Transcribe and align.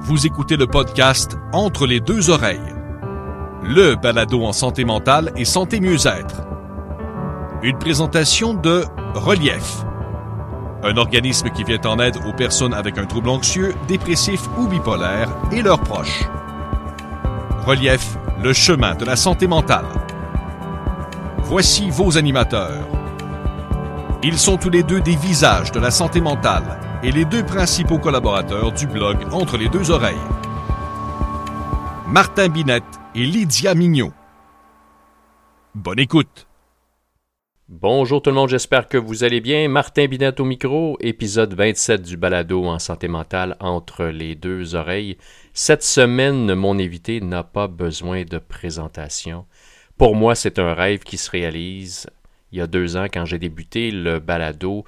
Vous 0.00 0.26
écoutez 0.26 0.56
le 0.56 0.66
podcast 0.66 1.36
Entre 1.52 1.86
les 1.86 2.00
deux 2.00 2.30
oreilles, 2.30 2.74
le 3.64 3.96
balado 3.96 4.44
en 4.44 4.52
santé 4.52 4.84
mentale 4.84 5.32
et 5.36 5.44
santé 5.44 5.80
mieux-être. 5.80 6.42
Une 7.62 7.76
présentation 7.76 8.54
de 8.54 8.84
Relief, 9.14 9.84
un 10.84 10.96
organisme 10.96 11.50
qui 11.50 11.64
vient 11.64 11.80
en 11.84 11.98
aide 11.98 12.16
aux 12.26 12.32
personnes 12.32 12.74
avec 12.74 12.96
un 12.96 13.06
trouble 13.06 13.28
anxieux, 13.28 13.74
dépressif 13.88 14.40
ou 14.56 14.68
bipolaire 14.68 15.28
et 15.50 15.62
leurs 15.62 15.80
proches. 15.80 16.24
Relief, 17.66 18.16
le 18.42 18.52
chemin 18.52 18.94
de 18.94 19.04
la 19.04 19.16
santé 19.16 19.48
mentale. 19.48 19.86
Voici 21.38 21.90
vos 21.90 22.16
animateurs. 22.16 22.86
Ils 24.22 24.38
sont 24.38 24.58
tous 24.58 24.70
les 24.70 24.84
deux 24.84 25.00
des 25.00 25.16
visages 25.16 25.72
de 25.72 25.80
la 25.80 25.90
santé 25.90 26.20
mentale 26.20 26.78
et 27.02 27.12
les 27.12 27.24
deux 27.24 27.44
principaux 27.44 27.98
collaborateurs 27.98 28.72
du 28.72 28.86
blog 28.86 29.18
Entre 29.32 29.56
les 29.56 29.68
deux 29.68 29.90
oreilles. 29.90 30.16
Martin 32.08 32.48
Binette 32.48 32.82
et 33.14 33.24
Lydia 33.24 33.74
Mignot. 33.74 34.12
Bonne 35.74 36.00
écoute. 36.00 36.46
Bonjour 37.68 38.22
tout 38.22 38.30
le 38.30 38.36
monde, 38.36 38.48
j'espère 38.48 38.88
que 38.88 38.96
vous 38.96 39.22
allez 39.24 39.40
bien. 39.40 39.68
Martin 39.68 40.06
Binette 40.06 40.40
au 40.40 40.44
micro, 40.44 40.96
épisode 41.00 41.54
27 41.54 42.02
du 42.02 42.16
balado 42.16 42.64
en 42.64 42.78
santé 42.78 43.06
mentale 43.06 43.56
entre 43.60 44.06
les 44.06 44.34
deux 44.34 44.74
oreilles. 44.74 45.18
Cette 45.52 45.84
semaine, 45.84 46.54
mon 46.54 46.78
invité 46.78 47.20
n'a 47.20 47.44
pas 47.44 47.68
besoin 47.68 48.24
de 48.24 48.38
présentation. 48.38 49.44
Pour 49.98 50.16
moi, 50.16 50.34
c'est 50.34 50.58
un 50.58 50.72
rêve 50.72 51.00
qui 51.00 51.18
se 51.18 51.30
réalise. 51.30 52.08
Il 52.50 52.58
y 52.58 52.62
a 52.62 52.66
deux 52.66 52.96
ans, 52.96 53.06
quand 53.12 53.26
j'ai 53.26 53.38
débuté 53.38 53.90
le 53.90 54.18
balado, 54.18 54.84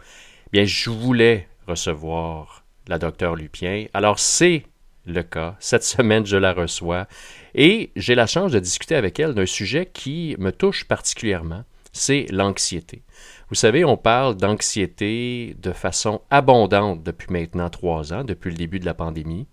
bien, 0.50 0.64
je 0.64 0.88
voulais 0.88 1.49
recevoir 1.70 2.64
la 2.88 2.98
docteure 2.98 3.36
Lupien. 3.36 3.86
Alors, 3.94 4.18
c'est 4.18 4.64
le 5.06 5.22
cas. 5.22 5.56
Cette 5.60 5.84
semaine, 5.94 6.26
je 6.26 6.36
la 6.36 6.52
reçois 6.52 7.06
et 7.54 7.90
j'ai 7.96 8.14
la 8.14 8.26
chance 8.26 8.52
de 8.52 8.58
discuter 8.58 8.94
avec 8.94 9.18
elle 9.18 9.34
d'un 9.34 9.46
sujet 9.46 9.86
qui 9.92 10.36
me 10.38 10.52
touche 10.52 10.84
particulièrement, 10.84 11.64
c'est 11.92 12.26
l'anxiété. 12.30 13.02
Vous 13.48 13.56
savez, 13.56 13.84
on 13.84 13.96
parle 13.96 14.36
d'anxiété 14.36 15.56
de 15.60 15.72
façon 15.72 16.20
abondante 16.30 17.02
depuis 17.02 17.32
maintenant 17.32 17.68
trois 17.68 18.12
ans, 18.12 18.22
depuis 18.22 18.50
le 18.50 18.56
début 18.56 18.78
de 18.78 18.86
la 18.86 18.94
pandémie. 18.94 19.48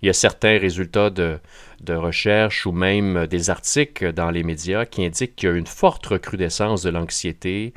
Il 0.00 0.06
y 0.06 0.10
a 0.10 0.14
certains 0.14 0.58
résultats 0.58 1.10
de, 1.10 1.38
de 1.80 1.94
recherche 1.94 2.66
ou 2.66 2.72
même 2.72 3.26
des 3.26 3.50
articles 3.50 4.12
dans 4.12 4.30
les 4.30 4.42
médias 4.42 4.86
qui 4.86 5.04
indiquent 5.04 5.36
qu'il 5.36 5.48
y 5.48 5.52
a 5.52 5.56
une 5.56 5.66
forte 5.66 6.06
recrudescence 6.06 6.82
de 6.82 6.90
l'anxiété, 6.90 7.74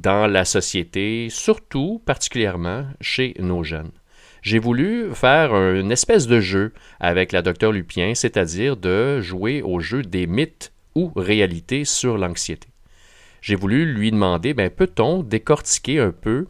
dans 0.00 0.26
la 0.26 0.44
société, 0.44 1.28
surtout 1.30 2.02
particulièrement 2.04 2.86
chez 3.00 3.34
nos 3.38 3.62
jeunes. 3.62 3.92
J'ai 4.42 4.58
voulu 4.58 5.12
faire 5.14 5.54
une 5.54 5.90
espèce 5.90 6.26
de 6.26 6.40
jeu 6.40 6.72
avec 7.00 7.32
la 7.32 7.42
docteure 7.42 7.72
Lupien, 7.72 8.14
c'est-à-dire 8.14 8.76
de 8.76 9.20
jouer 9.20 9.62
au 9.62 9.80
jeu 9.80 10.02
des 10.02 10.26
mythes 10.26 10.72
ou 10.94 11.10
réalités 11.16 11.84
sur 11.84 12.16
l'anxiété. 12.16 12.68
J'ai 13.40 13.56
voulu 13.56 13.92
lui 13.92 14.10
demander, 14.10 14.54
ben, 14.54 14.70
peut-on 14.70 15.22
décortiquer 15.22 16.00
un 16.00 16.12
peu 16.12 16.46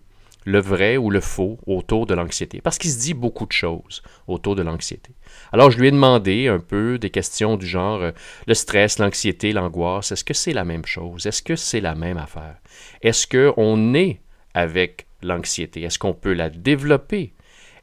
le 0.47 0.61
vrai 0.61 0.97
ou 0.97 1.11
le 1.11 1.21
faux 1.21 1.59
autour 1.67 2.07
de 2.07 2.15
l'anxiété? 2.15 2.63
Parce 2.63 2.79
qu'il 2.79 2.91
se 2.91 2.99
dit 2.99 3.13
beaucoup 3.13 3.45
de 3.45 3.53
choses 3.53 4.03
autour 4.27 4.55
de 4.55 4.63
l'anxiété. 4.63 5.11
Alors, 5.53 5.71
je 5.71 5.79
lui 5.79 5.89
ai 5.89 5.91
demandé 5.91 6.49
un 6.49 6.61
peu 6.61 6.99
des 6.99 7.11
questions 7.11 7.57
du 7.57 7.67
genre 7.67 8.01
euh, 8.01 8.13
le 8.47 8.55
stress, 8.55 8.99
l'anxiété, 8.99 9.53
l'angoisse, 9.53 10.13
est-ce 10.13 10.25
que 10.25 10.35
c'est 10.35 10.55
la 10.55 10.65
même 10.65 10.87
chose? 10.87 11.27
Est-ce 11.27 11.43
que 11.43 11.57
c'est 11.57 11.81
la 11.83 11.95
même 11.95 12.17
affaire? 12.17 12.57
Est-ce 13.03 13.27
qu'on 13.27 13.93
est 13.93 14.21
avec 14.55 15.07
l'anxiété? 15.23 15.83
Est-ce 15.83 15.99
qu'on 15.99 16.15
peut 16.15 16.33
la 16.33 16.49
développer? 16.49 17.35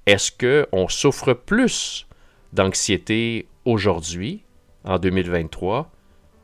Est-ce 0.06 0.32
qu'on 0.32 0.88
souffre 0.88 1.34
plus 1.34 2.08
d'anxiété 2.54 3.48
aujourd'hui, 3.66 4.44
en 4.84 5.00
2023, 5.00 5.93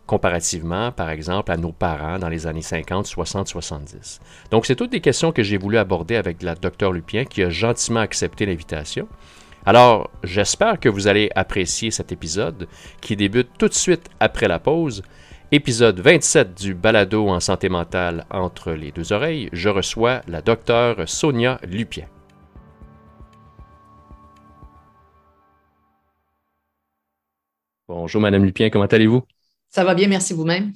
comparativement, 0.09 0.91
par 0.91 1.11
exemple, 1.11 1.51
à 1.51 1.57
nos 1.57 1.71
parents 1.71 2.17
dans 2.17 2.29
les 2.29 2.47
années 2.47 2.63
50, 2.63 3.05
60, 3.05 3.47
70. 3.47 4.19
Donc, 4.49 4.65
c'est 4.65 4.75
toutes 4.75 4.89
des 4.89 5.01
questions 5.01 5.31
que 5.31 5.43
j'ai 5.43 5.57
voulu 5.57 5.77
aborder 5.77 6.15
avec 6.15 6.41
la 6.41 6.55
docteure 6.55 6.91
Lupien, 6.91 7.25
qui 7.25 7.43
a 7.43 7.51
gentiment 7.51 7.99
accepté 7.99 8.47
l'invitation. 8.47 9.07
Alors, 9.67 10.09
j'espère 10.23 10.79
que 10.79 10.89
vous 10.89 11.07
allez 11.07 11.29
apprécier 11.35 11.91
cet 11.91 12.11
épisode 12.11 12.67
qui 13.01 13.15
débute 13.15 13.49
tout 13.59 13.67
de 13.67 13.73
suite 13.75 14.09
après 14.19 14.47
la 14.47 14.57
pause. 14.57 15.03
Épisode 15.51 15.99
27 15.99 16.59
du 16.59 16.73
balado 16.73 17.29
en 17.29 17.39
santé 17.39 17.69
mentale 17.69 18.25
entre 18.31 18.71
les 18.71 18.91
deux 18.91 19.13
oreilles, 19.13 19.49
je 19.53 19.69
reçois 19.69 20.21
la 20.27 20.41
docteure 20.41 21.07
Sonia 21.07 21.59
Lupien. 21.67 22.07
Bonjour 27.87 28.21
Madame 28.21 28.43
Lupien, 28.43 28.71
comment 28.71 28.85
allez-vous? 28.85 29.23
Ça 29.69 29.83
va 29.83 29.93
bien, 29.93 30.07
merci 30.07 30.33
vous-même. 30.33 30.73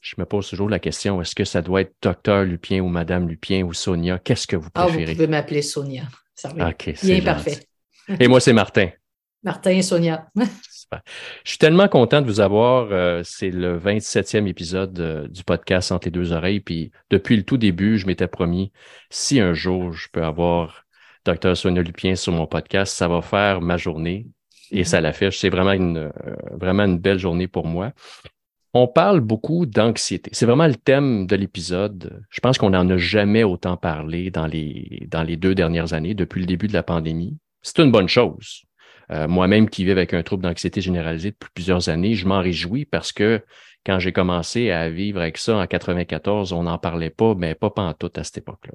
Je 0.00 0.14
me 0.16 0.24
pose 0.24 0.48
toujours 0.48 0.70
la 0.70 0.78
question, 0.78 1.20
est-ce 1.20 1.34
que 1.34 1.44
ça 1.44 1.60
doit 1.60 1.82
être 1.82 1.94
docteur 2.00 2.44
Lupien 2.44 2.80
ou 2.80 2.88
Madame 2.88 3.28
Lupien 3.28 3.64
ou 3.64 3.74
Sonia? 3.74 4.18
Qu'est-ce 4.18 4.46
que 4.46 4.56
vous 4.56 4.70
préférez? 4.70 5.02
Ah, 5.02 5.06
vous 5.06 5.12
pouvez 5.12 5.26
m'appeler 5.26 5.60
Sonia. 5.60 6.04
Ça 6.34 6.48
va 6.48 6.72
bien 6.72 7.20
parfait. 7.20 7.60
Et 8.18 8.26
moi, 8.26 8.40
c'est 8.40 8.54
Martin. 8.54 8.88
Martin 9.42 9.70
et 9.70 9.82
Sonia. 9.82 10.26
Je 11.44 11.50
suis 11.50 11.58
tellement 11.58 11.86
content 11.86 12.20
de 12.20 12.26
vous 12.26 12.40
avoir. 12.40 12.88
Euh, 12.90 13.22
c'est 13.24 13.50
le 13.50 13.78
27e 13.78 14.46
épisode 14.46 14.98
euh, 14.98 15.28
du 15.28 15.44
podcast 15.44 15.92
Entre 15.92 16.08
les 16.08 16.10
deux 16.10 16.32
oreilles. 16.32 16.60
Puis 16.60 16.90
depuis 17.10 17.36
le 17.36 17.44
tout 17.44 17.58
début, 17.58 17.96
je 17.96 18.06
m'étais 18.06 18.26
promis, 18.26 18.72
si 19.08 19.38
un 19.38 19.54
jour 19.54 19.92
je 19.92 20.08
peux 20.10 20.24
avoir 20.24 20.86
Dr. 21.24 21.56
Sonia 21.56 21.82
Lupien 21.82 22.16
sur 22.16 22.32
mon 22.32 22.46
podcast, 22.46 22.96
ça 22.96 23.06
va 23.06 23.22
faire 23.22 23.60
ma 23.60 23.76
journée. 23.76 24.26
Et 24.70 24.84
ça 24.84 25.00
l'a 25.00 25.12
fait. 25.12 25.30
C'est 25.30 25.48
vraiment 25.48 25.72
une, 25.72 25.98
euh, 25.98 26.10
vraiment 26.52 26.84
une 26.84 26.98
belle 26.98 27.18
journée 27.18 27.48
pour 27.48 27.66
moi. 27.66 27.92
On 28.72 28.86
parle 28.86 29.20
beaucoup 29.20 29.66
d'anxiété. 29.66 30.30
C'est 30.32 30.46
vraiment 30.46 30.68
le 30.68 30.76
thème 30.76 31.26
de 31.26 31.34
l'épisode. 31.34 32.22
Je 32.30 32.40
pense 32.40 32.56
qu'on 32.56 32.70
n'en 32.70 32.88
a 32.88 32.96
jamais 32.96 33.42
autant 33.42 33.76
parlé 33.76 34.30
dans 34.30 34.46
les, 34.46 35.06
dans 35.08 35.24
les 35.24 35.36
deux 35.36 35.56
dernières 35.56 35.92
années, 35.92 36.14
depuis 36.14 36.40
le 36.40 36.46
début 36.46 36.68
de 36.68 36.72
la 36.72 36.84
pandémie. 36.84 37.36
C'est 37.62 37.80
une 37.80 37.90
bonne 37.90 38.08
chose. 38.08 38.62
Euh, 39.10 39.26
moi-même 39.26 39.68
qui 39.68 39.84
vis 39.84 39.90
avec 39.90 40.14
un 40.14 40.22
trouble 40.22 40.44
d'anxiété 40.44 40.80
généralisée 40.80 41.32
depuis 41.32 41.50
plusieurs 41.52 41.88
années, 41.88 42.14
je 42.14 42.28
m'en 42.28 42.38
réjouis 42.38 42.84
parce 42.84 43.12
que 43.12 43.42
quand 43.84 43.98
j'ai 43.98 44.12
commencé 44.12 44.70
à 44.70 44.88
vivre 44.88 45.20
avec 45.20 45.36
ça 45.36 45.56
en 45.56 45.66
94, 45.66 46.52
on 46.52 46.62
n'en 46.62 46.78
parlait 46.78 47.10
pas, 47.10 47.34
mais 47.34 47.56
pas 47.56 47.70
pantoute 47.70 48.18
à 48.18 48.24
cette 48.24 48.38
époque-là 48.38 48.74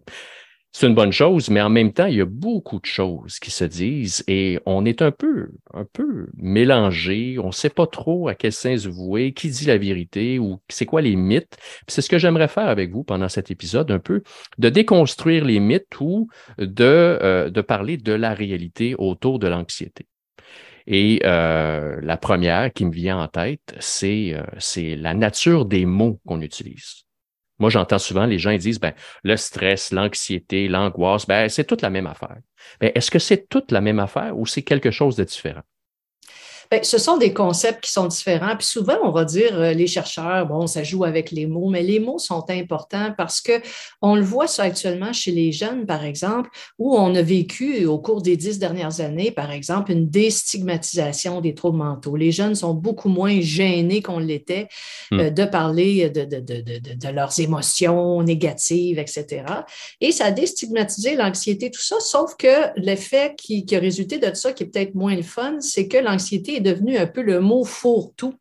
c'est 0.77 0.87
une 0.87 0.93
bonne 0.93 1.13
chose, 1.13 1.49
mais 1.49 1.61
en 1.61 1.69
même 1.69 1.93
temps, 1.93 2.07
il 2.07 2.15
y 2.15 2.21
a 2.21 2.25
beaucoup 2.25 2.81
de 2.81 2.85
choses 2.85 3.39
qui 3.39 3.49
se 3.49 3.63
disent 3.63 4.25
et 4.27 4.59
on 4.65 4.83
est 4.83 5.01
un 5.01 5.11
peu, 5.11 5.51
un 5.73 5.85
peu 5.85 6.27
mélangé. 6.35 7.37
On 7.39 7.47
ne 7.47 7.51
sait 7.53 7.69
pas 7.69 7.87
trop 7.87 8.27
à 8.27 8.35
quel 8.35 8.51
sens 8.51 8.85
vouer, 8.85 9.31
qui 9.31 9.49
dit 9.49 9.67
la 9.67 9.77
vérité 9.77 10.37
ou 10.37 10.59
c'est 10.67 10.85
quoi 10.85 11.01
les 11.01 11.15
mythes. 11.15 11.55
C'est 11.87 12.01
ce 12.01 12.09
que 12.09 12.17
j'aimerais 12.17 12.49
faire 12.49 12.67
avec 12.67 12.91
vous 12.91 13.05
pendant 13.05 13.29
cet 13.29 13.51
épisode, 13.51 13.89
un 13.89 13.99
peu 13.99 14.21
de 14.57 14.67
déconstruire 14.67 15.45
les 15.45 15.61
mythes 15.61 15.97
ou 16.01 16.27
de, 16.57 16.83
euh, 16.83 17.49
de 17.49 17.61
parler 17.61 17.95
de 17.95 18.11
la 18.11 18.33
réalité 18.33 18.95
autour 18.97 19.39
de 19.39 19.47
l'anxiété. 19.47 20.07
Et 20.87 21.21
euh, 21.23 22.01
la 22.01 22.17
première 22.17 22.73
qui 22.73 22.83
me 22.83 22.91
vient 22.91 23.17
en 23.17 23.29
tête, 23.29 23.75
c'est 23.79 24.33
euh, 24.33 24.43
c'est 24.57 24.97
la 24.97 25.13
nature 25.13 25.63
des 25.63 25.85
mots 25.85 26.19
qu'on 26.25 26.41
utilise. 26.41 27.04
Moi, 27.59 27.69
j'entends 27.69 27.99
souvent 27.99 28.25
les 28.25 28.39
gens 28.39 28.51
ils 28.51 28.59
disent 28.59 28.79
ben, 28.79 28.93
le 29.23 29.37
stress, 29.37 29.91
l'anxiété, 29.91 30.67
l'angoisse, 30.67 31.25
ben, 31.25 31.49
c'est 31.49 31.65
toute 31.65 31.81
la 31.81 31.89
même 31.89 32.07
affaire. 32.07 32.37
Mais 32.81 32.91
est-ce 32.95 33.11
que 33.11 33.19
c'est 33.19 33.47
toute 33.47 33.71
la 33.71 33.81
même 33.81 33.99
affaire 33.99 34.37
ou 34.37 34.45
c'est 34.45 34.63
quelque 34.63 34.91
chose 34.91 35.15
de 35.15 35.23
différent? 35.23 35.63
Bien, 36.71 36.81
ce 36.83 36.97
sont 36.97 37.17
des 37.17 37.33
concepts 37.33 37.83
qui 37.83 37.91
sont 37.91 38.07
différents. 38.07 38.55
Puis 38.55 38.67
souvent, 38.67 38.97
on 39.03 39.11
va 39.11 39.25
dire, 39.25 39.59
euh, 39.59 39.73
les 39.73 39.87
chercheurs, 39.87 40.47
bon, 40.47 40.67
ça 40.67 40.83
joue 40.83 41.03
avec 41.03 41.31
les 41.31 41.45
mots, 41.45 41.69
mais 41.69 41.83
les 41.83 41.99
mots 41.99 42.19
sont 42.19 42.43
importants 42.49 43.13
parce 43.17 43.41
que 43.41 43.61
on 44.01 44.15
le 44.15 44.23
voit 44.23 44.47
ça 44.47 44.63
actuellement 44.63 45.13
chez 45.13 45.31
les 45.31 45.51
jeunes, 45.51 45.85
par 45.85 46.03
exemple, 46.03 46.49
où 46.79 46.95
on 46.95 47.13
a 47.15 47.21
vécu 47.21 47.85
au 47.85 47.99
cours 47.99 48.21
des 48.21 48.37
dix 48.37 48.59
dernières 48.59 49.01
années, 49.01 49.31
par 49.31 49.51
exemple, 49.51 49.91
une 49.91 50.09
déstigmatisation 50.09 51.41
des 51.41 51.53
troubles 51.53 51.77
mentaux. 51.77 52.15
Les 52.15 52.31
jeunes 52.31 52.55
sont 52.55 52.73
beaucoup 52.73 53.09
moins 53.09 53.39
gênés 53.41 54.01
qu'on 54.01 54.19
l'était 54.19 54.67
hmm. 55.11 55.19
euh, 55.19 55.29
de 55.29 55.45
parler 55.45 56.09
de, 56.09 56.25
de, 56.25 56.39
de, 56.39 56.61
de, 56.61 57.09
leurs 57.09 57.39
émotions 57.39 58.21
négatives, 58.23 58.99
etc. 58.99 59.43
Et 60.01 60.11
ça 60.11 60.25
a 60.25 60.31
déstigmatisé 60.31 61.15
l'anxiété, 61.15 61.69
tout 61.71 61.81
ça, 61.81 61.99
sauf 61.99 62.35
que 62.37 62.77
l'effet 62.77 63.35
qui, 63.37 63.65
qui 63.65 63.75
a 63.75 63.79
résulté 63.79 64.17
de 64.17 64.33
ça, 64.33 64.53
qui 64.53 64.63
est 64.63 64.67
peut-être 64.67 64.95
moins 64.95 65.15
le 65.15 65.21
fun, 65.21 65.57
c'est 65.59 65.87
que 65.87 65.97
l'anxiété 65.97 66.54
est 66.55 66.61
devenu 66.61 66.97
un 66.97 67.07
peu 67.07 67.21
le 67.21 67.39
mot 67.39 67.63
fourre-tout 67.63 68.35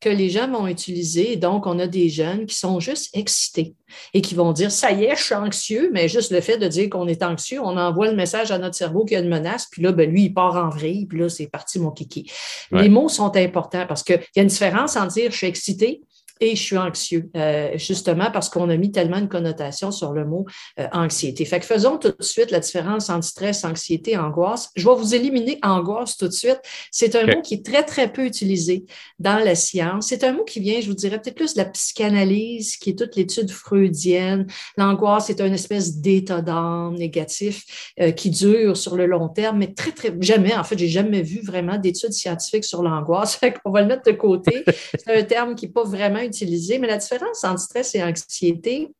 que 0.00 0.08
les 0.08 0.30
gens 0.30 0.50
vont 0.50 0.66
utiliser. 0.66 1.36
Donc, 1.36 1.66
on 1.66 1.78
a 1.78 1.86
des 1.86 2.08
jeunes 2.08 2.46
qui 2.46 2.56
sont 2.56 2.80
juste 2.80 3.16
excités 3.16 3.74
et 4.12 4.20
qui 4.20 4.34
vont 4.34 4.52
dire 4.52 4.70
Ça 4.70 4.90
y 4.92 5.04
est, 5.04 5.16
je 5.16 5.22
suis 5.22 5.34
anxieux, 5.34 5.90
mais 5.92 6.08
juste 6.08 6.32
le 6.32 6.40
fait 6.40 6.58
de 6.58 6.66
dire 6.66 6.90
qu'on 6.90 7.06
est 7.06 7.22
anxieux, 7.22 7.60
on 7.60 7.76
envoie 7.76 8.08
le 8.08 8.16
message 8.16 8.50
à 8.50 8.58
notre 8.58 8.74
cerveau 8.74 9.04
qu'il 9.04 9.16
y 9.16 9.20
a 9.20 9.22
une 9.22 9.30
menace, 9.30 9.66
puis 9.70 9.82
là, 9.82 9.92
ben, 9.92 10.10
lui, 10.10 10.24
il 10.24 10.34
part 10.34 10.56
en 10.56 10.68
vrille, 10.68 11.06
puis 11.06 11.18
là, 11.18 11.28
c'est 11.28 11.46
parti 11.46 11.78
mon 11.78 11.90
kiki. 11.90 12.30
Les 12.72 12.88
mots 12.88 13.08
sont 13.08 13.36
importants 13.36 13.86
parce 13.86 14.02
qu'il 14.02 14.20
y 14.36 14.38
a 14.40 14.42
une 14.42 14.48
différence 14.48 14.96
entre 14.96 15.14
dire 15.14 15.30
je 15.30 15.36
suis 15.36 15.46
excité 15.46 16.02
et 16.52 16.56
je 16.56 16.62
suis 16.62 16.78
anxieux, 16.78 17.30
euh, 17.36 17.76
justement 17.76 18.30
parce 18.30 18.48
qu'on 18.48 18.68
a 18.70 18.76
mis 18.76 18.90
tellement 18.92 19.20
de 19.20 19.26
connotation 19.26 19.90
sur 19.90 20.12
le 20.12 20.24
mot 20.24 20.46
euh, 20.78 20.86
anxiété. 20.92 21.44
Fait 21.44 21.60
que 21.60 21.66
faisons 21.66 21.98
tout 21.98 22.12
de 22.16 22.22
suite 22.22 22.50
la 22.50 22.60
différence 22.60 23.10
entre 23.10 23.24
stress, 23.24 23.64
anxiété, 23.64 24.16
angoisse. 24.16 24.70
Je 24.76 24.88
vais 24.88 24.94
vous 24.94 25.14
éliminer 25.14 25.58
angoisse 25.62 26.16
tout 26.16 26.28
de 26.28 26.32
suite. 26.32 26.60
C'est 26.90 27.14
un 27.16 27.26
mot 27.26 27.42
qui 27.42 27.54
est 27.54 27.64
très, 27.64 27.82
très 27.82 28.12
peu 28.12 28.24
utilisé 28.24 28.84
dans 29.18 29.38
la 29.38 29.54
science. 29.54 30.08
C'est 30.08 30.24
un 30.24 30.32
mot 30.32 30.44
qui 30.44 30.60
vient, 30.60 30.80
je 30.80 30.88
vous 30.88 30.94
dirais, 30.94 31.20
peut-être 31.20 31.36
plus 31.36 31.54
de 31.54 31.58
la 31.58 31.66
psychanalyse, 31.66 32.76
qui 32.76 32.90
est 32.90 32.98
toute 32.98 33.16
l'étude 33.16 33.50
freudienne. 33.50 34.46
L'angoisse 34.76 35.30
est 35.30 35.40
une 35.40 35.54
espèce 35.54 35.96
d'état 35.96 36.42
d'âme 36.42 36.94
négatif 36.94 37.92
euh, 38.00 38.10
qui 38.10 38.30
dure 38.30 38.76
sur 38.76 38.96
le 38.96 39.06
long 39.06 39.28
terme, 39.28 39.58
mais 39.58 39.72
très, 39.72 39.92
très, 39.92 40.14
jamais, 40.20 40.54
en 40.54 40.64
fait, 40.64 40.78
j'ai 40.78 40.88
jamais 40.88 41.22
vu 41.22 41.40
vraiment 41.40 41.78
d'études 41.78 42.12
scientifiques 42.12 42.64
sur 42.64 42.82
l'angoisse. 42.82 43.36
Fait 43.44 43.54
qu'on 43.54 43.70
va 43.70 43.82
le 43.82 43.88
mettre 43.88 44.04
de 44.04 44.16
côté. 44.16 44.64
C'est 44.98 45.16
un 45.16 45.22
terme 45.22 45.54
qui 45.54 45.66
n'est 45.66 45.72
pas 45.72 45.84
vraiment 45.84 46.20
utilisé, 46.20 46.33
mais 46.78 46.86
la 46.86 46.98
différence 46.98 47.44
entre 47.44 47.60
stress 47.60 47.94
et 47.94 48.02
anxiété, 48.02 48.90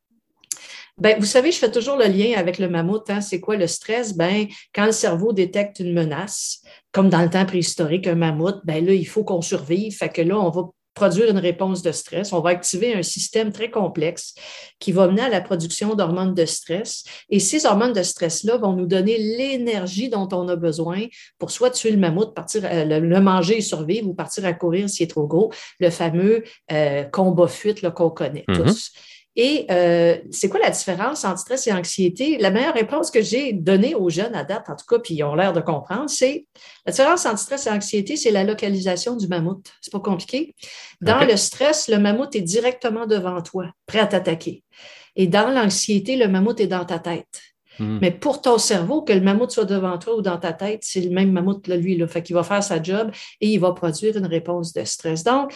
ben, 0.97 1.19
vous 1.19 1.27
savez, 1.27 1.51
je 1.51 1.59
fais 1.59 1.71
toujours 1.71 1.97
le 1.97 2.07
lien 2.07 2.35
avec 2.37 2.59
le 2.59 2.69
mammouth. 2.69 3.11
Hein. 3.11 3.21
C'est 3.21 3.41
quoi 3.41 3.57
le 3.57 3.67
stress? 3.67 4.15
Ben, 4.17 4.47
quand 4.73 4.87
le 4.87 4.93
cerveau 4.93 5.33
détecte 5.33 5.81
une 5.81 5.93
menace, 5.93 6.63
comme 6.93 7.09
dans 7.09 7.23
le 7.23 7.31
temps 7.31 7.47
préhistorique, 7.47 8.07
un 8.07 8.15
mammouth, 8.15 8.61
ben 8.65 8.85
là, 8.85 8.93
il 8.93 9.07
faut 9.07 9.25
qu'on 9.25 9.43
survive. 9.43 9.97
Fait 9.97 10.09
que 10.09 10.23
là, 10.23 10.39
on 10.39 10.51
va 10.51 10.71
produire 10.94 11.29
une 11.31 11.38
réponse 11.38 11.82
de 11.82 11.93
stress. 11.93 12.32
On 12.32 12.41
va 12.41 12.50
activer 12.50 12.94
un 12.94 13.02
système 13.02 13.52
très 13.52 13.70
complexe 13.70 14.35
qui 14.79 14.93
va 14.93 15.08
mener 15.08 15.23
à 15.23 15.29
la 15.29 15.41
production 15.41 15.94
d'hormones 15.94 16.35
de 16.35 16.46
stress. 16.46 17.05
Et 17.29 17.41
ces 17.41 17.67
hormones 17.67 17.93
de 17.93 18.02
stress-là 18.02 18.56
vont 18.56 18.73
nous 18.73 18.87
donner 18.87 19.19
l'énergie 19.19 20.08
dont 20.08 20.29
on 20.32 20.49
a 20.49 20.56
besoin 20.56 21.06
pour 21.38 21.50
soit 21.50 21.70
tuer 21.70 21.91
le 21.91 21.99
mammouth, 21.99 22.35
partir, 22.35 22.62
euh, 22.64 22.85
le, 22.85 23.20
manger 23.20 23.58
et 23.58 23.61
survivre, 23.61 24.08
ou 24.08 24.14
partir 24.14 24.44
à 24.44 24.52
courir 24.52 24.88
s'il 24.88 25.05
est 25.05 25.08
trop 25.08 25.26
gros, 25.26 25.52
le 25.81 25.91
fameux 25.91 26.44
euh, 26.73 27.02
combat-fuite 27.05 27.88
qu'on 27.90 28.11
connaît 28.11 28.44
mm-hmm. 28.49 28.64
tous. 28.64 28.93
Et 29.37 29.67
euh, 29.71 30.17
c'est 30.31 30.49
quoi 30.49 30.61
la 30.61 30.71
différence 30.71 31.25
entre 31.25 31.41
stress 31.41 31.67
et 31.67 31.73
anxiété? 31.73 32.39
La 32.39 32.51
meilleure 32.51 32.75
réponse 32.75 33.11
que 33.11 33.21
j'ai 33.21 33.53
donnée 33.53 33.95
aux 33.95 34.09
jeunes 34.09 34.35
à 34.35 34.45
date, 34.45 34.69
en 34.69 34.77
tout 34.77 34.87
cas, 34.89 34.99
puis 35.01 35.15
ils 35.15 35.25
ont 35.25 35.35
l'air 35.35 35.53
de 35.53 35.61
comprendre, 35.61 36.09
c'est 36.09 36.47
la 36.87 36.93
différence 36.93 37.27
entre 37.27 37.39
stress 37.39 37.67
et 37.67 37.71
anxiété, 37.71 38.17
c'est 38.17 38.31
la 38.31 38.45
localisation 38.45 39.17
du 39.17 39.27
mammouth. 39.27 39.73
C'est 39.81 39.93
pas 39.93 40.01
compliqué. 40.01 40.55
Dans 41.01 41.25
le 41.25 41.37
stress, 41.37 41.89
le 41.89 41.99
mammouth 41.99 42.35
est 42.37 42.43
directement 42.43 43.07
devant 43.07 43.43
toi, 43.43 43.67
prêt 43.87 43.99
à 43.99 44.07
t'attaquer. 44.07 44.63
Et 45.17 45.27
dans 45.27 45.49
l'anxiété, 45.49 46.17
le 46.17 46.29
mammouth 46.29 46.61
est 46.61 46.67
dans 46.67 46.85
ta 46.85 46.99
tête. 46.99 47.41
Hmm. 47.79 47.99
Mais 48.01 48.13
pour 48.13 48.41
ton 48.41 48.59
cerveau, 48.59 49.03
que 49.03 49.13
le 49.13 49.21
mammouth 49.21 49.51
soit 49.51 49.65
devant 49.65 49.99
toi 49.99 50.17
ou 50.17 50.23
dans 50.23 50.39
ta 50.39 50.53
tête, 50.53 50.83
c'est 50.83 51.01
le 51.01 51.11
même 51.11 51.33
mammouth, 51.33 51.67
là, 51.67 51.77
lui. 51.77 51.97
Là. 51.97 52.07
Fait 52.07 52.23
qu'il 52.23 52.35
va 52.35 52.45
faire 52.45 52.63
sa 52.63 52.81
job 52.81 53.11
et 53.41 53.49
il 53.49 53.59
va 53.59 53.73
produire 53.73 54.17
une 54.17 54.27
réponse 54.27 54.73
de 54.73 54.85
stress. 54.85 55.25
Donc, 55.25 55.53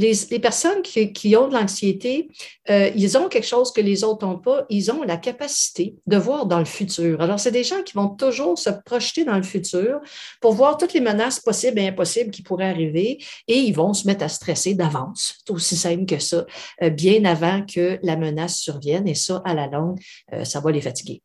les, 0.00 0.38
personnes 0.38 0.82
qui, 0.82 1.36
ont 1.36 1.48
de 1.48 1.54
l'anxiété, 1.54 2.28
euh, 2.70 2.90
ils 2.96 3.18
ont 3.18 3.28
quelque 3.28 3.46
chose 3.46 3.72
que 3.72 3.80
les 3.80 4.02
autres 4.04 4.26
n'ont 4.26 4.38
pas. 4.38 4.64
Ils 4.70 4.90
ont 4.90 5.02
la 5.02 5.16
capacité 5.16 5.96
de 6.06 6.16
voir 6.16 6.46
dans 6.46 6.58
le 6.58 6.64
futur. 6.64 7.20
Alors, 7.20 7.38
c'est 7.38 7.50
des 7.50 7.64
gens 7.64 7.82
qui 7.82 7.94
vont 7.94 8.08
toujours 8.08 8.58
se 8.58 8.70
projeter 8.84 9.24
dans 9.24 9.36
le 9.36 9.42
futur 9.42 10.00
pour 10.40 10.52
voir 10.52 10.78
toutes 10.78 10.94
les 10.94 11.00
menaces 11.00 11.40
possibles 11.40 11.78
et 11.78 11.88
impossibles 11.88 12.30
qui 12.30 12.42
pourraient 12.42 12.70
arriver 12.70 13.18
et 13.46 13.58
ils 13.58 13.74
vont 13.74 13.92
se 13.92 14.06
mettre 14.06 14.24
à 14.24 14.28
stresser 14.28 14.74
d'avance. 14.74 15.36
C'est 15.38 15.52
aussi 15.52 15.76
simple 15.76 16.06
que 16.06 16.18
ça, 16.18 16.46
euh, 16.82 16.90
bien 16.90 17.24
avant 17.24 17.64
que 17.64 17.98
la 18.02 18.16
menace 18.16 18.58
survienne. 18.58 19.06
Et 19.06 19.14
ça, 19.14 19.42
à 19.44 19.54
la 19.54 19.66
longue, 19.66 19.98
euh, 20.32 20.44
ça 20.44 20.60
va 20.60 20.70
les 20.70 20.80
fatiguer. 20.80 21.22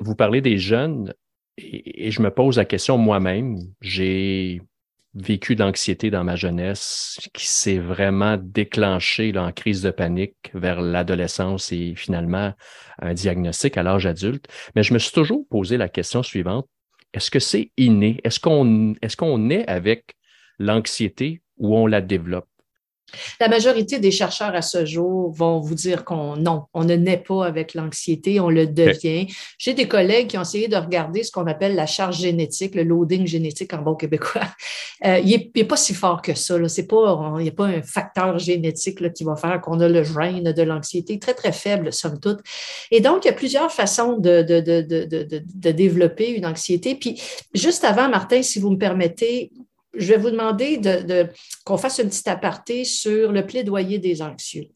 vous 0.00 0.14
parlez 0.14 0.40
des 0.40 0.58
jeunes 0.58 1.12
et 1.58 2.10
je 2.10 2.22
me 2.22 2.30
pose 2.30 2.56
la 2.56 2.64
question 2.64 2.96
moi-même. 2.96 3.58
J'ai 3.80 4.62
vécu 5.14 5.56
d'anxiété 5.56 6.10
dans 6.10 6.24
ma 6.24 6.36
jeunesse 6.36 7.18
qui 7.34 7.46
s'est 7.46 7.78
vraiment 7.78 8.38
déclenché 8.40 9.36
en 9.36 9.52
crise 9.52 9.82
de 9.82 9.90
panique 9.90 10.50
vers 10.54 10.80
l'adolescence 10.80 11.72
et 11.72 11.94
finalement 11.94 12.54
un 12.98 13.14
diagnostic 13.14 13.76
à 13.76 13.82
l'âge 13.82 14.06
adulte. 14.06 14.46
Mais 14.74 14.82
je 14.82 14.94
me 14.94 14.98
suis 14.98 15.12
toujours 15.12 15.46
posé 15.50 15.76
la 15.76 15.88
question 15.88 16.22
suivante. 16.22 16.66
Est-ce 17.12 17.30
que 17.30 17.40
c'est 17.40 17.72
inné? 17.76 18.20
Est-ce 18.24 18.40
qu'on 18.40 18.94
est, 18.94 19.16
qu'on 19.16 19.50
est 19.50 19.66
avec 19.68 20.16
l'anxiété 20.58 21.42
ou 21.58 21.76
on 21.76 21.86
la 21.86 22.00
développe? 22.00 22.48
La 23.40 23.48
majorité 23.48 23.98
des 23.98 24.10
chercheurs 24.10 24.54
à 24.54 24.62
ce 24.62 24.84
jour 24.84 25.32
vont 25.32 25.60
vous 25.60 25.74
dire 25.74 26.04
qu'on 26.04 26.36
non, 26.36 26.64
on 26.74 26.84
ne 26.84 26.94
naît 26.94 27.22
pas 27.26 27.46
avec 27.46 27.74
l'anxiété, 27.74 28.40
on 28.40 28.48
le 28.48 28.66
devient. 28.66 29.26
J'ai 29.58 29.74
des 29.74 29.88
collègues 29.88 30.28
qui 30.28 30.38
ont 30.38 30.42
essayé 30.42 30.68
de 30.68 30.76
regarder 30.76 31.22
ce 31.22 31.30
qu'on 31.30 31.46
appelle 31.46 31.74
la 31.74 31.86
charge 31.86 32.18
génétique, 32.18 32.74
le 32.74 32.82
loading 32.82 33.26
génétique 33.26 33.72
en 33.74 33.82
bon 33.82 33.94
québécois. 33.94 34.42
Euh, 35.04 35.18
il 35.18 35.50
n'est 35.54 35.64
pas 35.64 35.76
si 35.76 35.94
fort 35.94 36.22
que 36.22 36.34
ça. 36.34 36.56
C'est 36.68 36.86
pas, 36.86 37.34
il 37.38 37.42
n'y 37.42 37.48
a 37.48 37.52
pas 37.52 37.66
un 37.66 37.82
facteur 37.82 38.38
génétique 38.38 39.00
là, 39.00 39.08
qui 39.08 39.24
va 39.24 39.36
faire 39.36 39.60
qu'on 39.60 39.80
a 39.80 39.88
le 39.88 40.04
gène 40.04 40.52
de 40.52 40.62
l'anxiété, 40.62 41.18
très, 41.18 41.34
très 41.34 41.52
faible, 41.52 41.92
somme 41.92 42.20
toute. 42.20 42.40
Et 42.90 43.00
donc, 43.00 43.24
il 43.24 43.28
y 43.28 43.30
a 43.30 43.34
plusieurs 43.34 43.72
façons 43.72 44.18
de, 44.18 44.42
de, 44.42 44.60
de, 44.60 45.42
de 45.54 45.70
développer 45.70 46.30
une 46.30 46.46
anxiété. 46.46 46.94
Puis, 46.94 47.20
juste 47.54 47.84
avant, 47.84 48.08
Martin, 48.08 48.42
si 48.42 48.58
vous 48.60 48.70
me 48.70 48.78
permettez, 48.78 49.50
je 49.94 50.12
vais 50.12 50.18
vous 50.18 50.30
demander 50.30 50.78
de, 50.78 51.28
qu'on 51.64 51.76
fasse 51.76 51.98
une 51.98 52.08
petite 52.08 52.28
aparté 52.28 52.84
sur 52.84 53.32
le 53.32 53.46
plaidoyer 53.46 53.98
des 53.98 54.22
anxieux. 54.22 54.68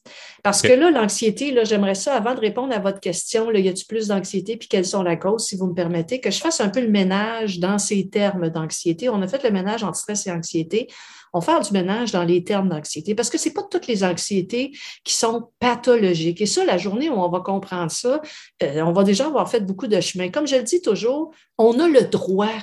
Parce 0.42 0.62
que 0.62 0.72
là, 0.72 0.90
l'anxiété, 0.90 1.52
là, 1.52 1.64
j'aimerais 1.64 1.94
ça, 1.94 2.14
avant 2.14 2.34
de 2.34 2.40
répondre 2.40 2.74
à 2.74 2.78
votre 2.78 3.00
question, 3.00 3.50
là, 3.50 3.58
y 3.58 3.68
a-t-il 3.68 3.86
plus 3.86 4.08
d'anxiété, 4.08 4.56
puis 4.56 4.68
quelles 4.68 4.86
sont 4.86 5.02
la 5.02 5.16
cause, 5.16 5.46
si 5.46 5.56
vous 5.56 5.66
me 5.66 5.74
permettez, 5.74 6.20
que 6.20 6.30
je 6.30 6.38
fasse 6.38 6.60
un 6.60 6.68
peu 6.68 6.80
le 6.80 6.90
ménage 6.90 7.58
dans 7.58 7.78
ces 7.78 8.08
termes 8.08 8.50
d'anxiété. 8.50 9.08
On 9.08 9.22
a 9.22 9.28
fait 9.28 9.42
le 9.42 9.50
ménage 9.50 9.82
entre 9.84 9.96
stress 9.96 10.26
et 10.26 10.30
anxiété. 10.30 10.88
On 11.32 11.40
fait 11.40 11.60
du 11.60 11.72
ménage 11.72 12.12
dans 12.12 12.22
les 12.24 12.44
termes 12.44 12.68
d'anxiété 12.68 13.14
parce 13.14 13.28
que 13.28 13.36
c'est 13.36 13.52
pas 13.52 13.62
toutes 13.62 13.86
les 13.86 14.04
anxiétés 14.04 14.72
qui 15.04 15.12
sont 15.12 15.50
pathologiques. 15.58 16.40
Et 16.40 16.46
ça, 16.46 16.64
la 16.64 16.78
journée 16.78 17.10
où 17.10 17.14
on 17.14 17.28
va 17.28 17.40
comprendre 17.40 17.90
ça, 17.90 18.22
euh, 18.62 18.80
on 18.80 18.92
va 18.92 19.04
déjà 19.04 19.26
avoir 19.26 19.50
fait 19.50 19.60
beaucoup 19.60 19.86
de 19.86 20.00
chemin. 20.00 20.30
Comme 20.30 20.46
je 20.46 20.56
le 20.56 20.62
dis 20.62 20.80
toujours, 20.80 21.34
on 21.58 21.78
a 21.78 21.88
le 21.88 22.02
droit 22.02 22.54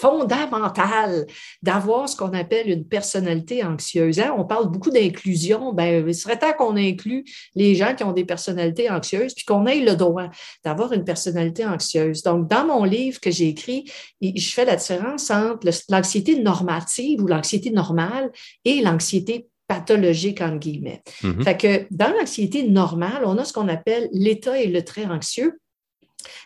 fondamental 0.00 1.26
d'avoir 1.62 2.08
ce 2.08 2.16
qu'on 2.16 2.32
appelle 2.32 2.70
une 2.70 2.86
personnalité 2.86 3.64
anxieuse. 3.64 4.20
Hein? 4.20 4.34
On 4.38 4.44
parle 4.44 4.70
beaucoup 4.70 4.90
d'inclusion. 4.90 5.72
Ben, 5.72 6.06
il 6.06 6.14
serait 6.14 6.38
temps 6.38 6.52
qu'on 6.56 6.76
inclue 6.76 7.24
les 7.54 7.74
gens 7.74 7.94
qui 7.94 8.04
ont 8.04 8.12
des 8.12 8.24
personnalités 8.24 8.90
anxieuses, 8.90 9.34
puis 9.34 9.44
qu'on 9.44 9.66
ait 9.66 9.80
le 9.80 9.96
droit 9.96 10.28
d'avoir 10.64 10.92
une 10.92 11.04
personnalité 11.04 11.66
anxieuse. 11.66 12.22
Donc, 12.22 12.48
dans 12.48 12.66
mon 12.66 12.84
livre 12.84 13.20
que 13.20 13.30
j'ai 13.30 13.48
écrit, 13.48 13.90
je 14.22 14.50
fais 14.50 14.64
la 14.64 14.76
différence 14.76 15.30
entre 15.30 15.68
l'anxiété 15.88 16.40
normative 16.40 17.22
ou 17.22 17.26
l'anxiété 17.26 17.70
normale 17.70 18.30
et 18.64 18.80
l'anxiété 18.80 19.48
pathologique, 19.66 20.40
entre 20.40 20.58
guillemets. 20.58 21.02
Mm-hmm. 21.22 21.42
Fait 21.42 21.56
que 21.56 21.86
dans 21.90 22.10
l'anxiété 22.16 22.62
normale, 22.62 23.22
on 23.24 23.36
a 23.36 23.44
ce 23.44 23.52
qu'on 23.52 23.68
appelle 23.68 24.08
l'état 24.12 24.58
et 24.58 24.66
le 24.68 24.82
trait 24.82 25.06
anxieux. 25.06 25.58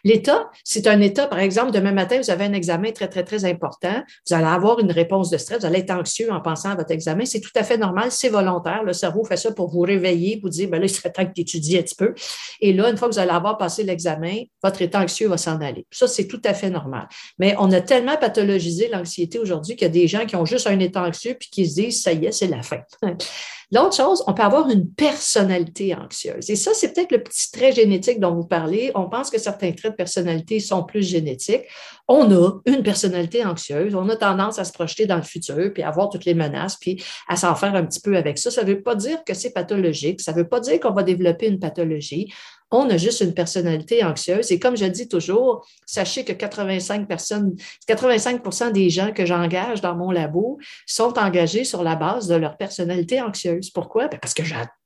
L'état, 0.04 0.50
c'est 0.64 0.86
un 0.86 1.00
état, 1.00 1.26
par 1.26 1.38
exemple, 1.38 1.70
demain 1.70 1.92
matin, 1.92 2.18
vous 2.20 2.30
avez 2.30 2.44
un 2.44 2.52
examen 2.52 2.90
très, 2.92 3.08
très, 3.08 3.24
très 3.24 3.44
important. 3.44 4.02
Vous 4.28 4.34
allez 4.34 4.46
avoir 4.46 4.80
une 4.80 4.90
réponse 4.90 5.30
de 5.30 5.38
stress, 5.38 5.60
vous 5.60 5.66
allez 5.66 5.80
être 5.80 5.92
anxieux 5.92 6.30
en 6.32 6.40
pensant 6.40 6.70
à 6.70 6.74
votre 6.74 6.90
examen. 6.90 7.24
C'est 7.24 7.40
tout 7.40 7.50
à 7.54 7.62
fait 7.62 7.78
normal, 7.78 8.10
c'est 8.10 8.28
volontaire. 8.28 8.82
Le 8.82 8.92
cerveau 8.92 9.24
fait 9.24 9.36
ça 9.36 9.52
pour 9.52 9.70
vous 9.70 9.80
réveiller, 9.80 10.38
vous 10.42 10.48
dire, 10.48 10.68
ben 10.68 10.78
là, 10.78 10.86
il 10.86 10.90
serait 10.90 11.12
temps 11.12 11.24
que 11.24 11.32
tu 11.32 11.42
étudies 11.42 11.78
un 11.78 11.82
petit 11.82 11.94
peu. 11.94 12.14
Et 12.60 12.72
là, 12.72 12.90
une 12.90 12.96
fois 12.96 13.08
que 13.08 13.14
vous 13.14 13.20
allez 13.20 13.30
avoir 13.30 13.58
passé 13.58 13.82
l'examen, 13.82 14.42
votre 14.62 14.82
état 14.82 15.00
anxieux 15.00 15.28
va 15.28 15.36
s'en 15.36 15.60
aller. 15.60 15.86
Ça, 15.90 16.06
c'est 16.06 16.26
tout 16.26 16.42
à 16.44 16.54
fait 16.54 16.70
normal. 16.70 17.08
Mais 17.38 17.54
on 17.58 17.70
a 17.72 17.80
tellement 17.80 18.16
pathologisé 18.16 18.88
l'anxiété 18.88 19.38
aujourd'hui 19.38 19.76
qu'il 19.76 19.86
y 19.86 19.90
a 19.90 19.92
des 19.92 20.08
gens 20.08 20.26
qui 20.26 20.36
ont 20.36 20.44
juste 20.44 20.66
un 20.66 20.78
état 20.78 21.02
anxieux 21.02 21.36
puis 21.38 21.48
qui 21.50 21.66
se 21.66 21.74
disent, 21.80 22.02
ça 22.02 22.12
y 22.12 22.26
est, 22.26 22.32
c'est 22.32 22.48
la 22.48 22.62
fin. 22.62 22.80
L'autre 23.72 23.96
chose, 23.96 24.22
on 24.26 24.34
peut 24.34 24.42
avoir 24.42 24.68
une 24.68 24.90
personnalité 24.90 25.94
anxieuse. 25.94 26.50
Et 26.50 26.56
ça, 26.56 26.72
c'est 26.74 26.92
peut-être 26.92 27.10
le 27.10 27.22
petit 27.22 27.50
trait 27.50 27.72
génétique 27.72 28.20
dont 28.20 28.34
vous 28.34 28.46
parlez. 28.46 28.92
On 28.94 29.08
pense 29.08 29.30
que 29.30 29.38
certains 29.38 29.72
traits 29.72 29.92
de 29.92 29.96
personnalité 29.96 30.60
sont 30.60 30.84
plus 30.84 31.02
génétiques. 31.02 31.64
On 32.06 32.30
a 32.32 32.60
une 32.66 32.82
personnalité 32.82 33.44
anxieuse. 33.46 33.94
On 33.94 34.08
a 34.10 34.16
tendance 34.16 34.58
à 34.58 34.64
se 34.64 34.72
projeter 34.72 35.06
dans 35.06 35.16
le 35.16 35.22
futur, 35.22 35.72
puis 35.72 35.82
à 35.82 35.90
voir 35.90 36.10
toutes 36.10 36.26
les 36.26 36.34
menaces, 36.34 36.76
puis 36.76 37.02
à 37.28 37.36
s'en 37.36 37.54
faire 37.54 37.74
un 37.74 37.86
petit 37.86 38.00
peu 38.00 38.14
avec 38.16 38.36
ça. 38.36 38.50
Ça 38.50 38.62
ne 38.62 38.68
veut 38.68 38.82
pas 38.82 38.94
dire 38.94 39.24
que 39.24 39.32
c'est 39.32 39.52
pathologique. 39.52 40.20
Ça 40.20 40.32
ne 40.32 40.36
veut 40.36 40.48
pas 40.48 40.60
dire 40.60 40.78
qu'on 40.78 40.92
va 40.92 41.02
développer 41.02 41.46
une 41.46 41.58
pathologie 41.58 42.30
on 42.72 42.88
a 42.90 42.96
juste 42.96 43.20
une 43.20 43.34
personnalité 43.34 44.02
anxieuse. 44.02 44.50
Et 44.50 44.58
comme 44.58 44.76
je 44.76 44.86
dis 44.86 45.08
toujours, 45.08 45.66
sachez 45.86 46.24
que 46.24 46.32
85 46.32 47.06
personnes, 47.06 47.54
85% 47.88 48.72
des 48.72 48.90
gens 48.90 49.12
que 49.12 49.26
j'engage 49.26 49.80
dans 49.80 49.94
mon 49.94 50.10
labo 50.10 50.58
sont 50.86 51.18
engagés 51.18 51.64
sur 51.64 51.82
la 51.82 51.94
base 51.94 52.26
de 52.26 52.34
leur 52.34 52.56
personnalité 52.56 53.20
anxieuse. 53.20 53.70
Pourquoi? 53.70 54.08
Ben, 54.08 54.18
parce 54.18 54.34
que 54.34 54.42
j'adore 54.42 54.81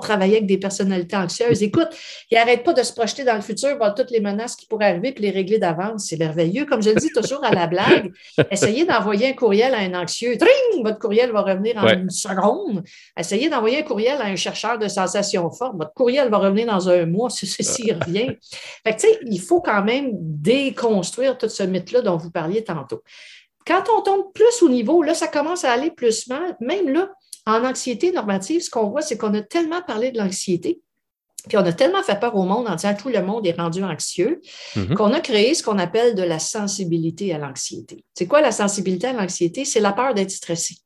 travailler 0.00 0.36
avec 0.36 0.46
des 0.46 0.58
personnalités 0.58 1.16
anxieuses. 1.16 1.62
Écoute, 1.62 1.88
ils 2.30 2.34
n'arrêtent 2.34 2.64
pas 2.64 2.72
de 2.72 2.82
se 2.82 2.92
projeter 2.92 3.24
dans 3.24 3.34
le 3.34 3.40
futur, 3.40 3.76
voir 3.76 3.94
toutes 3.94 4.10
les 4.10 4.20
menaces 4.20 4.56
qui 4.56 4.66
pourraient 4.66 4.90
arriver, 4.90 5.12
puis 5.12 5.24
les 5.24 5.30
régler 5.30 5.58
d'avance. 5.58 6.06
C'est 6.08 6.18
merveilleux. 6.18 6.66
Comme 6.66 6.82
je 6.82 6.90
le 6.90 6.96
dis 6.96 7.10
toujours 7.10 7.44
à 7.44 7.52
la 7.52 7.66
blague, 7.66 8.12
essayez 8.50 8.84
d'envoyer 8.84 9.30
un 9.30 9.32
courriel 9.32 9.74
à 9.74 9.78
un 9.78 9.94
anxieux. 9.94 10.36
Tring! 10.38 10.84
Votre 10.84 10.98
courriel 10.98 11.32
va 11.32 11.42
revenir 11.42 11.76
en 11.76 11.88
une 11.88 12.10
seconde. 12.10 12.82
Essayez 13.18 13.48
d'envoyer 13.48 13.80
un 13.80 13.82
courriel 13.82 14.20
à 14.20 14.26
un 14.26 14.36
chercheur 14.36 14.78
de 14.78 14.88
sensations 14.88 15.50
fortes. 15.50 15.76
Votre 15.76 15.94
courriel 15.94 16.28
va 16.28 16.38
revenir 16.38 16.66
dans 16.66 16.88
un 16.88 17.06
mois 17.06 17.30
ceci 17.30 17.92
revient. 17.92 18.36
Fait 18.84 18.96
il 19.22 19.40
faut 19.40 19.60
quand 19.60 19.82
même 19.82 20.10
déconstruire 20.12 21.38
tout 21.38 21.48
ce 21.48 21.62
mythe-là 21.62 22.02
dont 22.02 22.16
vous 22.16 22.30
parliez 22.30 22.64
tantôt. 22.64 23.02
Quand 23.66 23.82
on 23.96 24.02
tombe 24.02 24.32
plus 24.32 24.62
au 24.62 24.68
niveau, 24.68 25.02
là, 25.02 25.12
ça 25.14 25.26
commence 25.26 25.64
à 25.64 25.72
aller 25.72 25.90
plus 25.90 26.28
mal. 26.28 26.56
Même 26.60 26.88
là, 26.88 27.10
en 27.46 27.64
anxiété 27.64 28.12
normative, 28.12 28.62
ce 28.62 28.70
qu'on 28.70 28.88
voit, 28.88 29.02
c'est 29.02 29.16
qu'on 29.16 29.34
a 29.34 29.42
tellement 29.42 29.82
parlé 29.82 30.10
de 30.10 30.18
l'anxiété 30.18 30.80
puis 31.48 31.56
on 31.56 31.64
a 31.64 31.72
tellement 31.72 32.02
fait 32.02 32.18
peur 32.18 32.34
au 32.34 32.42
monde 32.42 32.66
en 32.68 32.74
disant 32.74 32.94
tout 32.94 33.08
le 33.08 33.22
monde 33.22 33.46
est 33.46 33.52
rendu 33.52 33.82
anxieux 33.84 34.40
mm-hmm. 34.74 34.94
qu'on 34.94 35.12
a 35.12 35.20
créé 35.20 35.54
ce 35.54 35.62
qu'on 35.62 35.78
appelle 35.78 36.14
de 36.14 36.22
la 36.22 36.38
sensibilité 36.38 37.32
à 37.32 37.38
l'anxiété. 37.38 38.04
C'est 38.14 38.26
quoi 38.26 38.40
la 38.40 38.52
sensibilité 38.52 39.08
à 39.08 39.12
l'anxiété? 39.12 39.64
C'est 39.64 39.80
la 39.80 39.92
peur 39.92 40.14
d'être 40.14 40.30
stressé. 40.30 40.76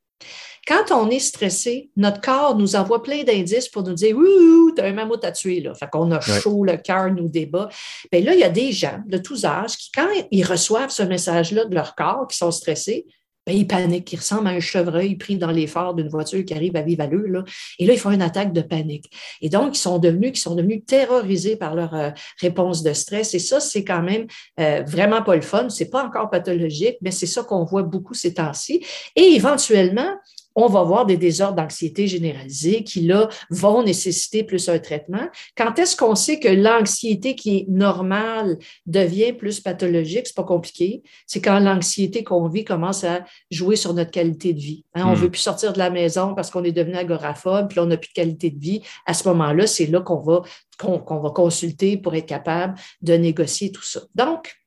Quand 0.66 0.92
on 0.92 1.08
est 1.08 1.20
stressé, 1.20 1.90
notre 1.96 2.20
corps 2.20 2.56
nous 2.56 2.76
envoie 2.76 3.02
plein 3.02 3.24
d'indices 3.24 3.68
pour 3.68 3.82
nous 3.82 3.94
dire 3.94 4.14
Ouh, 4.16 4.72
t'as 4.76 4.86
un 4.86 4.92
mammouth 4.92 5.24
à 5.24 5.32
tuer. 5.32 5.60
Là. 5.60 5.74
Fait 5.74 5.88
qu'on 5.88 6.10
a 6.10 6.20
chaud, 6.20 6.64
le 6.64 6.76
cœur 6.76 7.10
nous 7.10 7.30
débat. 7.30 7.70
Bien 8.12 8.20
là, 8.20 8.34
il 8.34 8.40
y 8.40 8.44
a 8.44 8.50
des 8.50 8.70
gens 8.70 9.00
de 9.06 9.16
tous 9.16 9.46
âges 9.46 9.78
qui, 9.78 9.90
quand 9.90 10.08
ils 10.30 10.44
reçoivent 10.44 10.90
ce 10.90 11.02
message-là 11.02 11.64
de 11.64 11.74
leur 11.74 11.94
corps, 11.94 12.26
qui 12.28 12.36
sont 12.36 12.50
stressés, 12.50 13.06
ben, 13.46 13.56
ils 13.56 13.66
paniquent, 13.66 14.12
ils 14.12 14.16
ressemblent 14.16 14.48
à 14.48 14.50
un 14.50 14.60
chevreuil 14.60 15.16
pris 15.16 15.36
dans 15.38 15.54
phares 15.66 15.94
d'une 15.94 16.08
voiture 16.08 16.44
qui 16.44 16.54
arrive 16.54 16.76
à 16.76 16.82
vive 16.82 17.00
allure. 17.00 17.28
Là. 17.28 17.44
Et 17.78 17.86
là, 17.86 17.94
ils 17.94 17.98
font 17.98 18.10
une 18.10 18.22
attaque 18.22 18.52
de 18.52 18.60
panique. 18.60 19.10
Et 19.40 19.48
donc, 19.48 19.76
ils 19.76 19.80
sont 19.80 19.98
devenus, 19.98 20.32
ils 20.34 20.40
sont 20.40 20.54
devenus 20.54 20.82
terrorisés 20.86 21.56
par 21.56 21.74
leur 21.74 21.94
euh, 21.94 22.10
réponse 22.40 22.82
de 22.82 22.92
stress. 22.92 23.34
Et 23.34 23.38
ça, 23.38 23.60
c'est 23.60 23.84
quand 23.84 24.02
même 24.02 24.26
euh, 24.58 24.82
vraiment 24.86 25.22
pas 25.22 25.36
le 25.36 25.42
fun. 25.42 25.68
C'est 25.70 25.90
pas 25.90 26.04
encore 26.04 26.30
pathologique, 26.30 26.98
mais 27.00 27.10
c'est 27.10 27.26
ça 27.26 27.42
qu'on 27.42 27.64
voit 27.64 27.82
beaucoup 27.82 28.14
ces 28.14 28.34
temps-ci. 28.34 28.84
Et 29.16 29.34
éventuellement, 29.34 30.16
on 30.54 30.66
va 30.66 30.82
voir 30.82 31.06
des 31.06 31.16
désordres 31.16 31.56
d'anxiété 31.56 32.06
généralisés 32.06 32.82
qui, 32.84 33.02
là, 33.02 33.28
vont 33.50 33.82
nécessiter 33.82 34.44
plus 34.44 34.68
un 34.68 34.78
traitement. 34.78 35.28
Quand 35.56 35.78
est-ce 35.78 35.96
qu'on 35.96 36.14
sait 36.14 36.38
que 36.38 36.48
l'anxiété 36.48 37.34
qui 37.34 37.58
est 37.58 37.66
normale 37.68 38.58
devient 38.86 39.32
plus 39.32 39.60
pathologique? 39.60 40.26
C'est 40.26 40.36
pas 40.36 40.44
compliqué. 40.44 41.02
C'est 41.26 41.40
quand 41.40 41.58
l'anxiété 41.60 42.24
qu'on 42.24 42.48
vit 42.48 42.64
commence 42.64 43.04
à 43.04 43.24
jouer 43.50 43.76
sur 43.76 43.94
notre 43.94 44.10
qualité 44.10 44.52
de 44.52 44.60
vie. 44.60 44.84
Hein, 44.94 45.04
on 45.06 45.10
ne 45.10 45.16
hmm. 45.16 45.20
veut 45.20 45.30
plus 45.30 45.40
sortir 45.40 45.72
de 45.72 45.78
la 45.78 45.90
maison 45.90 46.34
parce 46.34 46.50
qu'on 46.50 46.64
est 46.64 46.72
devenu 46.72 46.96
agoraphobe, 46.96 47.68
puis 47.68 47.78
on 47.78 47.86
n'a 47.86 47.96
plus 47.96 48.08
de 48.08 48.14
qualité 48.14 48.50
de 48.50 48.58
vie. 48.58 48.82
À 49.06 49.14
ce 49.14 49.28
moment-là, 49.28 49.66
c'est 49.66 49.86
là 49.86 50.00
qu'on 50.00 50.20
va, 50.20 50.42
qu'on 50.78 51.20
va 51.20 51.30
consulter 51.30 51.96
pour 51.96 52.14
être 52.14 52.26
capable 52.26 52.74
de 53.02 53.14
négocier 53.14 53.70
tout 53.72 53.84
ça. 53.84 54.00
Donc, 54.14 54.59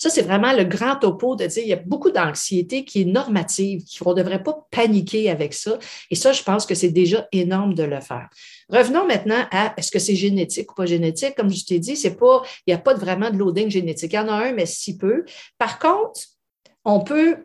ça, 0.00 0.08
c'est 0.08 0.22
vraiment 0.22 0.54
le 0.54 0.64
grand 0.64 0.96
topo 0.96 1.36
de 1.36 1.44
dire 1.44 1.62
il 1.62 1.68
y 1.68 1.74
a 1.74 1.76
beaucoup 1.76 2.10
d'anxiété 2.10 2.86
qui 2.86 3.02
est 3.02 3.04
normative, 3.04 3.84
qu'on 4.02 4.12
ne 4.12 4.14
devrait 4.14 4.42
pas 4.42 4.66
paniquer 4.70 5.28
avec 5.28 5.52
ça. 5.52 5.78
Et 6.10 6.14
ça, 6.14 6.32
je 6.32 6.42
pense 6.42 6.64
que 6.64 6.74
c'est 6.74 6.88
déjà 6.88 7.28
énorme 7.32 7.74
de 7.74 7.82
le 7.82 8.00
faire. 8.00 8.30
Revenons 8.70 9.06
maintenant 9.06 9.44
à 9.50 9.74
est-ce 9.76 9.90
que 9.90 9.98
c'est 9.98 10.14
génétique 10.14 10.72
ou 10.72 10.74
pas 10.74 10.86
génétique? 10.86 11.34
Comme 11.36 11.50
je 11.50 11.66
t'ai 11.66 11.78
dit, 11.78 11.96
c'est 11.96 12.16
pas, 12.16 12.40
il 12.66 12.70
n'y 12.70 12.74
a 12.74 12.78
pas 12.78 12.94
vraiment 12.94 13.28
de 13.28 13.36
loading 13.36 13.70
génétique. 13.70 14.14
Il 14.14 14.16
y 14.16 14.18
en 14.18 14.28
a 14.28 14.46
un, 14.46 14.52
mais 14.52 14.64
si 14.64 14.96
peu. 14.96 15.26
Par 15.58 15.78
contre, 15.78 16.18
on 16.86 17.00
peut 17.00 17.44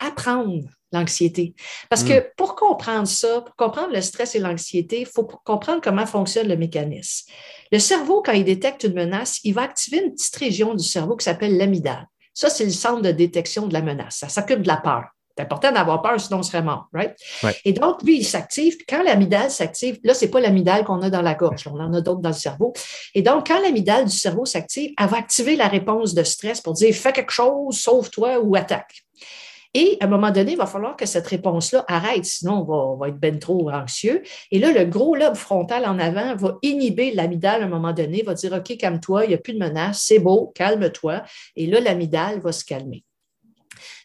apprendre 0.00 0.64
l'anxiété. 0.92 1.54
Parce 1.88 2.04
que 2.04 2.20
hmm. 2.20 2.24
pour 2.36 2.56
comprendre 2.56 3.06
ça, 3.06 3.42
pour 3.42 3.54
comprendre 3.56 3.92
le 3.92 4.00
stress 4.00 4.34
et 4.34 4.38
l'anxiété, 4.38 5.00
il 5.00 5.06
faut 5.06 5.24
comprendre 5.24 5.80
comment 5.82 6.06
fonctionne 6.06 6.48
le 6.48 6.56
mécanisme. 6.56 7.30
Le 7.72 7.78
cerveau, 7.78 8.22
quand 8.24 8.32
il 8.32 8.44
détecte 8.44 8.84
une 8.84 8.94
menace, 8.94 9.40
il 9.44 9.54
va 9.54 9.62
activer 9.62 10.02
une 10.04 10.12
petite 10.12 10.36
région 10.36 10.74
du 10.74 10.84
cerveau 10.84 11.16
qui 11.16 11.24
s'appelle 11.24 11.56
l'amygdale. 11.56 12.06
Ça, 12.34 12.50
c'est 12.50 12.64
le 12.64 12.70
centre 12.70 13.02
de 13.02 13.10
détection 13.10 13.66
de 13.66 13.72
la 13.72 13.82
menace. 13.82 14.18
Ça 14.18 14.28
s'occupe 14.28 14.62
de 14.62 14.68
la 14.68 14.78
peur. 14.78 15.04
C'est 15.36 15.44
important 15.44 15.72
d'avoir 15.72 16.02
peur, 16.02 16.20
sinon 16.20 16.40
on 16.40 16.42
serait 16.42 16.62
mort, 16.62 16.88
right? 16.92 17.14
Et 17.64 17.72
donc, 17.72 18.02
lui, 18.02 18.18
il 18.18 18.24
s'active. 18.24 18.76
Quand 18.88 19.02
l'amygdale 19.02 19.50
s'active, 19.50 19.98
là, 20.02 20.12
c'est 20.12 20.28
pas 20.28 20.40
l'amygdale 20.40 20.84
qu'on 20.84 21.00
a 21.02 21.10
dans 21.10 21.22
la 21.22 21.34
gorge, 21.34 21.66
on 21.66 21.78
en 21.78 21.94
a 21.94 22.00
d'autres 22.00 22.20
dans 22.20 22.30
le 22.30 22.34
cerveau. 22.34 22.72
Et 23.14 23.22
donc, 23.22 23.46
quand 23.46 23.60
l'amygdale 23.60 24.06
du 24.06 24.16
cerveau 24.16 24.44
s'active, 24.44 24.92
elle 24.98 25.06
va 25.06 25.18
activer 25.18 25.56
la 25.56 25.68
réponse 25.68 26.14
de 26.14 26.24
stress 26.24 26.60
pour 26.60 26.74
dire 26.74 26.94
fais 26.94 27.12
quelque 27.12 27.32
chose, 27.32 27.78
sauve-toi 27.78 28.40
ou 28.40 28.56
attaque. 28.56 29.04
Et 29.72 29.96
à 30.00 30.06
un 30.06 30.08
moment 30.08 30.32
donné, 30.32 30.52
il 30.52 30.58
va 30.58 30.66
falloir 30.66 30.96
que 30.96 31.06
cette 31.06 31.26
réponse-là 31.28 31.84
arrête, 31.86 32.24
sinon 32.24 32.66
on 32.68 32.96
va, 32.96 33.08
être 33.08 33.18
ben 33.18 33.38
trop 33.38 33.70
anxieux. 33.70 34.22
Et 34.50 34.58
là, 34.58 34.72
le 34.72 34.84
gros 34.84 35.14
lobe 35.14 35.36
frontal 35.36 35.86
en 35.86 35.98
avant 35.98 36.34
va 36.34 36.58
inhiber 36.62 37.12
l'amygdale 37.12 37.62
à 37.62 37.66
un 37.66 37.68
moment 37.68 37.92
donné, 37.92 38.22
va 38.22 38.34
dire 38.34 38.52
OK, 38.52 38.76
calme-toi, 38.76 39.26
il 39.26 39.28
n'y 39.28 39.34
a 39.34 39.38
plus 39.38 39.52
de 39.52 39.58
menace, 39.58 40.02
c'est 40.02 40.18
beau, 40.18 40.52
calme-toi. 40.56 41.22
Et 41.54 41.66
là, 41.66 41.80
l'amygdale 41.80 42.40
va 42.40 42.50
se 42.50 42.64
calmer. 42.64 43.04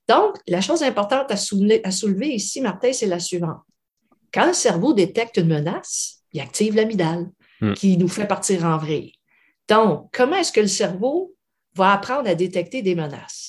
Donc, 0.08 0.36
la 0.48 0.62
chose 0.62 0.84
importante 0.84 1.32
à 1.32 1.38
soulever, 1.38 1.82
à 1.84 1.90
soulever 1.90 2.28
ici, 2.28 2.62
Martin, 2.62 2.94
c'est 2.94 3.08
la 3.08 3.20
suivante. 3.20 3.62
Quand 4.32 4.46
le 4.46 4.54
cerveau 4.54 4.94
détecte 4.94 5.38
une 5.38 5.48
menace, 5.48 6.22
il 6.32 6.42
active 6.42 6.76
l'amygdale 6.76 7.32
hmm. 7.62 7.74
qui 7.74 7.98
nous 7.98 8.08
fait 8.08 8.28
partir 8.28 8.66
en 8.66 8.78
vrille. 8.78 9.14
Donc, 9.68 10.10
comment 10.14 10.36
est-ce 10.36 10.52
que 10.52 10.62
le 10.62 10.68
cerveau 10.68 11.34
va 11.74 11.94
apprendre 11.94 12.30
à 12.30 12.36
détecter 12.36 12.84
des 12.84 12.94
menaces? 12.94 13.45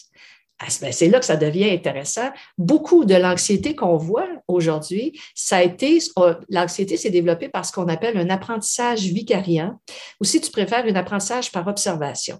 Ah, 0.58 0.68
ben, 0.80 0.90
c'est 0.90 1.08
là 1.08 1.18
que 1.18 1.26
ça 1.26 1.36
devient 1.36 1.70
intéressant. 1.70 2.30
Beaucoup 2.56 3.04
de 3.04 3.14
l'anxiété 3.14 3.76
qu'on 3.76 3.98
voit 3.98 4.26
aujourd'hui, 4.48 5.20
ça 5.34 5.58
a 5.58 5.62
été, 5.62 5.98
l'anxiété 6.48 6.96
s'est 6.96 7.10
développée 7.10 7.50
par 7.50 7.66
ce 7.66 7.72
qu'on 7.72 7.88
appelle 7.88 8.16
un 8.16 8.30
apprentissage 8.30 9.00
vicariant, 9.00 9.78
ou 10.18 10.24
si 10.24 10.40
tu 10.40 10.50
préfères, 10.50 10.86
un 10.86 10.96
apprentissage 10.96 11.52
par 11.52 11.66
observation. 11.66 12.38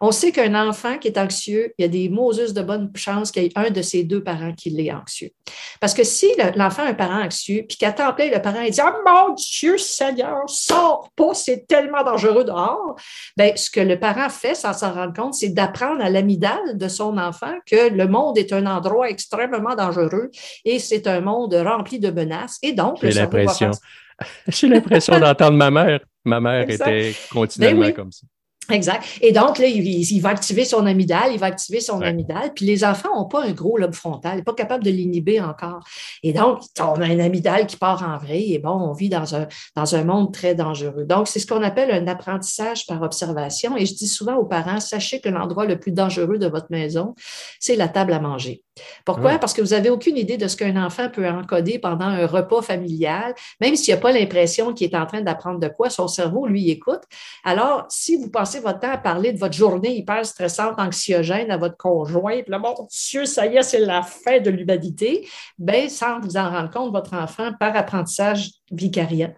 On 0.00 0.12
sait 0.12 0.32
qu'un 0.32 0.54
enfant 0.54 0.96
qui 0.96 1.08
est 1.08 1.18
anxieux, 1.18 1.74
il 1.76 1.82
y 1.82 1.84
a 1.84 1.88
des 1.88 2.08
Moses 2.08 2.54
de 2.54 2.62
bonne 2.62 2.90
chance 2.94 3.30
qu'il 3.30 3.42
y 3.42 3.46
ait 3.46 3.52
un 3.54 3.70
de 3.70 3.82
ses 3.82 4.02
deux 4.02 4.22
parents 4.22 4.54
qui 4.54 4.70
l'est 4.70 4.90
anxieux. 4.90 5.30
Parce 5.78 5.92
que 5.92 6.04
si 6.04 6.26
l'enfant 6.56 6.84
a 6.84 6.86
un 6.86 6.94
parent 6.94 7.22
anxieux, 7.22 7.66
puis 7.68 7.76
qu'à 7.76 7.92
temps 7.92 8.14
plein, 8.14 8.30
le 8.30 8.40
parent 8.40 8.64
dit 8.64 8.80
Ah 8.80 8.96
mon 9.04 9.34
Dieu 9.34 9.76
Seigneur, 9.76 10.48
sors 10.48 11.10
pas, 11.14 11.34
c'est 11.34 11.66
tellement 11.66 12.02
dangereux 12.02 12.44
dehors, 12.44 12.96
bien, 13.36 13.52
ce 13.56 13.70
que 13.70 13.80
le 13.80 14.00
parent 14.00 14.30
fait 14.30 14.54
sans 14.54 14.72
s'en 14.72 14.92
rendre 14.92 15.12
compte, 15.12 15.34
c'est 15.34 15.50
d'apprendre 15.50 16.02
à 16.02 16.08
l'amidale 16.08 16.78
de 16.78 16.88
son 16.88 17.18
enfant 17.18 17.57
que 17.66 17.90
le 17.90 18.08
monde 18.08 18.38
est 18.38 18.52
un 18.52 18.66
endroit 18.66 19.10
extrêmement 19.10 19.74
dangereux 19.74 20.30
et 20.64 20.78
c'est 20.78 21.06
un 21.06 21.20
monde 21.20 21.54
rempli 21.54 21.98
de 21.98 22.10
menaces. 22.10 22.58
Et 22.62 22.72
donc, 22.72 22.98
j'ai 23.02 23.12
l'impression, 23.12 23.70
j'ai 24.48 24.68
l'impression 24.68 25.18
d'entendre 25.18 25.56
ma 25.56 25.70
mère. 25.70 26.00
Ma 26.24 26.40
mère 26.40 26.68
était 26.68 27.14
continuellement 27.30 27.86
ben 27.86 27.94
comme 27.94 28.12
ça. 28.12 28.26
Exact. 28.70 29.02
Et 29.22 29.32
donc, 29.32 29.58
là, 29.58 29.66
il, 29.66 30.20
va 30.20 30.28
activer 30.28 30.64
son 30.64 30.84
amygdale, 30.84 31.32
il 31.32 31.38
va 31.38 31.46
activer 31.46 31.80
son 31.80 32.02
amygdale. 32.02 32.52
Puis 32.54 32.66
les 32.66 32.84
enfants 32.84 33.08
n'ont 33.16 33.24
pas 33.24 33.44
un 33.44 33.52
gros 33.52 33.78
lobe 33.78 33.94
frontal, 33.94 34.44
pas 34.44 34.52
capables 34.52 34.84
de 34.84 34.90
l'inhiber 34.90 35.40
encore. 35.40 35.80
Et 36.22 36.34
donc, 36.34 36.60
on 36.78 37.00
a 37.00 37.06
un 37.06 37.18
amygdale 37.18 37.66
qui 37.66 37.76
part 37.76 38.02
en 38.02 38.18
vrai. 38.18 38.42
Et 38.42 38.58
bon, 38.58 38.72
on 38.72 38.92
vit 38.92 39.08
dans 39.08 39.34
un, 39.34 39.46
dans 39.74 39.94
un 39.94 40.04
monde 40.04 40.34
très 40.34 40.54
dangereux. 40.54 41.04
Donc, 41.04 41.28
c'est 41.28 41.38
ce 41.38 41.46
qu'on 41.46 41.62
appelle 41.62 41.90
un 41.90 42.06
apprentissage 42.08 42.86
par 42.86 43.00
observation. 43.00 43.76
Et 43.76 43.86
je 43.86 43.94
dis 43.94 44.08
souvent 44.08 44.36
aux 44.36 44.44
parents, 44.44 44.80
sachez 44.80 45.20
que 45.20 45.30
l'endroit 45.30 45.64
le 45.64 45.78
plus 45.78 45.92
dangereux 45.92 46.38
de 46.38 46.46
votre 46.46 46.68
maison, 46.70 47.14
c'est 47.60 47.76
la 47.76 47.88
table 47.88 48.12
à 48.12 48.20
manger. 48.20 48.62
Pourquoi? 49.04 49.38
Parce 49.38 49.54
que 49.54 49.62
vous 49.62 49.68
n'avez 49.68 49.90
aucune 49.90 50.16
idée 50.16 50.36
de 50.36 50.46
ce 50.46 50.56
qu'un 50.56 50.82
enfant 50.82 51.08
peut 51.08 51.28
encoder 51.28 51.78
pendant 51.78 52.06
un 52.06 52.26
repas 52.26 52.62
familial, 52.62 53.34
même 53.60 53.76
s'il 53.76 53.94
n'a 53.94 54.00
pas 54.00 54.12
l'impression 54.12 54.72
qu'il 54.72 54.90
est 54.90 54.96
en 54.96 55.06
train 55.06 55.20
d'apprendre 55.20 55.58
de 55.58 55.68
quoi, 55.68 55.90
son 55.90 56.06
cerveau, 56.06 56.46
lui, 56.46 56.70
écoute. 56.70 57.02
Alors, 57.44 57.86
si 57.88 58.16
vous 58.16 58.30
pensez 58.30 58.57
votre 58.58 58.80
temps 58.80 58.92
à 58.92 58.98
parler 58.98 59.32
de 59.32 59.38
votre 59.38 59.54
journée 59.54 59.96
hyper 59.96 60.24
stressante, 60.24 60.78
anxiogène 60.78 61.50
à 61.50 61.56
votre 61.56 61.76
conjoint, 61.76 62.42
puis 62.42 62.50
là, 62.50 62.58
mon 62.58 62.74
Dieu, 62.90 63.24
ça 63.24 63.46
y 63.46 63.56
est, 63.56 63.62
c'est 63.62 63.80
la 63.80 64.02
fin 64.02 64.40
de 64.40 64.50
l'humanité, 64.50 65.28
bien, 65.58 65.88
sans 65.88 66.20
vous 66.20 66.36
en 66.36 66.50
rendre 66.50 66.70
compte, 66.70 66.92
votre 66.92 67.14
enfant, 67.14 67.52
par 67.58 67.76
apprentissage 67.76 68.50
vicariat, 68.70 69.32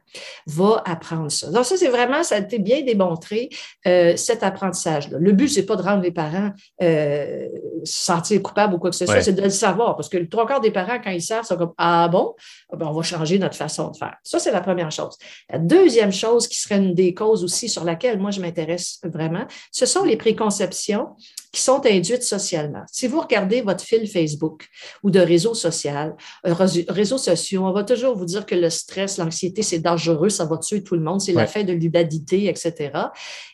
va 0.47 0.83
apprendre 0.87 1.31
ça. 1.31 1.51
Donc, 1.51 1.65
ça, 1.65 1.77
c'est 1.77 1.89
vraiment, 1.89 2.23
ça 2.23 2.37
a 2.37 2.39
été 2.39 2.59
bien 2.59 2.83
démontré, 2.83 3.49
euh, 3.87 4.17
cet 4.17 4.43
apprentissage-là. 4.43 5.19
Le 5.21 5.33
but, 5.33 5.49
c'est 5.49 5.67
pas 5.67 5.77
de 5.77 5.83
rendre 5.83 6.03
les 6.03 6.11
parents 6.11 6.51
euh, 6.83 7.47
sentir 7.85 8.43
coupables 8.43 8.75
ou 8.75 8.79
quoi 8.79 8.91
que 8.91 8.97
ce 8.97 9.07
soit, 9.07 9.23
c'est 9.23 9.33
de 9.33 9.43
le 9.43 9.51
savoir, 9.51 9.97
parce 9.97 10.09
que 10.09 10.19
le 10.19 10.29
trois 10.29 10.47
quarts 10.47 10.61
des 10.61 10.71
parents, 10.71 10.99
quand 11.03 11.11
ils 11.11 11.23
savent, 11.23 11.45
sont 11.45 11.57
comme 11.57 11.73
Ah 11.79 12.09
bon, 12.09 12.35
ah 12.73 12.77
ben, 12.77 12.87
on 12.87 12.93
va 12.93 13.03
changer 13.03 13.39
notre 13.39 13.57
façon 13.57 13.91
de 13.91 13.97
faire. 13.97 14.17
Ça, 14.23 14.39
c'est 14.39 14.53
la 14.53 14.61
première 14.61 14.91
chose. 14.91 15.17
La 15.49 15.59
deuxième 15.59 16.13
chose 16.13 16.49
qui 16.49 16.59
serait 16.59 16.79
une 16.79 16.95
des 16.95 17.15
causes 17.15 17.45
aussi 17.45 17.69
sur 17.69 17.85
laquelle 17.85 18.19
moi, 18.19 18.31
je 18.31 18.41
m'intéresse 18.41 19.01
vraiment, 19.05 19.47
ce 19.73 19.87
sont 19.87 20.05
les 20.05 20.17
préconceptions 20.17 21.09
qui 21.53 21.61
sont 21.61 21.85
induites 21.85 22.23
socialement. 22.23 22.83
Si 22.93 23.09
vous 23.09 23.21
regardez 23.21 23.61
votre 23.61 23.83
fil 23.83 24.09
Facebook 24.09 24.69
ou 25.03 25.11
de 25.11 25.19
réseaux 25.19 25.55
sociaux, 25.55 25.91
euh, 26.47 26.55
réseaux 26.89 27.19
sociaux, 27.19 27.65
on 27.65 27.73
va 27.73 27.83
toujours 27.83 28.17
vous 28.17 28.25
dire 28.25 28.47
que 28.47 28.55
le 28.55 28.71
stress, 28.71 29.19
l'anxiété, 29.21 29.63
c'est 29.63 29.79
dangereux, 29.79 30.29
ça 30.29 30.45
va 30.45 30.59
tuer 30.59 30.83
tout 30.83 30.95
le 30.95 31.03
monde, 31.03 31.21
c'est 31.21 31.33
la 31.33 31.47
fin 31.47 31.63
de 31.63 31.73
l'humanité, 31.73 32.49
etc. 32.49 32.91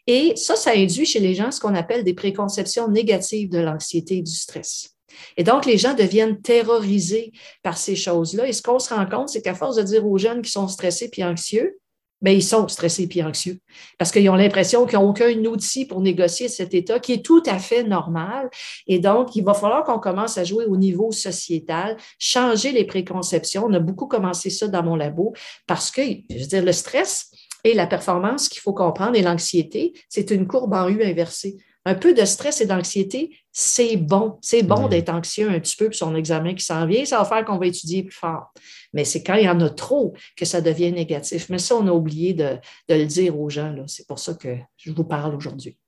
Et 0.06 0.34
ça, 0.36 0.56
ça 0.56 0.72
induit 0.72 1.06
chez 1.06 1.20
les 1.20 1.34
gens 1.34 1.50
ce 1.50 1.60
qu'on 1.60 1.74
appelle 1.74 2.04
des 2.04 2.14
préconceptions 2.14 2.88
négatives 2.88 3.50
de 3.50 3.58
l'anxiété 3.58 4.18
et 4.18 4.22
du 4.22 4.32
stress. 4.32 4.96
Et 5.36 5.44
donc, 5.44 5.66
les 5.66 5.78
gens 5.78 5.94
deviennent 5.94 6.40
terrorisés 6.40 7.32
par 7.62 7.78
ces 7.78 7.96
choses-là. 7.96 8.48
Et 8.48 8.52
ce 8.52 8.62
qu'on 8.62 8.78
se 8.78 8.92
rend 8.92 9.06
compte, 9.06 9.28
c'est 9.28 9.42
qu'à 9.42 9.54
force 9.54 9.76
de 9.76 9.82
dire 9.82 10.06
aux 10.06 10.18
jeunes 10.18 10.42
qui 10.42 10.50
sont 10.50 10.68
stressés 10.68 11.08
puis 11.08 11.24
anxieux, 11.24 11.78
mais 12.22 12.32
ben, 12.32 12.38
ils 12.38 12.42
sont 12.42 12.66
stressés 12.68 13.08
et 13.14 13.22
anxieux 13.22 13.58
parce 13.98 14.10
qu'ils 14.10 14.28
ont 14.30 14.36
l'impression 14.36 14.86
qu'ils 14.86 14.98
n'ont 14.98 15.10
aucun 15.10 15.32
outil 15.44 15.84
pour 15.84 16.00
négocier 16.00 16.48
cet 16.48 16.72
état 16.72 16.98
qui 16.98 17.12
est 17.12 17.24
tout 17.24 17.42
à 17.46 17.58
fait 17.58 17.84
normal. 17.84 18.48
Et 18.86 18.98
donc, 18.98 19.36
il 19.36 19.44
va 19.44 19.52
falloir 19.52 19.84
qu'on 19.84 19.98
commence 19.98 20.38
à 20.38 20.44
jouer 20.44 20.64
au 20.64 20.76
niveau 20.76 21.12
sociétal, 21.12 21.96
changer 22.18 22.72
les 22.72 22.84
préconceptions. 22.84 23.64
On 23.66 23.72
a 23.74 23.80
beaucoup 23.80 24.06
commencé 24.06 24.48
ça 24.48 24.66
dans 24.66 24.82
mon 24.82 24.96
labo 24.96 25.34
parce 25.66 25.90
que, 25.90 26.02
je 26.02 26.38
veux 26.38 26.46
dire, 26.46 26.64
le 26.64 26.72
stress 26.72 27.30
et 27.64 27.74
la 27.74 27.86
performance 27.86 28.48
qu'il 28.48 28.60
faut 28.60 28.74
comprendre 28.74 29.16
et 29.16 29.22
l'anxiété, 29.22 29.92
c'est 30.08 30.30
une 30.30 30.46
courbe 30.46 30.72
en 30.72 30.88
U 30.88 31.02
inversée. 31.02 31.56
Un 31.86 31.94
peu 31.94 32.12
de 32.12 32.24
stress 32.24 32.60
et 32.60 32.66
d'anxiété, 32.66 33.38
c'est 33.52 33.96
bon. 33.96 34.38
C'est 34.42 34.64
bon 34.64 34.88
d'être 34.88 35.08
anxieux 35.08 35.48
un 35.48 35.60
petit 35.60 35.76
peu 35.76 35.86
pour 35.86 35.94
son 35.94 36.16
examen 36.16 36.52
qui 36.54 36.64
s'en 36.64 36.84
vient. 36.84 37.04
Ça 37.04 37.18
va 37.18 37.24
faire 37.24 37.44
qu'on 37.44 37.58
va 37.58 37.66
étudier 37.68 38.02
plus 38.02 38.14
fort. 38.14 38.52
Mais 38.92 39.04
c'est 39.04 39.22
quand 39.22 39.36
il 39.36 39.44
y 39.44 39.48
en 39.48 39.60
a 39.60 39.70
trop 39.70 40.12
que 40.36 40.44
ça 40.44 40.60
devient 40.60 40.90
négatif. 40.90 41.48
Mais 41.48 41.58
ça, 41.58 41.76
on 41.76 41.86
a 41.86 41.92
oublié 41.92 42.34
de, 42.34 42.56
de 42.88 42.94
le 42.96 43.06
dire 43.06 43.38
aux 43.38 43.48
gens. 43.48 43.72
C'est 43.86 44.06
pour 44.06 44.18
ça 44.18 44.34
que 44.34 44.56
je 44.76 44.90
vous 44.90 45.04
parle 45.04 45.34
aujourd'hui. 45.36 45.78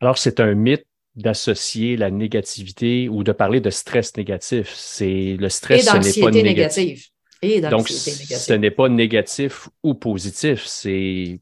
Alors, 0.00 0.18
c'est 0.18 0.38
un 0.38 0.54
mythe 0.54 0.86
d'associer 1.16 1.96
la 1.96 2.10
négativité 2.10 3.08
ou 3.08 3.24
de 3.24 3.32
parler 3.32 3.60
de 3.60 3.70
stress 3.70 4.16
négatif. 4.16 4.72
C'est 4.76 5.36
le 5.38 5.46
Et 5.46 5.50
stress, 5.50 5.80
ce 5.84 5.86
n'est 5.86 5.92
pas 5.92 5.98
d'anxiété 5.98 6.42
négatif. 6.42 6.84
négative. 6.84 7.06
Et 7.42 7.60
Donc, 7.60 7.70
d'anxiété 7.70 8.10
ce 8.12 8.22
négative. 8.22 8.56
n'est 8.60 8.70
pas 8.70 8.88
négatif 8.88 9.68
ou 9.82 9.94
positif. 9.94 10.64
C'est, 10.64 11.40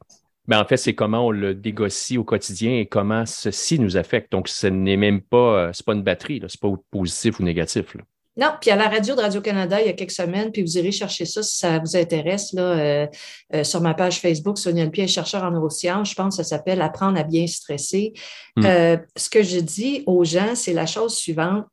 ben, 0.49 0.61
en 0.61 0.65
fait, 0.65 0.77
c'est 0.77 0.95
comment 0.95 1.27
on 1.27 1.31
le 1.31 1.55
négocie 1.55 2.19
au 2.19 2.25
quotidien 2.25 2.79
et 2.79 2.87
comment 2.87 3.27
ceci 3.27 3.79
nous 3.79 3.97
affecte. 3.97 4.33
Donc, 4.33 4.49
ce 4.49 4.67
n'est 4.67 4.97
même 4.97 5.21
pas, 5.21 5.59
euh, 5.59 5.71
c'est 5.73 5.87
pas 5.87 5.95
une 5.95 6.03
batterie. 6.03 6.43
C'est 6.49 6.61
pas 6.61 6.73
positif 6.91 7.39
ou 7.41 7.45
négatif, 7.45 7.95
là. 7.95 8.03
Non, 8.35 8.53
puis 8.59 8.71
à 8.71 8.77
la 8.77 8.89
radio 8.89 9.15
de 9.15 9.21
Radio-Canada, 9.21 9.81
il 9.81 9.87
y 9.87 9.91
a 9.91 9.93
quelques 9.93 10.11
semaines, 10.11 10.51
puis 10.53 10.63
vous 10.63 10.79
irez 10.79 10.91
chercher 10.91 11.27
ça 11.27 11.43
si 11.43 11.59
ça 11.59 11.79
vous 11.79 11.97
intéresse, 11.97 12.55
là, 12.55 12.63
euh, 12.63 13.07
euh, 13.55 13.63
sur 13.63 13.83
ma 13.83 13.93
page 13.93 14.21
Facebook, 14.21 14.57
Sonia 14.57 14.87
Lepied, 14.87 15.07
chercheur 15.07 15.45
en 15.45 15.51
neurosciences, 15.51 16.11
je 16.11 16.15
pense 16.15 16.37
que 16.37 16.43
ça 16.43 16.49
s'appelle 16.49 16.81
Apprendre 16.81 17.19
à 17.19 17.25
bien 17.25 17.47
stresser. 17.47 18.15
Mm. 18.57 18.65
Euh, 18.65 18.97
ce 19.17 19.29
que 19.29 19.43
je 19.43 19.59
dis 19.59 20.03
aux 20.07 20.25
gens, 20.25 20.55
c'est 20.55 20.73
la 20.73 20.87
chose 20.87 21.15
suivante. 21.15 21.67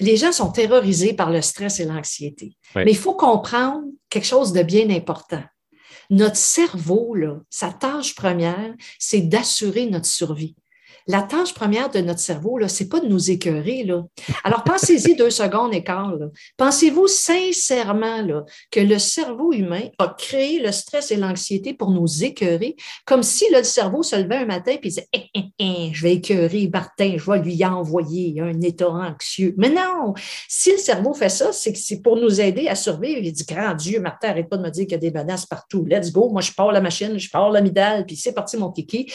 Les 0.00 0.18
gens 0.18 0.32
sont 0.32 0.52
terrorisés 0.52 1.14
par 1.14 1.30
le 1.30 1.40
stress 1.40 1.80
et 1.80 1.86
l'anxiété. 1.86 2.52
Oui. 2.76 2.82
Mais 2.84 2.90
il 2.90 2.96
faut 2.96 3.14
comprendre 3.14 3.84
quelque 4.10 4.26
chose 4.26 4.52
de 4.52 4.62
bien 4.62 4.90
important. 4.90 5.42
Notre 6.10 6.36
cerveau, 6.36 7.14
là, 7.14 7.40
sa 7.50 7.72
tâche 7.72 8.14
première, 8.14 8.74
c'est 8.98 9.22
d'assurer 9.22 9.86
notre 9.86 10.06
survie. 10.06 10.56
La 11.06 11.22
tâche 11.22 11.54
première 11.54 11.90
de 11.90 12.00
notre 12.00 12.20
cerveau, 12.20 12.58
là, 12.58 12.68
c'est 12.68 12.88
pas 12.88 13.00
de 13.00 13.06
nous 13.06 13.30
écœurer, 13.30 13.84
là. 13.84 14.04
Alors, 14.44 14.64
pensez-y 14.64 15.16
deux 15.16 15.30
secondes 15.30 15.74
et 15.74 15.82
quart. 15.82 16.16
Pensez-vous 16.56 17.06
sincèrement, 17.06 18.22
là, 18.22 18.44
que 18.70 18.80
le 18.80 18.98
cerveau 18.98 19.52
humain 19.52 19.88
a 19.98 20.14
créé 20.18 20.60
le 20.60 20.72
stress 20.72 21.10
et 21.10 21.16
l'anxiété 21.16 21.74
pour 21.74 21.90
nous 21.90 22.24
écœurer, 22.24 22.76
comme 23.04 23.22
si, 23.22 23.44
le 23.52 23.62
cerveau 23.62 24.02
se 24.02 24.16
levait 24.16 24.36
un 24.36 24.46
matin 24.46 24.72
et 24.72 24.78
disait, 24.78 25.08
Eh, 25.12 25.26
eh, 25.34 25.44
eh, 25.58 25.90
je 25.92 26.02
vais 26.02 26.14
écœurer 26.14 26.68
Martin, 26.72 27.16
je 27.16 27.30
vais 27.30 27.38
lui 27.38 27.64
envoyer 27.64 28.40
un 28.40 28.60
état 28.60 28.90
anxieux. 28.90 29.54
Mais 29.56 29.70
non! 29.70 30.14
Si 30.48 30.72
le 30.72 30.78
cerveau 30.78 31.14
fait 31.14 31.28
ça, 31.28 31.52
c'est 31.52 31.72
que 31.72 31.78
c'est 31.78 32.02
pour 32.02 32.16
nous 32.16 32.40
aider 32.40 32.68
à 32.68 32.74
survivre. 32.74 33.20
Il 33.22 33.32
dit, 33.32 33.44
grand 33.44 33.74
Dieu, 33.74 34.00
Martin, 34.00 34.28
arrête 34.28 34.48
pas 34.48 34.56
de 34.56 34.62
me 34.62 34.70
dire 34.70 34.84
qu'il 34.84 34.92
y 34.92 34.94
a 34.94 34.98
des 34.98 35.10
menaces 35.10 35.46
partout. 35.46 35.84
Let's 35.84 36.12
go. 36.12 36.28
Moi, 36.30 36.40
je 36.40 36.52
pars 36.52 36.72
la 36.72 36.80
machine, 36.80 37.18
je 37.18 37.30
pars 37.30 37.50
l'amidale, 37.50 38.04
puis 38.06 38.16
c'est 38.16 38.32
parti 38.32 38.56
mon 38.56 38.70
kiki. 38.70 39.10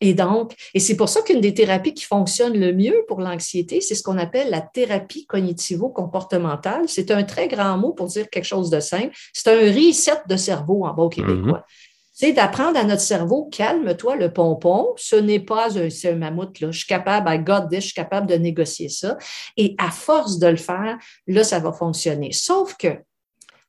Et 0.00 0.14
donc, 0.14 0.54
et 0.74 0.80
c'est 0.80 0.96
pour 0.96 1.08
ça 1.08 1.22
qu'une 1.26 1.40
des 1.40 1.52
thérapies 1.52 1.92
qui 1.92 2.04
fonctionne 2.04 2.58
le 2.58 2.72
mieux 2.72 3.04
pour 3.08 3.20
l'anxiété, 3.20 3.80
c'est 3.80 3.94
ce 3.94 4.02
qu'on 4.02 4.16
appelle 4.16 4.50
la 4.50 4.60
thérapie 4.60 5.26
cognitivo-comportementale. 5.26 6.88
C'est 6.88 7.10
un 7.10 7.24
très 7.24 7.48
grand 7.48 7.76
mot 7.76 7.92
pour 7.92 8.06
dire 8.06 8.30
quelque 8.30 8.44
chose 8.44 8.70
de 8.70 8.80
simple. 8.80 9.14
C'est 9.32 9.50
un 9.50 9.72
reset 9.72 10.22
de 10.28 10.36
cerveau 10.36 10.86
en 10.86 10.94
bas 10.94 11.08
québécois. 11.10 11.64
C'est 12.12 12.32
d'apprendre 12.32 12.78
à 12.78 12.84
notre 12.84 13.02
cerveau, 13.02 13.50
calme-toi 13.52 14.16
le 14.16 14.32
pompon, 14.32 14.94
ce 14.96 15.16
n'est 15.16 15.40
pas 15.40 15.78
un, 15.78 15.88
un 16.04 16.14
mammouth, 16.14 16.60
là. 16.60 16.70
je 16.70 16.78
suis 16.78 16.86
capable, 16.86 17.28
I 17.28 17.38
got 17.38 17.68
this, 17.68 17.80
je 17.80 17.86
suis 17.86 17.94
capable 17.94 18.26
de 18.26 18.36
négocier 18.36 18.88
ça. 18.88 19.18
Et 19.58 19.74
à 19.76 19.90
force 19.90 20.38
de 20.38 20.46
le 20.46 20.56
faire, 20.56 20.96
là, 21.26 21.44
ça 21.44 21.58
va 21.58 21.74
fonctionner. 21.74 22.32
Sauf 22.32 22.74
que 22.78 22.88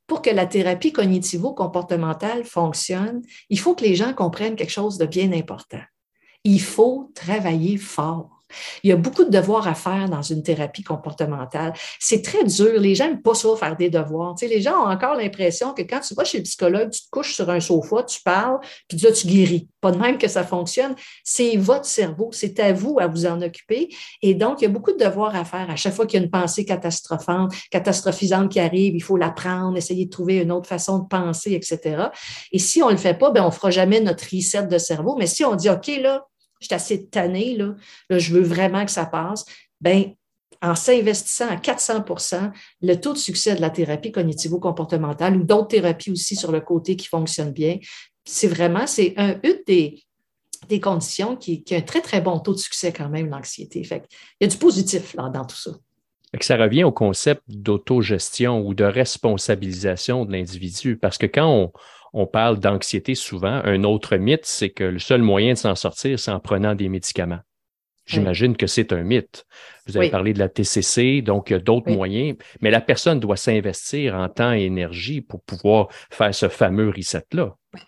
pour 0.06 0.22
que 0.22 0.30
la 0.30 0.46
thérapie 0.46 0.92
cognitivo-comportementale 0.92 2.44
fonctionne, 2.44 3.20
il 3.50 3.60
faut 3.60 3.74
que 3.74 3.84
les 3.84 3.94
gens 3.94 4.14
comprennent 4.14 4.56
quelque 4.56 4.72
chose 4.72 4.96
de 4.96 5.04
bien 5.04 5.30
important. 5.32 5.82
Il 6.50 6.62
faut 6.62 7.10
travailler 7.14 7.76
fort. 7.76 8.38
Il 8.82 8.90
y 8.90 8.92
a 8.92 8.96
beaucoup 8.96 9.24
de 9.24 9.30
devoirs 9.30 9.68
à 9.68 9.74
faire 9.74 10.08
dans 10.08 10.22
une 10.22 10.42
thérapie 10.42 10.82
comportementale. 10.82 11.74
C'est 11.98 12.22
très 12.22 12.44
dur. 12.44 12.80
Les 12.80 12.94
gens 12.94 13.06
n'aiment 13.06 13.22
pas 13.22 13.34
ça, 13.34 13.48
faire 13.56 13.76
des 13.76 13.90
devoirs. 13.90 14.34
Les 14.40 14.62
gens 14.62 14.84
ont 14.84 14.90
encore 14.90 15.14
l'impression 15.14 15.74
que 15.74 15.82
quand 15.82 16.00
tu 16.00 16.14
vas 16.14 16.24
chez 16.24 16.38
le 16.38 16.44
psychologue, 16.44 16.90
tu 16.90 17.02
te 17.02 17.10
couches 17.10 17.34
sur 17.34 17.50
un 17.50 17.60
sofa, 17.60 18.02
tu 18.04 18.20
parles, 18.22 18.58
puis 18.88 18.98
là, 18.98 19.12
tu 19.12 19.26
guéris. 19.26 19.68
Pas 19.80 19.92
de 19.92 19.98
même 19.98 20.18
que 20.18 20.28
ça 20.28 20.44
fonctionne. 20.44 20.94
C'est 21.24 21.56
votre 21.56 21.84
cerveau. 21.84 22.30
C'est 22.32 22.58
à 22.60 22.72
vous 22.72 22.98
à 22.98 23.06
vous 23.06 23.26
en 23.26 23.40
occuper. 23.42 23.88
Et 24.22 24.34
donc, 24.34 24.60
il 24.60 24.64
y 24.64 24.66
a 24.66 24.70
beaucoup 24.70 24.92
de 24.92 24.98
devoirs 24.98 25.36
à 25.36 25.44
faire. 25.44 25.70
À 25.70 25.76
chaque 25.76 25.94
fois 25.94 26.06
qu'il 26.06 26.18
y 26.18 26.22
a 26.22 26.24
une 26.24 26.30
pensée 26.30 26.64
catastrophante, 26.64 27.52
catastrophisante 27.70 28.50
qui 28.50 28.60
arrive, 28.60 28.94
il 28.94 29.02
faut 29.02 29.16
la 29.16 29.30
prendre, 29.30 29.76
essayer 29.76 30.06
de 30.06 30.10
trouver 30.10 30.38
une 30.38 30.52
autre 30.52 30.66
façon 30.66 30.98
de 31.00 31.06
penser, 31.06 31.52
etc. 31.52 32.06
Et 32.52 32.58
si 32.58 32.82
on 32.82 32.86
ne 32.86 32.92
le 32.92 32.98
fait 32.98 33.14
pas, 33.14 33.30
ben, 33.30 33.42
on 33.42 33.48
ne 33.48 33.52
fera 33.52 33.70
jamais 33.70 34.00
notre 34.00 34.24
reset 34.34 34.66
de 34.66 34.78
cerveau. 34.78 35.16
Mais 35.18 35.26
si 35.26 35.44
on 35.44 35.54
dit, 35.54 35.68
OK, 35.70 35.88
là, 36.00 36.24
je 36.60 36.66
suis 36.66 36.74
assez 36.74 37.06
tannée, 37.06 37.56
là, 37.56 37.74
je 38.10 38.32
veux 38.32 38.42
vraiment 38.42 38.84
que 38.84 38.90
ça 38.90 39.06
passe, 39.06 39.44
ben, 39.80 40.12
en 40.60 40.74
s'investissant 40.74 41.48
à 41.48 41.56
400% 41.56 42.50
le 42.82 42.94
taux 42.96 43.12
de 43.12 43.18
succès 43.18 43.54
de 43.54 43.60
la 43.60 43.70
thérapie 43.70 44.10
cognitivo-comportementale 44.10 45.36
ou 45.36 45.44
d'autres 45.44 45.68
thérapies 45.68 46.10
aussi 46.10 46.34
sur 46.34 46.50
le 46.50 46.60
côté 46.60 46.96
qui 46.96 47.06
fonctionnent 47.06 47.52
bien, 47.52 47.78
c'est 48.24 48.48
vraiment, 48.48 48.86
c'est 48.86 49.14
un, 49.16 49.38
une 49.44 49.60
des, 49.66 50.02
des 50.68 50.80
conditions 50.80 51.36
qui, 51.36 51.64
a 51.70 51.76
un 51.76 51.80
très, 51.80 52.00
très 52.00 52.20
bon 52.20 52.38
taux 52.40 52.54
de 52.54 52.58
succès 52.58 52.92
quand 52.92 53.08
même, 53.08 53.30
l'anxiété. 53.30 53.84
Fait 53.84 54.04
il 54.40 54.44
y 54.44 54.46
a 54.46 54.50
du 54.50 54.56
positif 54.56 55.14
là, 55.14 55.28
dans 55.28 55.44
tout 55.44 55.56
ça. 55.56 55.70
Ça 56.40 56.56
revient 56.56 56.84
au 56.84 56.92
concept 56.92 57.42
d'autogestion 57.48 58.60
ou 58.60 58.74
de 58.74 58.84
responsabilisation 58.84 60.26
de 60.26 60.32
l'individu, 60.32 60.98
parce 60.98 61.16
que 61.16 61.24
quand 61.24 61.48
on, 61.48 61.72
on 62.12 62.26
parle 62.26 62.58
d'anxiété 62.58 63.14
souvent, 63.14 63.60
un 63.64 63.84
autre 63.84 64.16
mythe, 64.16 64.44
c'est 64.46 64.70
que 64.70 64.84
le 64.84 64.98
seul 64.98 65.22
moyen 65.22 65.52
de 65.52 65.58
s'en 65.58 65.74
sortir, 65.74 66.18
c'est 66.18 66.30
en 66.30 66.40
prenant 66.40 66.74
des 66.74 66.88
médicaments. 66.88 67.40
J'imagine 68.06 68.56
que 68.56 68.66
c'est 68.66 68.94
un 68.94 69.02
mythe. 69.02 69.44
Vous 69.86 69.98
avez 69.98 70.06
Oui. 70.06 70.10
parlé 70.10 70.32
de 70.32 70.38
la 70.38 70.48
TCC, 70.48 71.20
donc 71.20 71.50
il 71.50 71.52
y 71.52 71.56
a 71.56 71.58
d'autres 71.58 71.88
Oui. 71.90 71.96
moyens, 71.96 72.36
mais 72.62 72.70
la 72.70 72.80
personne 72.80 73.20
doit 73.20 73.36
s'investir 73.36 74.14
en 74.14 74.30
temps 74.30 74.52
et 74.54 74.62
énergie 74.62 75.20
pour 75.20 75.42
pouvoir 75.42 75.88
faire 76.10 76.34
ce 76.34 76.48
fameux 76.48 76.88
reset-là. 76.88 77.54
Puis 77.72 77.82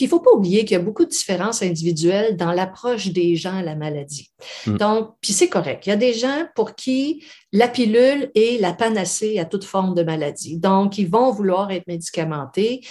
il 0.00 0.04
ne 0.04 0.10
faut 0.10 0.20
pas 0.20 0.32
oublier 0.32 0.64
qu'il 0.64 0.76
y 0.76 0.80
a 0.80 0.82
beaucoup 0.82 1.04
de 1.04 1.10
différences 1.10 1.62
individuelles 1.62 2.36
dans 2.36 2.52
l'approche 2.52 3.08
des 3.08 3.36
gens 3.36 3.56
à 3.56 3.62
la 3.62 3.76
maladie. 3.76 4.30
Mm. 4.66 4.76
Donc, 4.76 5.14
puis 5.20 5.32
c'est 5.32 5.48
correct. 5.48 5.86
Il 5.86 5.90
y 5.90 5.92
a 5.92 5.96
des 5.96 6.14
gens 6.14 6.46
pour 6.54 6.74
qui 6.74 7.24
la 7.52 7.68
pilule 7.68 8.30
est 8.34 8.60
la 8.60 8.72
panacée 8.72 9.38
à 9.38 9.44
toute 9.44 9.64
forme 9.64 9.94
de 9.94 10.02
maladie. 10.02 10.58
Donc, 10.58 10.98
ils 10.98 11.08
vont 11.08 11.30
vouloir 11.30 11.70
être 11.70 11.86
médicamentés. 11.86 12.84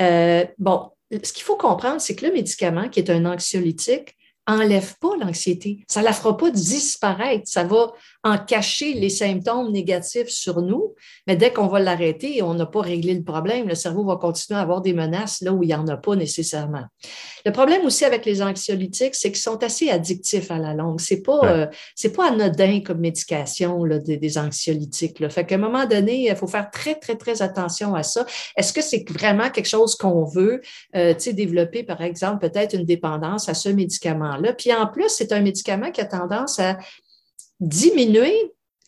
Euh, 0.00 0.44
bon, 0.58 0.90
ce 1.10 1.32
qu'il 1.32 1.44
faut 1.44 1.56
comprendre, 1.56 2.00
c'est 2.00 2.14
que 2.14 2.26
le 2.26 2.32
médicament, 2.32 2.88
qui 2.88 3.00
est 3.00 3.10
un 3.10 3.24
anxiolytique, 3.24 4.14
enlève 4.48 4.94
pas 4.98 5.14
l'anxiété. 5.20 5.84
Ça 5.88 6.00
la 6.00 6.12
fera 6.12 6.36
pas 6.36 6.50
disparaître. 6.50 7.44
Ça 7.46 7.64
va 7.64 7.92
en 8.28 8.38
cacher 8.38 8.94
les 8.94 9.08
symptômes 9.10 9.72
négatifs 9.72 10.28
sur 10.28 10.60
nous. 10.62 10.94
Mais 11.26 11.36
dès 11.36 11.52
qu'on 11.52 11.66
va 11.66 11.80
l'arrêter, 11.80 12.42
on 12.42 12.54
n'a 12.54 12.66
pas 12.66 12.80
réglé 12.80 13.14
le 13.14 13.22
problème. 13.22 13.68
Le 13.68 13.74
cerveau 13.74 14.04
va 14.04 14.16
continuer 14.16 14.58
à 14.58 14.62
avoir 14.62 14.80
des 14.80 14.92
menaces 14.92 15.40
là 15.40 15.52
où 15.52 15.62
il 15.62 15.68
n'y 15.68 15.74
en 15.74 15.86
a 15.88 15.96
pas 15.96 16.16
nécessairement. 16.16 16.84
Le 17.44 17.52
problème 17.52 17.84
aussi 17.84 18.04
avec 18.04 18.24
les 18.24 18.42
anxiolytiques, 18.42 19.14
c'est 19.14 19.30
qu'ils 19.30 19.40
sont 19.40 19.62
assez 19.62 19.90
addictifs 19.90 20.50
à 20.50 20.58
la 20.58 20.74
longue. 20.74 21.00
C'est 21.00 21.22
pas, 21.22 21.38
Ouais. 21.40 21.48
euh, 21.48 21.66
c'est 21.94 22.12
pas 22.14 22.30
anodin 22.30 22.80
comme 22.84 22.98
médication 22.98 23.84
là, 23.84 23.98
des, 23.98 24.16
des 24.16 24.38
anxiolytiques. 24.38 25.20
Là. 25.20 25.28
Fait 25.30 25.44
qu'à 25.44 25.54
un 25.54 25.58
moment 25.58 25.86
donné, 25.86 26.28
il 26.28 26.36
faut 26.36 26.46
faire 26.46 26.70
très, 26.70 26.94
très, 26.96 27.16
très 27.16 27.42
attention 27.42 27.94
à 27.94 28.02
ça. 28.02 28.26
Est-ce 28.56 28.72
que 28.72 28.82
c'est 28.82 29.04
vraiment 29.10 29.50
quelque 29.50 29.68
chose 29.68 29.94
qu'on 29.96 30.24
veut, 30.24 30.60
euh, 30.96 31.14
tu 31.14 31.20
sais, 31.20 31.32
développer, 31.32 31.82
par 31.84 32.00
exemple, 32.02 32.48
peut-être 32.48 32.74
une 32.74 32.84
dépendance 32.84 33.48
à 33.48 33.54
ce 33.54 33.68
médicament-là? 33.68 34.52
Puis 34.54 34.72
en 34.72 34.86
plus, 34.86 35.08
c'est 35.08 35.32
un 35.32 35.40
médicament 35.40 35.90
qui 35.90 36.00
a 36.00 36.04
tendance 36.04 36.58
à 36.58 36.76
diminuer 37.60 38.34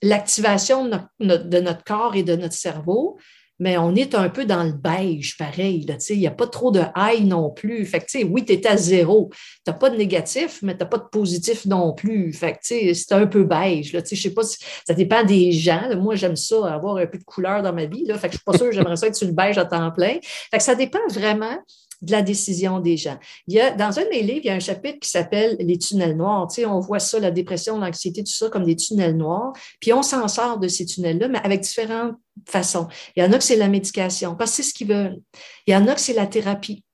l'activation 0.03 0.87
de 0.87 0.99
notre, 1.21 1.85
corps 1.85 2.17
et 2.17 2.23
de 2.23 2.37
notre 2.37 2.55
cerveau, 2.55 3.19
mais 3.61 3.77
on 3.77 3.95
est 3.95 4.15
un 4.15 4.31
peu 4.31 4.47
dans 4.47 4.65
le 4.65 4.73
beige, 4.73 5.37
pareil. 5.37 5.87
Il 6.09 6.19
n'y 6.19 6.27
a 6.27 6.31
pas 6.31 6.47
trop 6.47 6.71
de 6.71 6.81
high 6.97 7.27
non 7.27 7.51
plus. 7.51 7.85
Fait 7.85 8.01
que, 8.01 8.25
oui, 8.25 8.43
tu 8.47 8.55
es 8.55 8.67
à 8.67 8.79
zéro. 8.79 9.29
Tu 9.31 9.71
n'as 9.71 9.75
pas 9.75 9.91
de 9.91 9.99
négatif, 9.99 10.61
mais 10.63 10.73
tu 10.73 10.81
n'as 10.81 10.87
pas 10.87 10.97
de 10.97 11.09
positif 11.13 11.67
non 11.67 11.93
plus. 11.93 12.35
C'est 12.63 13.13
un 13.13 13.27
peu 13.27 13.45
beige. 13.45 13.93
Je 13.93 14.15
sais 14.15 14.31
pas 14.31 14.45
si 14.45 14.57
ça 14.87 14.95
dépend 14.95 15.25
des 15.25 15.53
gens. 15.53 15.95
Moi, 15.99 16.15
j'aime 16.15 16.37
ça, 16.37 16.73
avoir 16.73 16.97
un 16.97 17.07
peu 17.07 17.19
de 17.19 17.25
couleur 17.25 17.63
dans 17.63 17.75
ma 17.75 17.85
vie. 17.85 18.07
Je 18.09 18.17
suis 18.17 18.39
pas 18.39 18.57
sûre 18.57 18.71
que 18.71 18.73
j'aimerais 18.73 18.97
ça 18.97 19.09
être 19.09 19.15
sur 19.15 19.27
le 19.27 19.35
beige 19.35 19.59
à 19.59 19.67
temps 19.67 19.91
plein. 19.91 20.17
Fait 20.23 20.57
que 20.57 20.63
ça 20.63 20.75
dépend 20.75 21.07
vraiment 21.11 21.59
de 22.03 22.13
la 22.13 22.23
décision 22.23 22.81
des 22.81 22.97
gens. 22.97 23.19
Il 23.47 23.55
y 23.55 23.61
a, 23.61 23.73
dans 23.73 23.99
un 23.99 24.05
de 24.05 24.09
mes 24.09 24.23
livres, 24.23 24.41
il 24.45 24.47
y 24.47 24.51
a 24.51 24.55
un 24.55 24.61
chapitre 24.61 24.99
qui 25.01 25.11
s'appelle 25.11 25.57
Les 25.61 25.79
tunnels 25.79 26.17
noirs. 26.17 26.49
Tu 26.49 26.63
sais, 26.63 26.67
on 26.67 26.81
voit 26.81 26.99
ça, 26.99 27.19
la 27.21 27.31
dépression, 27.31 27.79
l'anxiété, 27.79 28.25
tout 28.25 28.33
ça, 28.33 28.49
comme 28.49 28.65
des 28.65 28.77
tunnels 28.77 29.17
noirs. 29.17 29.53
Puis 29.81 29.93
on 29.93 30.03
s'en 30.03 30.27
sort 30.29 30.59
de 30.59 30.69
ces 30.69 30.87
tunnels-là, 30.87 31.29
mais 31.29 31.41
avec 31.45 31.61
différentes 31.61 32.17
façons. 32.49 32.89
Il 33.17 33.23
y 33.23 33.27
en 33.27 33.33
a 33.33 33.39
que 33.39 33.45
c'est 33.45 33.57
la 33.57 33.69
médication, 33.69 34.35
parce 34.35 34.53
que 34.53 34.57
c'est 34.63 34.71
ce 34.71 34.75
qu'ils 34.75 34.89
veulent. 34.89 35.21
Il 35.67 35.75
y 35.75 35.77
en 35.77 35.87
a 35.89 35.95
que 35.95 36.01
c'est 36.01 36.15
la 36.15 36.27
thérapie. 36.27 36.85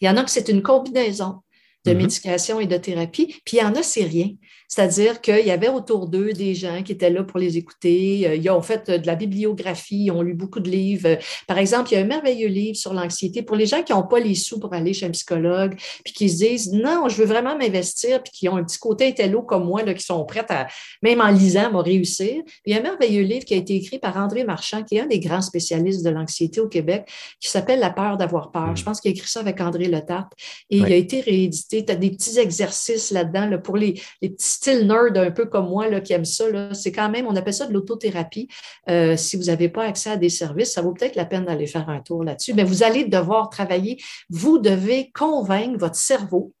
Il 0.00 0.06
y 0.06 0.08
en 0.08 0.16
a 0.16 0.22
que 0.22 0.30
c'est 0.30 0.48
une 0.48 0.62
combinaison 0.62 1.40
de 1.84 1.92
Mhm. 1.92 1.98
médication 1.98 2.60
et 2.60 2.66
de 2.66 2.76
thérapie. 2.76 3.40
Puis 3.44 3.56
il 3.56 3.60
y 3.60 3.62
en 3.62 3.74
a, 3.74 3.82
c'est 3.82 4.04
rien. 4.04 4.28
C'est-à-dire 4.68 5.22
qu'il 5.22 5.46
y 5.46 5.50
avait 5.50 5.68
autour 5.68 6.08
d'eux 6.08 6.32
des 6.32 6.54
gens 6.54 6.82
qui 6.82 6.92
étaient 6.92 7.10
là 7.10 7.24
pour 7.24 7.38
les 7.38 7.56
écouter. 7.56 8.28
Euh, 8.28 8.36
ils 8.36 8.50
ont 8.50 8.60
fait 8.60 8.90
de 8.90 9.06
la 9.06 9.14
bibliographie, 9.14 10.04
ils 10.04 10.10
ont 10.10 10.22
lu 10.22 10.34
beaucoup 10.34 10.60
de 10.60 10.68
livres. 10.68 11.18
Par 11.46 11.58
exemple, 11.58 11.90
il 11.90 11.94
y 11.94 11.98
a 11.98 12.00
un 12.00 12.06
merveilleux 12.06 12.48
livre 12.48 12.76
sur 12.76 12.92
l'anxiété 12.92 13.42
pour 13.42 13.56
les 13.56 13.66
gens 13.66 13.82
qui 13.82 13.92
n'ont 13.92 14.06
pas 14.06 14.20
les 14.20 14.34
sous 14.34 14.60
pour 14.60 14.74
aller 14.74 14.92
chez 14.92 15.06
un 15.06 15.10
psychologue, 15.10 15.74
puis 16.04 16.12
qui 16.12 16.28
se 16.28 16.44
disent 16.44 16.72
non, 16.72 17.08
je 17.08 17.16
veux 17.16 17.24
vraiment 17.24 17.56
m'investir, 17.56 18.22
puis 18.22 18.32
qui 18.32 18.48
ont 18.48 18.56
un 18.56 18.64
petit 18.64 18.78
côté 18.78 19.08
intello 19.08 19.42
comme 19.42 19.64
moi, 19.64 19.82
là, 19.82 19.94
qui 19.94 20.04
sont 20.04 20.24
prêts 20.24 20.44
à, 20.50 20.66
même 21.02 21.20
en 21.20 21.28
lisant, 21.28 21.74
à 21.74 21.82
réussir. 21.82 22.42
Puis 22.44 22.62
il 22.66 22.74
y 22.74 22.76
a 22.76 22.80
un 22.80 22.82
merveilleux 22.82 23.22
livre 23.22 23.46
qui 23.46 23.54
a 23.54 23.56
été 23.56 23.74
écrit 23.74 23.98
par 23.98 24.16
André 24.18 24.44
Marchand, 24.44 24.82
qui 24.82 24.96
est 24.96 25.00
un 25.00 25.06
des 25.06 25.20
grands 25.20 25.42
spécialistes 25.42 26.04
de 26.04 26.10
l'anxiété 26.10 26.60
au 26.60 26.68
Québec, 26.68 27.08
qui 27.40 27.48
s'appelle 27.48 27.80
La 27.80 27.90
peur 27.90 28.18
d'avoir 28.18 28.50
peur. 28.50 28.76
Je 28.76 28.82
mm. 28.82 28.84
pense 28.84 29.00
qu'il 29.00 29.10
a 29.10 29.12
écrit 29.12 29.28
ça 29.28 29.40
avec 29.40 29.60
André 29.60 29.86
Letarte. 29.86 30.32
Et 30.68 30.78
il 30.78 30.92
a 30.92 30.96
été 30.96 31.20
réédité. 31.20 31.84
Tu 31.84 31.92
as 31.92 31.96
des 31.96 32.10
petits 32.10 32.38
exercices 32.38 33.10
là-dedans 33.10 33.46
là, 33.46 33.58
pour 33.58 33.76
les, 33.76 34.00
les 34.20 34.28
petits 34.28 34.57
styles 34.58 34.86
nerds 34.86 35.16
un 35.16 35.30
peu 35.30 35.46
comme 35.46 35.68
moi 35.68 35.88
là, 35.88 36.00
qui 36.00 36.12
aiment 36.12 36.24
ça. 36.24 36.44
C'est 36.74 36.92
quand 36.92 37.08
même, 37.08 37.26
on 37.26 37.36
appelle 37.36 37.54
ça 37.54 37.66
de 37.66 37.72
l'autothérapie. 37.72 38.48
Euh, 38.90 39.16
si 39.16 39.36
vous 39.36 39.44
n'avez 39.44 39.68
pas 39.68 39.84
accès 39.84 40.10
à 40.10 40.16
des 40.16 40.28
services, 40.28 40.72
ça 40.72 40.82
vaut 40.82 40.92
peut-être 40.92 41.16
la 41.16 41.24
peine 41.24 41.44
d'aller 41.44 41.66
faire 41.66 41.88
un 41.88 42.00
tour 42.00 42.24
là-dessus. 42.24 42.54
Mais 42.54 42.64
vous 42.64 42.82
allez 42.82 43.04
devoir 43.04 43.50
travailler. 43.50 44.02
Vous 44.28 44.58
devez 44.58 45.10
convaincre 45.14 45.78
votre 45.78 45.94
cerveau. 45.94 46.52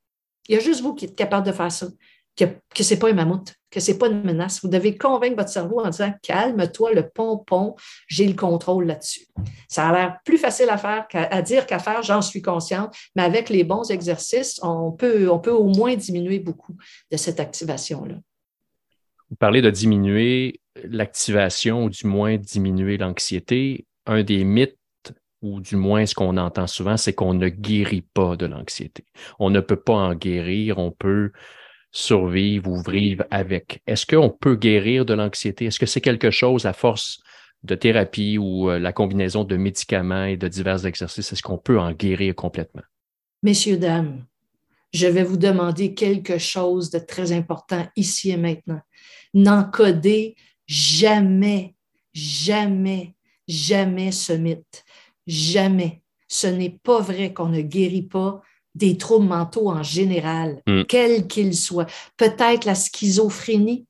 Il 0.48 0.54
y 0.54 0.58
a 0.58 0.60
juste 0.60 0.80
vous 0.80 0.94
qui 0.94 1.06
êtes 1.06 1.16
capable 1.16 1.46
de 1.46 1.52
faire 1.52 1.72
ça 1.72 1.88
que, 2.38 2.82
ce 2.82 2.94
n'est 2.94 3.00
pas 3.00 3.10
un 3.10 3.14
mammouth, 3.14 3.54
que 3.70 3.80
ce 3.80 3.90
n'est 3.90 3.98
pas 3.98 4.08
une 4.08 4.22
menace. 4.22 4.60
Vous 4.62 4.68
devez 4.68 4.96
convaincre 4.96 5.36
votre 5.36 5.50
cerveau 5.50 5.80
en 5.80 5.90
disant 5.90 6.12
calme-toi, 6.22 6.92
le 6.92 7.08
pompon, 7.08 7.74
j'ai 8.06 8.26
le 8.26 8.34
contrôle 8.34 8.86
là-dessus. 8.86 9.26
Ça 9.68 9.88
a 9.88 9.92
l'air 9.92 10.18
plus 10.24 10.38
facile 10.38 10.70
à 10.70 10.78
faire 10.78 11.08
qu'à 11.08 11.42
dire 11.42 11.66
qu'à 11.66 11.78
faire, 11.78 12.02
j'en 12.02 12.22
suis 12.22 12.42
consciente, 12.42 12.94
mais 13.16 13.22
avec 13.22 13.48
les 13.48 13.64
bons 13.64 13.90
exercices, 13.90 14.60
on 14.62 14.92
peut, 14.92 15.30
on 15.30 15.38
peut 15.38 15.50
au 15.50 15.68
moins 15.68 15.96
diminuer 15.96 16.38
beaucoup 16.38 16.76
de 17.10 17.16
cette 17.16 17.40
activation-là. 17.40 18.14
Vous 19.30 19.36
parlez 19.36 19.60
de 19.60 19.70
diminuer 19.70 20.60
l'activation 20.84 21.84
ou 21.84 21.90
du 21.90 22.06
moins 22.06 22.36
diminuer 22.36 22.96
l'anxiété. 22.96 23.86
Un 24.06 24.22
des 24.22 24.42
mythes 24.44 24.78
ou 25.42 25.60
du 25.60 25.76
moins 25.76 26.06
ce 26.06 26.14
qu'on 26.14 26.36
entend 26.36 26.66
souvent, 26.66 26.96
c'est 26.96 27.12
qu'on 27.12 27.34
ne 27.34 27.48
guérit 27.48 28.06
pas 28.14 28.36
de 28.36 28.46
l'anxiété. 28.46 29.04
On 29.38 29.50
ne 29.50 29.60
peut 29.60 29.76
pas 29.76 29.94
en 29.94 30.14
guérir, 30.14 30.78
on 30.78 30.90
peut 30.90 31.30
survivre 31.90 32.70
ou 32.70 32.82
vivre 32.82 33.24
avec. 33.30 33.82
Est-ce 33.86 34.06
qu'on 34.06 34.30
peut 34.30 34.56
guérir 34.56 35.04
de 35.04 35.14
l'anxiété? 35.14 35.66
Est-ce 35.66 35.78
que 35.78 35.86
c'est 35.86 36.00
quelque 36.00 36.30
chose 36.30 36.66
à 36.66 36.72
force 36.72 37.20
de 37.64 37.74
thérapie 37.74 38.38
ou 38.38 38.70
euh, 38.70 38.78
la 38.78 38.92
combinaison 38.92 39.44
de 39.44 39.56
médicaments 39.56 40.24
et 40.24 40.36
de 40.36 40.48
divers 40.48 40.86
exercices? 40.86 41.32
Est-ce 41.32 41.42
qu'on 41.42 41.58
peut 41.58 41.78
en 41.78 41.92
guérir 41.92 42.34
complètement? 42.34 42.82
Messieurs, 43.42 43.78
dames, 43.78 44.24
je 44.92 45.06
vais 45.06 45.22
vous 45.22 45.36
demander 45.36 45.94
quelque 45.94 46.38
chose 46.38 46.90
de 46.90 46.98
très 46.98 47.32
important 47.32 47.86
ici 47.96 48.30
et 48.30 48.36
maintenant. 48.36 48.80
N'encodez 49.34 50.36
jamais, 50.66 51.74
jamais, 52.12 53.14
jamais 53.46 54.12
ce 54.12 54.32
mythe. 54.32 54.84
Jamais. 55.26 56.02
Ce 56.26 56.46
n'est 56.46 56.78
pas 56.82 57.00
vrai 57.00 57.32
qu'on 57.32 57.48
ne 57.48 57.60
guérit 57.60 58.02
pas 58.02 58.42
des 58.78 58.96
troubles 58.96 59.26
mentaux 59.26 59.68
en 59.68 59.82
général, 59.82 60.62
mm. 60.66 60.84
quels 60.84 61.26
qu'ils 61.26 61.56
soient. 61.56 61.86
Peut-être 62.16 62.64
la 62.64 62.74
schizophrénie, 62.74 63.86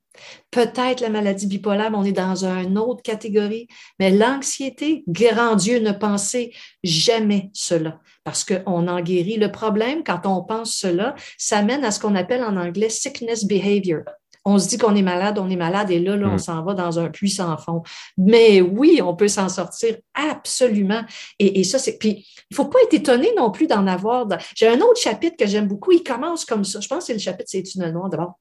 peut-être 0.51 1.01
la 1.01 1.11
maladie 1.11 1.47
bipolaire, 1.47 1.91
mais 1.91 1.99
on 1.99 2.05
est 2.05 2.13
dans 2.13 2.45
une 2.45 2.79
autre 2.79 3.03
catégorie. 3.03 3.69
Mais 3.99 4.11
l'anxiété, 4.11 5.05
grand 5.07 5.55
Dieu, 5.55 5.79
ne 5.79 5.93
pensez 5.93 6.53
jamais 6.83 7.51
cela 7.53 8.01
parce 8.25 8.45
qu'on 8.45 8.89
en 8.89 9.01
guérit. 9.01 9.37
Le 9.37 9.51
problème, 9.51 10.03
quand 10.05 10.27
on 10.27 10.43
pense 10.43 10.75
cela, 10.75 11.15
ça 11.39 11.63
mène 11.63 11.85
à 11.85 11.91
ce 11.91 12.01
qu'on 12.01 12.15
appelle 12.15 12.43
en 12.43 12.57
anglais 12.57 12.91
sickness 12.91 13.45
behavior 13.47 14.03
on 14.49 14.59
se 14.59 14.69
dit 14.69 14.79
qu'on 14.79 14.95
est 14.95 15.03
malade, 15.03 15.39
on 15.39 15.51
est 15.51 15.57
malade, 15.57 15.91
et 15.91 15.99
là, 15.99 16.17
là 16.17 16.29
on 16.29 16.35
mm. 16.35 16.39
s'en 16.39 16.63
va 16.63 16.75
dans 16.75 16.99
un 16.99 17.11
puits 17.11 17.31
sans 17.31 17.57
fond. 17.59 17.83
Mais 18.17 18.61
oui, 18.61 19.01
on 19.03 19.15
peut 19.15 19.29
s'en 19.29 19.49
sortir 19.49 19.97
absolument. 20.15 21.03
Et, 21.39 21.65
ça, 21.65 21.79
c'est. 21.79 21.99
Puis, 21.99 22.27
il 22.51 22.53
ne 22.53 22.57
faut 22.57 22.65
pas 22.65 22.79
être 22.85 22.95
étonné 22.95 23.31
non 23.37 23.51
plus 23.51 23.67
d'en 23.67 23.87
avoir. 23.87 24.27
J'ai 24.55 24.69
un 24.69 24.81
autre 24.81 25.01
chapitre 25.01 25.37
que 25.37 25.47
j'aime 25.47 25.69
beaucoup. 25.69 25.93
Il 25.93 26.03
commence 26.03 26.45
comme 26.47 26.65
ça. 26.65 26.81
Je 26.81 26.89
pense 26.89 27.01
que 27.01 27.05
c'est 27.05 27.13
le 27.13 27.19
chapitre 27.19 27.51
C'est 27.51 27.75
une 27.75 27.91
noire 27.91 28.09
d'abord. 28.09 28.39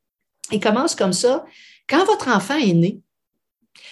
Il 0.51 0.61
commence 0.61 0.95
comme 0.95 1.13
ça. 1.13 1.43
Quand 1.89 2.05
votre 2.05 2.29
enfant 2.29 2.55
est 2.55 2.73
né, 2.73 3.01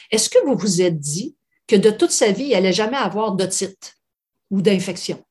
est-ce 0.10 0.30
que 0.30 0.44
vous 0.46 0.56
vous 0.56 0.82
êtes 0.82 1.00
dit 1.00 1.36
que 1.68 1.76
de 1.76 1.90
toute 1.90 2.12
sa 2.12 2.32
vie, 2.32 2.46
il 2.46 2.52
n'allait 2.52 2.72
jamais 2.72 2.98
avoir 2.98 3.34
d'otite 3.34 3.96
ou 4.52 4.62
d'infection? 4.62 5.22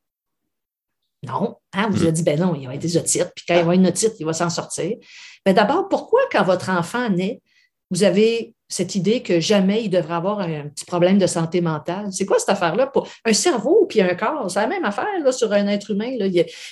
Non. 1.27 1.57
Hein, 1.73 1.89
vous 1.91 1.99
mm. 1.99 2.03
avez 2.03 2.13
dit, 2.13 2.23
ben 2.23 2.41
non, 2.41 2.55
il 2.55 2.63
va 2.63 2.73
avoir 2.73 2.79
des 2.79 2.97
otites, 2.97 3.33
puis 3.35 3.45
quand 3.47 3.55
il 3.55 3.57
va 3.57 3.61
avoir 3.61 3.75
une 3.75 3.87
otite, 3.87 4.15
il 4.19 4.27
va 4.27 4.33
s'en 4.33 4.51
sortir. 4.51 4.97
Mais 5.47 5.55
d'abord, 5.55 5.89
pourquoi 5.89 6.21
quand 6.31 6.45
votre 6.45 6.71
enfant 6.71 7.09
naît, 7.11 7.41
vous 7.91 8.03
avez 8.03 8.55
cette 8.67 8.95
idée 8.95 9.23
que 9.23 9.41
jamais 9.41 9.85
il 9.85 9.91
devrait 9.91 10.15
avoir 10.15 10.41
un 10.41 10.69
petit 10.69 10.85
problème 10.85 11.19
de 11.19 11.27
santé 11.27 11.61
mentale? 11.61 12.09
C'est 12.13 12.27
quoi 12.27 12.39
cette 12.39 12.49
affaire-là? 12.49 12.87
Pour 12.87 13.07
un 13.25 13.33
cerveau 13.33 13.87
puis 13.89 14.01
un 14.01 14.15
corps, 14.15 14.51
c'est 14.51 14.61
la 14.61 14.67
même 14.67 14.85
affaire 14.85 15.07
là, 15.23 15.33
sur 15.33 15.53
un 15.53 15.69
être 15.69 15.91
humain. 15.91 16.17
Là. 16.19 16.27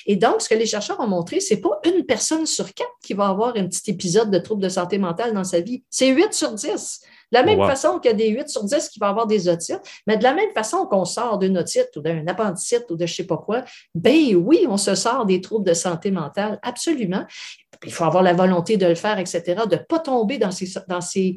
Et 0.06 0.16
donc, 0.16 0.40
ce 0.40 0.48
que 0.48 0.54
les 0.54 0.66
chercheurs 0.66 0.98
ont 1.00 1.06
montré, 1.06 1.40
c'est 1.40 1.60
pas 1.60 1.80
une 1.84 2.04
personne 2.04 2.46
sur 2.46 2.72
quatre 2.72 2.90
qui 3.02 3.14
va 3.14 3.28
avoir 3.28 3.56
un 3.56 3.66
petit 3.66 3.90
épisode 3.90 4.30
de 4.30 4.38
trouble 4.38 4.62
de 4.62 4.68
santé 4.68 4.98
mentale 4.98 5.34
dans 5.34 5.44
sa 5.44 5.60
vie. 5.60 5.84
C'est 5.90 6.08
8 6.08 6.32
sur 6.32 6.52
10. 6.52 7.00
De 7.32 7.38
la 7.38 7.44
même 7.44 7.58
façon 7.66 7.98
qu'il 7.98 8.10
y 8.10 8.14
a 8.14 8.16
des 8.16 8.28
8 8.28 8.48
sur 8.48 8.64
10 8.64 8.90
qui 8.90 8.98
vont 8.98 9.06
avoir 9.06 9.26
des 9.26 9.48
otites, 9.48 9.80
mais 10.06 10.18
de 10.18 10.22
la 10.22 10.34
même 10.34 10.50
façon 10.54 10.86
qu'on 10.86 11.06
sort 11.06 11.38
d'une 11.38 11.56
otite 11.56 11.88
ou 11.96 12.00
d'un 12.00 12.26
appendicite 12.26 12.84
ou 12.90 12.96
de 12.96 13.06
je 13.06 13.14
sais 13.14 13.26
pas 13.26 13.38
quoi, 13.38 13.64
ben 13.94 14.36
oui, 14.36 14.66
on 14.68 14.76
se 14.76 14.94
sort 14.94 15.24
des 15.24 15.40
troubles 15.40 15.66
de 15.66 15.74
santé 15.74 16.10
mentale, 16.10 16.58
absolument. 16.62 17.24
Il 17.84 17.92
faut 17.92 18.04
avoir 18.04 18.22
la 18.22 18.34
volonté 18.34 18.76
de 18.76 18.86
le 18.86 18.94
faire, 18.94 19.18
etc., 19.18 19.42
de 19.68 19.76
ne 19.76 19.80
pas 19.80 19.98
tomber 19.98 20.38
dans 20.38 20.50
ces, 20.50 20.68
dans 20.88 21.00
ces 21.00 21.36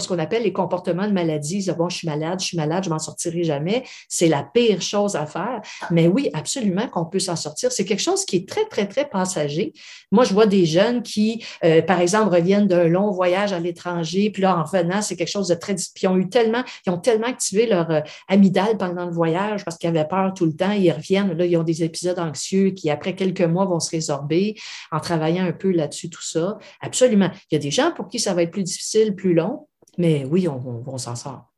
ce 0.00 0.08
qu'on 0.08 0.18
appelle 0.18 0.42
les 0.42 0.52
comportements 0.52 1.06
de 1.06 1.12
maladie. 1.12 1.68
Bon, 1.76 1.88
je 1.88 1.98
suis 1.98 2.08
malade, 2.08 2.40
je 2.40 2.46
suis 2.46 2.56
malade, 2.56 2.84
je 2.84 2.90
m'en 2.90 2.98
sortirai 2.98 3.44
jamais. 3.44 3.84
C'est 4.08 4.28
la 4.28 4.42
pire 4.42 4.80
chose 4.80 5.16
à 5.16 5.26
faire. 5.26 5.60
Mais 5.90 6.08
oui, 6.08 6.30
absolument 6.32 6.88
qu'on 6.88 7.04
peut 7.04 7.18
s'en 7.18 7.36
sortir. 7.36 7.72
C'est 7.72 7.84
quelque 7.84 8.02
chose 8.02 8.24
qui 8.24 8.36
est 8.36 8.48
très, 8.48 8.64
très, 8.66 8.86
très 8.86 9.08
passager. 9.08 9.72
Moi, 10.10 10.24
je 10.24 10.32
vois 10.32 10.46
des 10.46 10.66
jeunes 10.66 11.02
qui, 11.02 11.44
euh, 11.64 11.82
par 11.82 12.00
exemple, 12.00 12.34
reviennent 12.34 12.66
d'un 12.66 12.88
long 12.88 13.10
voyage 13.10 13.52
à 13.52 13.58
l'étranger, 13.58 14.30
puis 14.30 14.42
là, 14.42 14.56
en 14.56 14.64
revenant, 14.64 15.02
c'est 15.02 15.16
quelque 15.16 15.30
chose 15.30 15.48
de 15.48 15.54
très... 15.54 15.74
Puis 15.74 16.04
ils 16.04 16.08
ont 16.08 16.16
eu 16.16 16.28
tellement, 16.28 16.62
ils 16.86 16.90
ont 16.90 16.98
tellement 16.98 17.26
activé 17.26 17.66
leur 17.66 17.90
euh, 17.90 18.00
amygdale 18.28 18.76
pendant 18.78 19.06
le 19.06 19.12
voyage 19.12 19.64
parce 19.64 19.76
qu'ils 19.76 19.88
avaient 19.88 20.06
peur 20.06 20.32
tout 20.34 20.46
le 20.46 20.54
temps. 20.54 20.72
Ils 20.72 20.90
reviennent, 20.90 21.32
là, 21.32 21.44
ils 21.46 21.56
ont 21.56 21.64
des 21.64 21.82
épisodes 21.82 22.18
anxieux 22.18 22.70
qui, 22.70 22.90
après 22.90 23.14
quelques 23.14 23.40
mois, 23.42 23.64
vont 23.64 23.80
se 23.80 23.90
résorber 23.90 24.54
en 24.92 25.00
travaillant 25.00 25.44
un 25.44 25.52
peu 25.52 25.70
là-dessus, 25.70 26.10
tout 26.10 26.22
ça. 26.22 26.58
Absolument. 26.80 27.30
Il 27.50 27.54
y 27.54 27.56
a 27.56 27.60
des 27.60 27.70
gens 27.70 27.92
pour 27.92 28.08
qui 28.08 28.18
ça 28.18 28.34
va 28.34 28.42
être 28.42 28.50
plus 28.50 28.62
difficile, 28.62 29.14
plus 29.14 29.34
long. 29.34 29.66
Mais 29.98 30.24
oui, 30.24 30.48
on, 30.48 30.98
s'en 30.98 31.16
sort. 31.16 31.52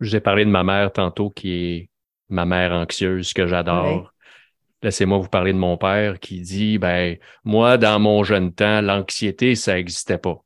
Je 0.00 0.08
vous 0.08 0.16
ai 0.16 0.20
parlé 0.20 0.44
de 0.44 0.50
ma 0.50 0.64
mère 0.64 0.92
tantôt, 0.92 1.30
qui 1.30 1.52
est 1.52 1.90
ma 2.28 2.44
mère 2.44 2.72
anxieuse, 2.72 3.32
que 3.32 3.46
j'adore. 3.46 4.12
Laissez-moi 4.82 5.18
vous 5.18 5.28
parler 5.28 5.54
de 5.54 5.58
mon 5.58 5.78
père 5.78 6.20
qui 6.20 6.40
dit, 6.42 6.76
ben, 6.76 7.16
moi, 7.42 7.78
dans 7.78 7.98
mon 7.98 8.22
jeune 8.22 8.52
temps, 8.52 8.82
l'anxiété, 8.82 9.54
ça 9.54 9.74
n'existait 9.74 10.18
pas. 10.18 10.43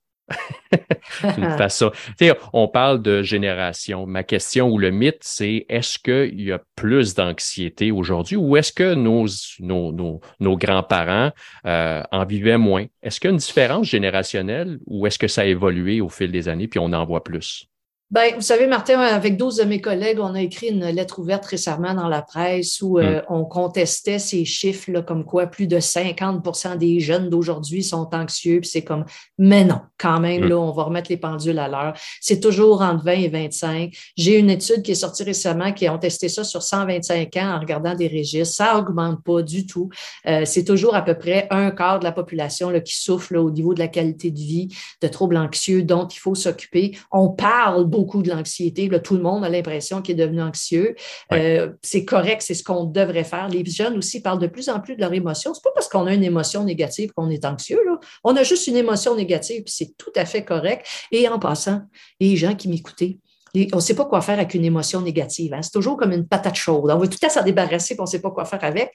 On 2.52 2.68
parle 2.68 3.02
de 3.02 3.22
génération. 3.22 4.06
Ma 4.06 4.22
question 4.22 4.68
ou 4.68 4.78
le 4.78 4.90
mythe, 4.90 5.18
c'est 5.22 5.66
est-ce 5.68 5.98
qu'il 5.98 6.40
y 6.40 6.52
a 6.52 6.60
plus 6.76 7.14
d'anxiété 7.14 7.90
aujourd'hui 7.90 8.36
ou 8.36 8.56
est-ce 8.56 8.72
que 8.72 8.94
nos, 8.94 9.26
nos, 9.60 10.20
nos, 10.40 10.56
grands-parents 10.56 11.32
euh, 11.66 12.02
en 12.12 12.24
vivaient 12.24 12.58
moins? 12.58 12.86
Est-ce 13.02 13.20
qu'il 13.20 13.28
y 13.28 13.30
a 13.30 13.32
une 13.32 13.38
différence 13.38 13.86
générationnelle 13.86 14.78
ou 14.86 15.06
est-ce 15.06 15.18
que 15.18 15.28
ça 15.28 15.42
a 15.42 15.44
évolué 15.44 16.00
au 16.00 16.08
fil 16.08 16.30
des 16.30 16.48
années 16.48 16.68
puis 16.68 16.78
on 16.78 16.92
en 16.92 17.04
voit 17.04 17.24
plus? 17.24 17.68
Ben, 18.10 18.34
vous 18.36 18.40
savez, 18.40 18.66
Martin, 18.66 18.98
avec 19.00 19.36
12 19.36 19.56
de 19.56 19.64
mes 19.64 19.82
collègues, 19.82 20.18
on 20.18 20.34
a 20.34 20.40
écrit 20.40 20.68
une 20.68 20.86
lettre 20.86 21.18
ouverte 21.18 21.44
récemment 21.44 21.92
dans 21.92 22.08
la 22.08 22.22
presse 22.22 22.80
où 22.80 22.98
euh, 22.98 23.18
hmm. 23.18 23.24
on 23.28 23.44
contestait 23.44 24.18
ces 24.18 24.46
chiffres, 24.46 24.90
là, 24.90 25.02
comme 25.02 25.26
quoi 25.26 25.46
plus 25.46 25.66
de 25.66 25.76
50% 25.78 26.78
des 26.78 27.00
jeunes 27.00 27.28
d'aujourd'hui 27.28 27.82
sont 27.82 28.08
anxieux. 28.14 28.60
Puis 28.60 28.70
c'est 28.70 28.82
comme, 28.82 29.04
mais 29.36 29.62
non, 29.62 29.82
quand 29.98 30.20
même, 30.20 30.46
hmm. 30.46 30.48
là, 30.48 30.58
on 30.58 30.72
va 30.72 30.84
remettre 30.84 31.10
les 31.10 31.18
pendules 31.18 31.58
à 31.58 31.68
l'heure. 31.68 31.92
C'est 32.22 32.40
toujours 32.40 32.80
entre 32.80 33.04
20 33.04 33.12
et 33.12 33.28
25. 33.28 33.92
J'ai 34.16 34.38
une 34.38 34.48
étude 34.48 34.80
qui 34.80 34.92
est 34.92 34.94
sortie 34.94 35.24
récemment 35.24 35.74
qui 35.74 35.86
ont 35.90 35.98
testé 35.98 36.30
ça 36.30 36.44
sur 36.44 36.62
125 36.62 37.36
ans 37.36 37.56
en 37.56 37.60
regardant 37.60 37.94
des 37.94 38.08
registres. 38.08 38.54
Ça 38.54 38.78
augmente 38.78 39.22
pas 39.22 39.42
du 39.42 39.66
tout. 39.66 39.90
Euh, 40.26 40.46
c'est 40.46 40.64
toujours 40.64 40.94
à 40.94 41.02
peu 41.02 41.12
près 41.12 41.46
un 41.50 41.70
quart 41.70 41.98
de 41.98 42.04
la 42.04 42.12
population 42.12 42.70
là, 42.70 42.80
qui 42.80 42.96
souffre 42.96 43.36
au 43.36 43.50
niveau 43.50 43.74
de 43.74 43.80
la 43.80 43.88
qualité 43.88 44.30
de 44.30 44.38
vie, 44.38 44.74
de 45.02 45.08
troubles 45.08 45.36
anxieux 45.36 45.82
dont 45.82 46.08
il 46.08 46.18
faut 46.18 46.34
s'occuper. 46.34 46.96
On 47.12 47.28
parle 47.28 47.84
beaucoup 47.84 47.97
de 48.04 48.30
l'anxiété. 48.30 48.88
Tout 49.02 49.16
le 49.16 49.22
monde 49.22 49.44
a 49.44 49.48
l'impression 49.48 50.02
qu'il 50.02 50.20
est 50.20 50.26
devenu 50.26 50.42
anxieux. 50.42 50.94
Euh, 51.32 51.72
c'est 51.82 52.04
correct, 52.04 52.42
c'est 52.42 52.54
ce 52.54 52.62
qu'on 52.62 52.84
devrait 52.84 53.24
faire. 53.24 53.48
Les 53.48 53.64
jeunes 53.64 53.96
aussi 53.98 54.22
parlent 54.22 54.38
de 54.38 54.46
plus 54.46 54.68
en 54.68 54.80
plus 54.80 54.96
de 54.96 55.00
leur 55.00 55.12
émotion. 55.12 55.54
C'est 55.54 55.62
pas 55.62 55.72
parce 55.74 55.88
qu'on 55.88 56.06
a 56.06 56.14
une 56.14 56.24
émotion 56.24 56.64
négative 56.64 57.12
qu'on 57.14 57.30
est 57.30 57.44
anxieux. 57.44 57.80
Là. 57.86 57.98
On 58.24 58.36
a 58.36 58.42
juste 58.42 58.66
une 58.66 58.76
émotion 58.76 59.14
négative, 59.14 59.62
puis 59.64 59.74
c'est 59.76 59.96
tout 59.96 60.12
à 60.16 60.24
fait 60.24 60.44
correct. 60.44 60.86
Et 61.12 61.28
en 61.28 61.38
passant, 61.38 61.82
les 62.20 62.36
gens 62.36 62.54
qui 62.54 62.68
m'écoutaient, 62.68 63.18
on 63.54 63.76
ne 63.76 63.80
sait 63.80 63.94
pas 63.94 64.04
quoi 64.04 64.20
faire 64.20 64.38
avec 64.38 64.54
une 64.54 64.64
émotion 64.64 65.00
négative. 65.00 65.54
Hein. 65.54 65.62
C'est 65.62 65.72
toujours 65.72 65.96
comme 65.96 66.12
une 66.12 66.26
patate 66.26 66.54
chaude. 66.54 66.90
On 66.90 66.98
veut 66.98 67.08
tout 67.08 67.24
à 67.24 67.28
s'en 67.28 67.42
débarrasser, 67.42 67.94
puis 67.94 68.00
on 68.00 68.04
ne 68.04 68.08
sait 68.08 68.20
pas 68.20 68.30
quoi 68.30 68.44
faire 68.44 68.62
avec. 68.62 68.92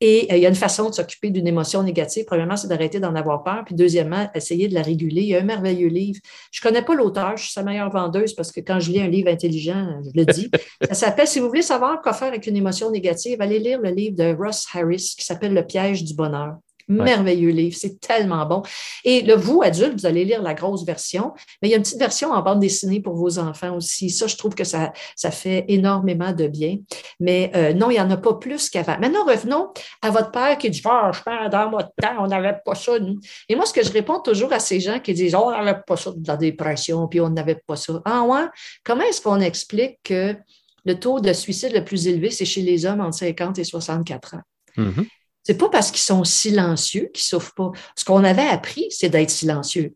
Et 0.00 0.28
euh, 0.30 0.36
il 0.36 0.42
y 0.42 0.46
a 0.46 0.48
une 0.48 0.54
façon 0.54 0.90
de 0.90 0.94
s'occuper 0.94 1.30
d'une 1.30 1.46
émotion 1.46 1.82
négative. 1.82 2.24
Premièrement, 2.26 2.56
c'est 2.56 2.68
d'arrêter 2.68 3.00
d'en 3.00 3.14
avoir 3.14 3.42
peur. 3.42 3.62
Puis 3.64 3.74
deuxièmement, 3.74 4.28
essayer 4.34 4.68
de 4.68 4.74
la 4.74 4.82
réguler. 4.82 5.22
Il 5.22 5.28
y 5.28 5.36
a 5.36 5.40
un 5.40 5.44
merveilleux 5.44 5.88
livre. 5.88 6.18
Je 6.50 6.60
ne 6.60 6.68
connais 6.68 6.82
pas 6.82 6.94
l'auteur, 6.94 7.36
je 7.36 7.44
suis 7.44 7.52
sa 7.52 7.62
meilleure 7.62 7.90
vendeuse 7.90 8.34
parce 8.34 8.52
que 8.52 8.60
quand 8.60 8.80
je 8.80 8.90
lis 8.90 9.00
un 9.00 9.08
livre 9.08 9.30
intelligent, 9.30 10.00
je 10.04 10.20
le 10.20 10.26
dis. 10.26 10.50
Ça 10.88 10.94
s'appelle, 10.94 11.28
si 11.28 11.40
vous 11.40 11.48
voulez 11.48 11.62
savoir 11.62 12.02
quoi 12.02 12.12
faire 12.12 12.28
avec 12.28 12.46
une 12.46 12.56
émotion 12.56 12.90
négative, 12.90 13.40
allez 13.40 13.58
lire 13.58 13.80
le 13.80 13.90
livre 13.90 14.16
de 14.16 14.34
Ross 14.34 14.66
Harris 14.74 15.14
qui 15.16 15.24
s'appelle 15.24 15.54
Le 15.54 15.64
piège 15.64 16.04
du 16.04 16.14
bonheur. 16.14 16.56
Merveilleux 16.88 17.50
livre, 17.50 17.76
c'est 17.78 18.00
tellement 18.00 18.44
bon. 18.46 18.62
Et 19.04 19.22
le 19.22 19.34
vous, 19.34 19.62
adulte, 19.62 20.00
vous 20.00 20.06
allez 20.06 20.24
lire 20.24 20.42
la 20.42 20.54
grosse 20.54 20.84
version, 20.84 21.32
mais 21.62 21.68
il 21.68 21.70
y 21.70 21.74
a 21.74 21.76
une 21.76 21.82
petite 21.82 21.98
version 21.98 22.30
en 22.32 22.42
bande 22.42 22.60
dessinée 22.60 23.00
pour 23.00 23.14
vos 23.14 23.38
enfants 23.38 23.76
aussi. 23.76 24.10
Ça, 24.10 24.26
je 24.26 24.36
trouve 24.36 24.54
que 24.54 24.64
ça, 24.64 24.92
ça 25.16 25.30
fait 25.30 25.64
énormément 25.68 26.32
de 26.32 26.46
bien. 26.46 26.78
Mais 27.20 27.50
euh, 27.54 27.72
non, 27.72 27.90
il 27.90 27.94
n'y 27.94 28.00
en 28.00 28.10
a 28.10 28.16
pas 28.16 28.34
plus 28.34 28.68
qu'avant. 28.68 28.98
Maintenant, 28.98 29.24
revenons 29.24 29.70
à 30.02 30.10
votre 30.10 30.30
père 30.30 30.58
qui 30.58 30.70
dit 30.70 30.80
Franchement, 30.80 31.48
dans 31.50 31.70
votre 31.70 31.90
temps, 32.00 32.16
on 32.18 32.26
n'avait 32.26 32.58
pas 32.64 32.74
ça, 32.74 32.98
nous. 32.98 33.18
Et 33.48 33.56
moi, 33.56 33.66
ce 33.66 33.72
que 33.72 33.84
je 33.84 33.92
réponds 33.92 34.20
toujours 34.20 34.52
à 34.52 34.58
ces 34.58 34.80
gens 34.80 35.00
qui 35.00 35.14
disent 35.14 35.34
oh, 35.34 35.44
On 35.46 35.50
n'avait 35.50 35.80
pas 35.86 35.96
ça 35.96 36.10
de 36.10 36.26
la 36.26 36.36
dépression, 36.36 37.08
puis 37.08 37.20
on 37.20 37.30
n'avait 37.30 37.60
pas 37.66 37.76
ça. 37.76 38.00
Ah 38.04 38.22
ouais? 38.22 38.46
Comment 38.84 39.04
est-ce 39.04 39.20
qu'on 39.20 39.40
explique 39.40 39.98
que 40.04 40.36
le 40.84 41.00
taux 41.00 41.20
de 41.20 41.32
suicide 41.32 41.72
le 41.72 41.84
plus 41.84 42.06
élevé, 42.06 42.30
c'est 42.30 42.44
chez 42.44 42.62
les 42.62 42.84
hommes 42.84 43.00
entre 43.00 43.16
50 43.16 43.58
et 43.58 43.64
64 43.64 44.34
ans? 44.34 44.42
Mm-hmm. 44.76 45.06
C'est 45.44 45.56
pas 45.58 45.68
parce 45.68 45.90
qu'ils 45.90 46.00
sont 46.00 46.24
silencieux 46.24 47.10
qu'ils 47.12 47.24
souffrent 47.24 47.54
pas. 47.54 47.72
Ce 47.96 48.04
qu'on 48.04 48.24
avait 48.24 48.46
appris, 48.46 48.86
c'est 48.90 49.10
d'être 49.10 49.30
silencieux. 49.30 49.94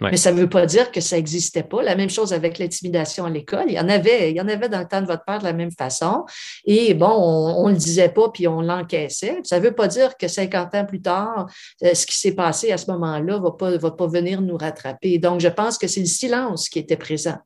Mais 0.00 0.16
ça 0.16 0.32
ne 0.32 0.40
veut 0.40 0.48
pas 0.48 0.66
dire 0.66 0.90
que 0.90 1.00
ça 1.00 1.16
n'existait 1.16 1.62
pas. 1.62 1.82
La 1.82 1.94
même 1.94 2.10
chose 2.10 2.32
avec 2.32 2.58
l'intimidation 2.58 3.24
à 3.24 3.30
l'école. 3.30 3.66
Il 3.68 3.74
y 3.74 3.80
en 3.80 3.88
avait, 3.88 4.30
il 4.30 4.36
y 4.36 4.40
en 4.40 4.48
avait 4.48 4.68
dans 4.68 4.80
le 4.80 4.88
temps 4.88 5.00
de 5.00 5.06
votre 5.06 5.24
père 5.24 5.38
de 5.38 5.44
la 5.44 5.52
même 5.52 5.70
façon. 5.70 6.24
Et 6.64 6.94
bon, 6.94 7.06
on 7.06 7.68
ne 7.68 7.72
le 7.72 7.78
disait 7.78 8.08
pas 8.08 8.28
puis 8.30 8.48
on 8.48 8.60
l'encaissait. 8.60 9.38
Ça 9.44 9.60
ne 9.60 9.64
veut 9.64 9.72
pas 9.72 9.86
dire 9.86 10.16
que 10.16 10.26
50 10.26 10.74
ans 10.74 10.84
plus 10.84 11.00
tard, 11.00 11.46
euh, 11.84 11.94
ce 11.94 12.06
qui 12.06 12.18
s'est 12.18 12.34
passé 12.34 12.72
à 12.72 12.78
ce 12.78 12.90
moment-là 12.90 13.38
va 13.38 13.52
pas, 13.52 13.76
va 13.76 13.90
pas 13.92 14.06
venir 14.08 14.40
nous 14.40 14.56
rattraper. 14.56 15.18
Donc, 15.18 15.40
je 15.40 15.48
pense 15.48 15.78
que 15.78 15.86
c'est 15.86 16.00
le 16.00 16.06
silence 16.06 16.68
qui 16.68 16.80
était 16.80 16.96
présent. 16.96 17.36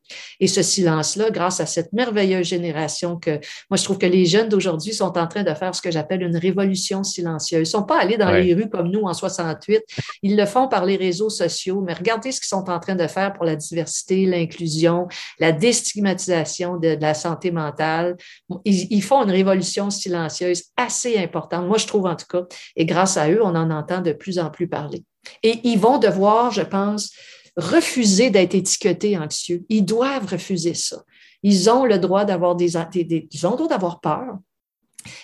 Et 0.40 0.46
ce 0.46 0.62
silence-là, 0.62 1.30
grâce 1.30 1.60
à 1.60 1.66
cette 1.66 1.92
merveilleuse 1.92 2.46
génération 2.46 3.16
que 3.16 3.32
moi, 3.70 3.76
je 3.76 3.84
trouve 3.84 3.98
que 3.98 4.06
les 4.06 4.24
jeunes 4.24 4.48
d'aujourd'hui 4.48 4.94
sont 4.94 5.18
en 5.18 5.26
train 5.26 5.42
de 5.42 5.52
faire 5.52 5.74
ce 5.74 5.82
que 5.82 5.90
j'appelle 5.90 6.22
une 6.22 6.36
révolution 6.36 7.04
silencieuse. 7.04 7.58
Ils 7.58 7.72
ne 7.72 7.80
sont 7.80 7.82
pas 7.82 8.00
allés 8.00 8.16
dans 8.16 8.30
les 8.30 8.54
rues 8.54 8.70
comme 8.70 8.88
nous 8.88 9.02
en 9.02 9.12
68. 9.12 9.82
Ils 10.22 10.36
le 10.36 10.46
font 10.46 10.68
par 10.68 10.86
les 10.86 10.96
réseaux 10.96 11.30
sociaux. 11.30 11.82
Mais 11.86 11.92
regardez 11.92 12.32
qu'ils 12.38 12.48
sont 12.48 12.70
en 12.70 12.80
train 12.80 12.94
de 12.94 13.06
faire 13.06 13.32
pour 13.32 13.44
la 13.44 13.56
diversité, 13.56 14.26
l'inclusion, 14.26 15.08
la 15.38 15.52
déstigmatisation 15.52 16.76
de, 16.76 16.96
la 17.00 17.14
santé 17.14 17.50
mentale? 17.50 18.16
Ils, 18.64 19.02
font 19.02 19.22
une 19.24 19.30
révolution 19.30 19.90
silencieuse 19.90 20.64
assez 20.76 21.18
importante, 21.18 21.66
moi 21.66 21.78
je 21.78 21.86
trouve 21.86 22.06
en 22.06 22.16
tout 22.16 22.26
cas, 22.26 22.44
et 22.76 22.86
grâce 22.86 23.16
à 23.16 23.30
eux, 23.30 23.40
on 23.42 23.54
en 23.54 23.70
entend 23.70 24.00
de 24.00 24.12
plus 24.12 24.38
en 24.38 24.50
plus 24.50 24.68
parler. 24.68 25.04
Et 25.42 25.60
ils 25.64 25.78
vont 25.78 25.98
devoir, 25.98 26.50
je 26.50 26.62
pense, 26.62 27.10
refuser 27.56 28.30
d'être 28.30 28.54
étiquetés 28.54 29.18
anxieux. 29.18 29.64
Ils 29.68 29.84
doivent 29.84 30.30
refuser 30.30 30.74
ça. 30.74 31.02
Ils 31.42 31.70
ont 31.70 31.84
le 31.84 31.98
droit 31.98 32.24
d'avoir 32.24 32.56
des, 32.56 32.70
des, 32.92 33.28
ils 33.30 33.46
ont 33.46 33.50
le 33.50 33.56
droit 33.56 33.68
d'avoir 33.68 34.00
peur. 34.00 34.38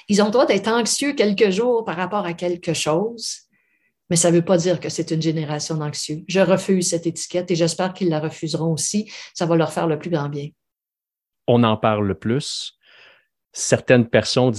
Ils 0.08 0.22
ont 0.22 0.26
le 0.26 0.30
droit 0.30 0.46
d'être 0.46 0.68
anxieux 0.68 1.12
quelques 1.12 1.50
jours 1.50 1.84
par 1.84 1.96
rapport 1.96 2.24
à 2.24 2.32
quelque 2.32 2.74
chose 2.74 3.43
mais 4.10 4.16
ça 4.16 4.30
ne 4.30 4.36
veut 4.36 4.44
pas 4.44 4.56
dire 4.56 4.80
que 4.80 4.88
c'est 4.88 5.10
une 5.10 5.22
génération 5.22 5.76
d'anxieux. 5.76 6.24
Je 6.28 6.40
refuse 6.40 6.90
cette 6.90 7.06
étiquette 7.06 7.50
et 7.50 7.56
j'espère 7.56 7.94
qu'ils 7.94 8.10
la 8.10 8.20
refuseront 8.20 8.72
aussi. 8.72 9.10
Ça 9.32 9.46
va 9.46 9.56
leur 9.56 9.72
faire 9.72 9.86
le 9.86 9.98
plus 9.98 10.10
grand 10.10 10.28
bien. 10.28 10.48
On 11.46 11.62
en 11.62 11.76
parle 11.76 12.14
plus. 12.14 12.78
Certaines 13.52 14.08
personnes, 14.08 14.52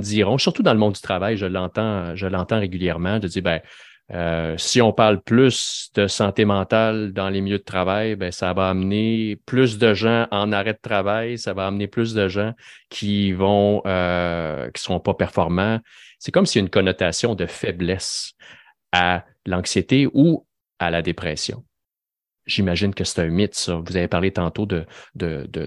diront, 0.00 0.38
surtout 0.38 0.62
dans 0.62 0.74
le 0.74 0.78
monde 0.78 0.92
du 0.92 1.00
travail, 1.00 1.36
je 1.36 1.46
l'entends, 1.46 2.14
je 2.14 2.26
l'entends 2.26 2.60
régulièrement, 2.60 3.18
de 3.18 3.28
dire, 3.28 3.42
ben, 3.42 3.60
euh, 4.12 4.54
si 4.56 4.80
on 4.80 4.92
parle 4.92 5.20
plus 5.20 5.90
de 5.94 6.06
santé 6.06 6.44
mentale 6.44 7.12
dans 7.12 7.28
les 7.28 7.40
milieux 7.40 7.58
de 7.58 7.64
travail, 7.64 8.14
ben, 8.14 8.30
ça 8.30 8.52
va 8.52 8.68
amener 8.68 9.36
plus 9.46 9.78
de 9.78 9.94
gens 9.94 10.28
en 10.30 10.52
arrêt 10.52 10.74
de 10.74 10.78
travail, 10.80 11.38
ça 11.38 11.54
va 11.54 11.66
amener 11.66 11.88
plus 11.88 12.14
de 12.14 12.28
gens 12.28 12.52
qui 12.90 13.32
vont, 13.32 13.82
euh, 13.86 14.70
qui 14.70 14.82
sont 14.82 15.00
pas 15.00 15.14
performants. 15.14 15.80
C'est 16.18 16.30
comme 16.30 16.46
s'il 16.46 16.60
y 16.60 16.62
a 16.62 16.66
une 16.66 16.70
connotation 16.70 17.34
de 17.34 17.46
faiblesse 17.46 18.34
à 18.96 19.24
l'anxiété 19.44 20.08
ou 20.14 20.46
à 20.78 20.90
la 20.90 21.02
dépression. 21.02 21.64
J'imagine 22.46 22.94
que 22.94 23.02
c'est 23.02 23.20
un 23.20 23.26
mythe, 23.26 23.56
ça. 23.56 23.74
Vous 23.84 23.96
avez 23.96 24.06
parlé 24.06 24.30
tantôt 24.30 24.66
de, 24.66 24.86
de, 25.16 25.48
de, 25.50 25.66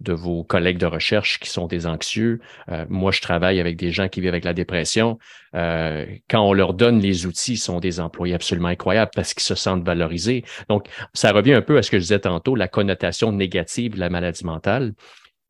de, 0.00 0.12
vos 0.14 0.44
collègues 0.44 0.78
de 0.78 0.86
recherche 0.86 1.38
qui 1.38 1.50
sont 1.50 1.66
des 1.66 1.86
anxieux. 1.86 2.40
Euh, 2.70 2.86
moi, 2.88 3.12
je 3.12 3.20
travaille 3.20 3.60
avec 3.60 3.76
des 3.76 3.90
gens 3.90 4.08
qui 4.08 4.22
vivent 4.22 4.30
avec 4.30 4.46
la 4.46 4.54
dépression. 4.54 5.18
Euh, 5.54 6.06
quand 6.30 6.40
on 6.40 6.54
leur 6.54 6.72
donne 6.72 7.00
les 7.00 7.26
outils, 7.26 7.52
ils 7.52 7.58
sont 7.58 7.80
des 7.80 8.00
employés 8.00 8.34
absolument 8.34 8.68
incroyables 8.68 9.10
parce 9.14 9.34
qu'ils 9.34 9.42
se 9.42 9.54
sentent 9.54 9.84
valorisés. 9.84 10.42
Donc, 10.70 10.88
ça 11.12 11.32
revient 11.32 11.52
un 11.52 11.62
peu 11.62 11.76
à 11.76 11.82
ce 11.82 11.90
que 11.90 11.98
je 11.98 12.02
disais 12.02 12.20
tantôt, 12.20 12.54
la 12.54 12.68
connotation 12.68 13.30
négative 13.30 13.94
de 13.94 14.00
la 14.00 14.08
maladie 14.08 14.46
mentale. 14.46 14.94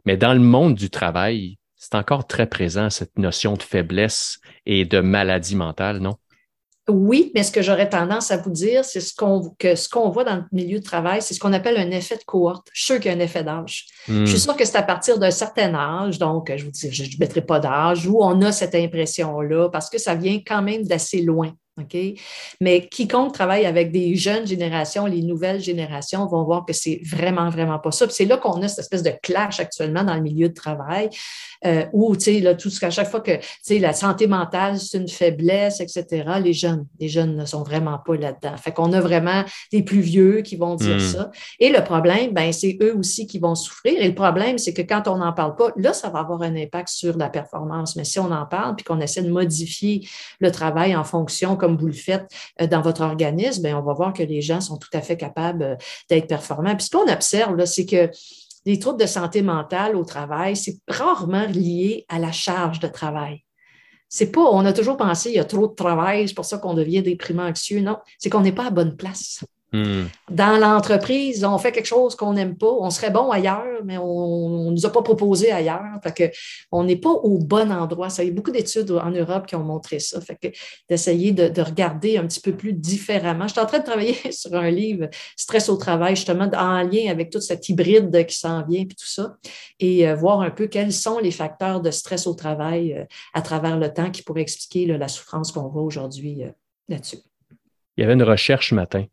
Mais 0.04 0.16
dans 0.16 0.34
le 0.34 0.40
monde 0.40 0.74
du 0.74 0.90
travail, 0.90 1.58
c'est 1.76 1.94
encore 1.94 2.26
très 2.26 2.48
présent, 2.48 2.90
cette 2.90 3.18
notion 3.18 3.54
de 3.54 3.62
faiblesse 3.62 4.40
et 4.64 4.84
de 4.84 4.98
maladie 4.98 5.54
mentale, 5.54 6.00
non? 6.00 6.16
Oui, 6.88 7.32
mais 7.34 7.42
ce 7.42 7.50
que 7.50 7.62
j'aurais 7.62 7.88
tendance 7.88 8.30
à 8.30 8.36
vous 8.36 8.50
dire, 8.50 8.84
c'est 8.84 9.00
ce 9.00 9.12
qu'on 9.12 9.50
que 9.58 9.74
ce 9.74 9.88
qu'on 9.88 10.08
voit 10.10 10.22
dans 10.22 10.36
le 10.36 10.44
milieu 10.52 10.78
de 10.78 10.84
travail, 10.84 11.20
c'est 11.20 11.34
ce 11.34 11.40
qu'on 11.40 11.52
appelle 11.52 11.76
un 11.78 11.90
effet 11.90 12.16
de 12.16 12.22
cohorte. 12.22 12.68
Je 12.72 12.80
suis 12.80 12.86
sûr 12.94 13.00
qu'il 13.00 13.10
y 13.10 13.14
a 13.14 13.16
un 13.16 13.20
effet 13.20 13.42
d'âge. 13.42 13.86
Je 14.06 14.24
suis 14.24 14.36
hmm. 14.36 14.40
sûr 14.40 14.56
que 14.56 14.64
c'est 14.64 14.76
à 14.76 14.84
partir 14.84 15.18
d'un 15.18 15.32
certain 15.32 15.74
âge, 15.74 16.18
donc 16.18 16.52
je 16.54 16.64
vous 16.64 16.70
dis, 16.70 16.92
je 16.92 17.02
ne 17.02 17.18
mettrai 17.18 17.40
pas 17.40 17.58
d'âge, 17.58 18.06
où 18.06 18.22
on 18.22 18.40
a 18.42 18.52
cette 18.52 18.76
impression-là, 18.76 19.68
parce 19.70 19.90
que 19.90 19.98
ça 19.98 20.14
vient 20.14 20.40
quand 20.46 20.62
même 20.62 20.84
d'assez 20.84 21.22
loin. 21.22 21.52
OK? 21.78 21.96
Mais 22.62 22.88
quiconque 22.88 23.34
travaille 23.34 23.66
avec 23.66 23.92
des 23.92 24.16
jeunes 24.16 24.46
générations, 24.46 25.04
les 25.04 25.20
nouvelles 25.20 25.60
générations 25.60 26.26
vont 26.26 26.42
voir 26.42 26.64
que 26.64 26.72
c'est 26.72 27.00
vraiment, 27.04 27.50
vraiment 27.50 27.78
pas 27.78 27.90
ça. 27.90 28.06
c'est 28.08 28.24
là 28.24 28.38
qu'on 28.38 28.62
a 28.62 28.68
cette 28.68 28.78
espèce 28.78 29.02
de 29.02 29.12
clash 29.22 29.60
actuellement 29.60 30.02
dans 30.02 30.14
le 30.14 30.22
milieu 30.22 30.48
de 30.48 30.54
travail, 30.54 31.10
euh, 31.66 31.84
où, 31.92 32.16
tu 32.16 32.24
sais, 32.24 32.40
là, 32.40 32.54
tout 32.54 32.70
ce 32.70 32.80
qu'à 32.80 32.90
chaque 32.90 33.10
fois 33.10 33.20
que, 33.20 33.36
tu 33.36 33.46
sais, 33.62 33.78
la 33.78 33.92
santé 33.92 34.26
mentale, 34.26 34.78
c'est 34.78 34.96
une 34.96 35.08
faiblesse, 35.08 35.80
etc., 35.80 36.24
les 36.42 36.54
jeunes, 36.54 36.86
les 36.98 37.08
jeunes 37.08 37.36
ne 37.36 37.44
sont 37.44 37.62
vraiment 37.62 37.98
pas 37.98 38.16
là-dedans. 38.16 38.56
Fait 38.56 38.72
qu'on 38.72 38.92
a 38.94 39.00
vraiment 39.00 39.44
des 39.70 39.82
plus 39.82 40.00
vieux 40.00 40.40
qui 40.40 40.56
vont 40.56 40.76
dire 40.76 40.96
hmm. 40.96 41.00
ça. 41.00 41.30
Et 41.60 41.68
le 41.68 41.84
problème, 41.84 42.32
ben, 42.32 42.52
c'est 42.52 42.78
eux 42.80 42.96
aussi 42.96 43.26
qui 43.26 43.38
vont 43.38 43.54
souffrir. 43.54 44.00
Et 44.00 44.08
le 44.08 44.14
problème, 44.14 44.56
c'est 44.56 44.72
que 44.72 44.82
quand 44.82 45.08
on 45.08 45.18
n'en 45.18 45.32
parle 45.34 45.56
pas, 45.56 45.72
là, 45.76 45.92
ça 45.92 46.08
va 46.08 46.20
avoir 46.20 46.40
un 46.40 46.56
impact 46.56 46.88
sur 46.88 47.18
la 47.18 47.28
performance. 47.28 47.96
Mais 47.96 48.04
si 48.04 48.18
on 48.18 48.30
en 48.30 48.46
parle, 48.46 48.76
puis 48.76 48.84
qu'on 48.84 49.00
essaie 49.00 49.22
de 49.22 49.30
modifier 49.30 50.08
le 50.40 50.50
travail 50.50 50.96
en 50.96 51.04
fonction, 51.04 51.56
comme 51.56 51.65
vous 51.74 51.86
le 51.86 51.92
faites 51.92 52.30
euh, 52.60 52.66
dans 52.66 52.82
votre 52.82 53.00
organisme, 53.00 53.62
bien, 53.62 53.78
on 53.78 53.82
va 53.82 53.94
voir 53.94 54.12
que 54.12 54.22
les 54.22 54.42
gens 54.42 54.60
sont 54.60 54.76
tout 54.76 54.90
à 54.92 55.00
fait 55.00 55.16
capables 55.16 55.62
euh, 55.62 55.76
d'être 56.08 56.28
performants. 56.28 56.76
Puis 56.76 56.86
ce 56.86 56.90
qu'on 56.90 57.12
observe, 57.12 57.64
c'est 57.64 57.86
que 57.86 58.10
les 58.64 58.78
troubles 58.78 59.00
de 59.00 59.06
santé 59.06 59.42
mentale 59.42 59.96
au 59.96 60.04
travail, 60.04 60.56
c'est 60.56 60.76
rarement 60.86 61.46
lié 61.46 62.04
à 62.08 62.18
la 62.18 62.32
charge 62.32 62.80
de 62.80 62.88
travail. 62.88 63.44
C'est 64.08 64.30
pas, 64.30 64.42
on 64.42 64.64
a 64.64 64.72
toujours 64.72 64.96
pensé, 64.96 65.30
il 65.30 65.36
y 65.36 65.40
a 65.40 65.44
trop 65.44 65.66
de 65.66 65.74
travail, 65.74 66.28
c'est 66.28 66.34
pour 66.34 66.44
ça 66.44 66.58
qu'on 66.58 66.74
devient 66.74 67.02
déprimant 67.02 67.46
anxieux. 67.46 67.80
Non, 67.80 67.98
c'est 68.18 68.30
qu'on 68.30 68.40
n'est 68.40 68.52
pas 68.52 68.66
à 68.66 68.70
bonne 68.70 68.96
place. 68.96 69.44
Hmm. 69.72 70.04
Dans 70.30 70.58
l'entreprise, 70.58 71.44
on 71.44 71.58
fait 71.58 71.72
quelque 71.72 71.86
chose 71.86 72.14
qu'on 72.14 72.34
n'aime 72.34 72.56
pas. 72.56 72.70
On 72.70 72.88
serait 72.90 73.10
bon 73.10 73.30
ailleurs, 73.30 73.82
mais 73.84 73.98
on 73.98 74.66
ne 74.66 74.70
nous 74.70 74.86
a 74.86 74.92
pas 74.92 75.02
proposé 75.02 75.50
ailleurs. 75.50 75.82
Fait 76.04 76.14
que 76.14 76.36
on 76.70 76.84
n'est 76.84 76.96
pas 76.96 77.10
au 77.10 77.38
bon 77.38 77.72
endroit. 77.72 78.08
Ça, 78.08 78.22
il 78.22 78.28
y 78.28 78.30
a 78.30 78.34
beaucoup 78.34 78.52
d'études 78.52 78.92
en 78.92 79.10
Europe 79.10 79.46
qui 79.46 79.56
ont 79.56 79.64
montré 79.64 79.98
ça. 79.98 80.20
Fait 80.20 80.36
que 80.40 80.56
d'essayer 80.88 81.32
de, 81.32 81.60
regarder 81.60 82.16
un 82.16 82.26
petit 82.26 82.40
peu 82.40 82.52
plus 82.52 82.72
différemment. 82.72 83.48
Je 83.48 83.54
suis 83.54 83.60
en 83.60 83.66
train 83.66 83.80
de 83.80 83.84
travailler 83.84 84.16
sur 84.30 84.54
un 84.54 84.70
livre 84.70 85.08
Stress 85.36 85.68
au 85.68 85.76
travail, 85.76 86.14
justement, 86.14 86.48
en 86.56 86.82
lien 86.82 87.10
avec 87.10 87.30
toute 87.30 87.42
cette 87.42 87.68
hybride 87.68 88.24
qui 88.26 88.36
s'en 88.36 88.64
vient 88.64 88.82
et 88.82 88.86
tout 88.86 89.06
ça. 89.06 89.36
Et 89.80 90.08
euh, 90.08 90.14
voir 90.14 90.42
un 90.42 90.50
peu 90.50 90.68
quels 90.68 90.92
sont 90.92 91.18
les 91.18 91.32
facteurs 91.32 91.80
de 91.80 91.90
stress 91.90 92.26
au 92.26 92.34
travail 92.34 92.92
euh, 92.92 93.04
à 93.34 93.42
travers 93.42 93.76
le 93.78 93.92
temps 93.92 94.10
qui 94.10 94.22
pourraient 94.22 94.42
expliquer 94.42 94.86
la 94.86 95.08
souffrance 95.08 95.50
qu'on 95.50 95.68
voit 95.68 95.82
aujourd'hui 95.82 96.44
euh, 96.44 96.50
là-dessus. 96.88 97.18
Il 97.96 98.02
y 98.02 98.04
avait 98.04 98.14
une 98.14 98.22
recherche 98.22 98.70
ce 98.70 98.74
matin 98.74 99.06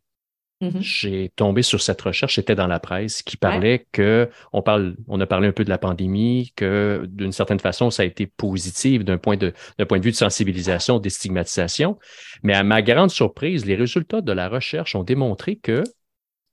Mm-hmm. 0.64 0.82
J'ai 0.82 1.32
tombé 1.36 1.62
sur 1.62 1.82
cette 1.82 2.02
recherche, 2.02 2.36
c'était 2.36 2.56
dans 2.56 2.68
la 2.68 2.80
presse, 2.80 3.22
qui 3.22 3.36
parlait 3.36 3.86
que 3.92 4.30
on 4.54 4.62
parle, 4.62 4.96
on 5.08 5.20
a 5.20 5.26
parlé 5.26 5.50
un 5.50 5.52
peu 5.52 5.66
de 5.66 5.70
la 5.70 5.78
pandémie, 5.78 6.54
que 6.56 7.06
d'une 7.10 7.34
certaine 7.34 7.60
façon, 7.60 7.90
ça 7.90 8.04
a 8.04 8.06
été 8.06 8.28
positif 8.28 9.04
d'un 9.04 9.18
point 9.18 9.36
de, 9.36 9.54
d'un 9.78 9.86
point 9.86 10.00
de 10.00 10.04
vue 10.04 10.12
de 10.12 10.16
sensibilisation, 10.16 11.00
de 11.00 11.10
stigmatisation. 11.10 12.00
Mais 12.44 12.54
à 12.54 12.64
ma 12.64 12.82
grande 12.82 13.12
surprise, 13.12 13.66
les 13.66 13.76
résultats 13.76 14.22
de 14.22 14.32
la 14.32 14.48
recherche 14.48 14.96
ont 14.96 15.04
démontré 15.04 15.58
que 15.58 15.84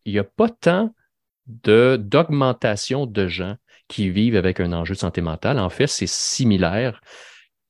il 0.04 0.14
n'y 0.14 0.18
a 0.18 0.24
pas 0.24 0.48
tant 0.48 0.92
de, 1.46 1.96
d'augmentation 2.00 3.06
de 3.06 3.28
gens 3.28 3.56
qui 3.86 4.10
vivent 4.10 4.36
avec 4.36 4.60
un 4.60 4.72
enjeu 4.72 4.94
de 4.94 5.00
santé 5.00 5.20
mentale. 5.20 5.58
En 5.58 5.70
fait, 5.70 5.86
c'est 5.86 6.08
similaire. 6.08 7.00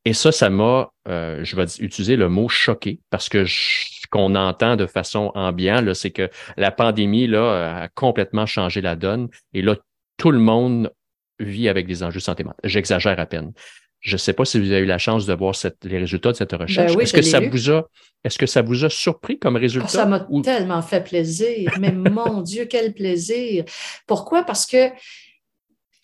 Et 0.05 0.15
ça, 0.15 0.33
ça 0.33 0.49
m'a, 0.49 0.91
euh, 1.09 1.45
je 1.45 1.57
vais 1.57 1.65
utiliser 1.81 2.17
le 2.17 2.29
mot 2.29 2.49
choqué 2.49 3.01
parce 3.11 3.29
que 3.29 3.45
ce 3.45 4.00
qu'on 4.11 4.35
entend 4.35 4.77
de 4.77 4.87
façon 4.87 5.33
ambiante, 5.35 5.95
c'est 5.95 6.11
que 6.11 6.29
la 6.57 6.71
pandémie 6.71 7.27
là, 7.27 7.83
a 7.83 7.89
complètement 7.89 8.47
changé 8.47 8.81
la 8.81 8.97
donne. 8.97 9.29
Et 9.55 9.63
là, 9.63 9.77
tout 10.17 10.31
le 10.31 10.39
monde 10.39 10.93
vit 11.39 11.69
avec 11.69 11.87
des 11.87 12.03
enjeux 12.03 12.19
de 12.19 12.25
santé 12.25 12.45
mentale. 12.45 12.61
J'exagère 12.65 13.19
à 13.19 13.27
peine. 13.27 13.53
Je 14.01 14.15
ne 14.15 14.19
sais 14.19 14.33
pas 14.33 14.47
si 14.47 14.59
vous 14.59 14.73
avez 14.73 14.81
eu 14.81 14.87
la 14.87 14.99
chance 14.99 15.27
de 15.27 15.35
voir 15.35 15.55
les 15.85 15.99
résultats 15.99 16.33
de 16.33 16.37
cette 16.37 16.53
recherche. 16.53 16.95
Ben 16.95 17.03
est-ce 17.03 17.13
que 17.13 17.23
ça 17.23 17.41
vous 17.41 17.71
a, 17.71 17.87
est-ce 18.25 18.39
que 18.39 18.47
ça 18.47 18.63
vous 18.63 18.85
a 18.85 18.89
surpris 18.89 19.39
comme 19.39 19.57
résultat? 19.57 19.89
ça 19.89 20.07
m'a 20.07 20.27
tellement 20.43 20.81
fait 20.81 21.05
plaisir. 21.05 21.73
Mais 21.79 21.93
mon 21.93 22.41
Dieu, 22.41 22.65
quel 22.65 22.95
plaisir! 22.95 23.65
Pourquoi? 24.07 24.43
Parce 24.45 24.65
que 24.65 24.89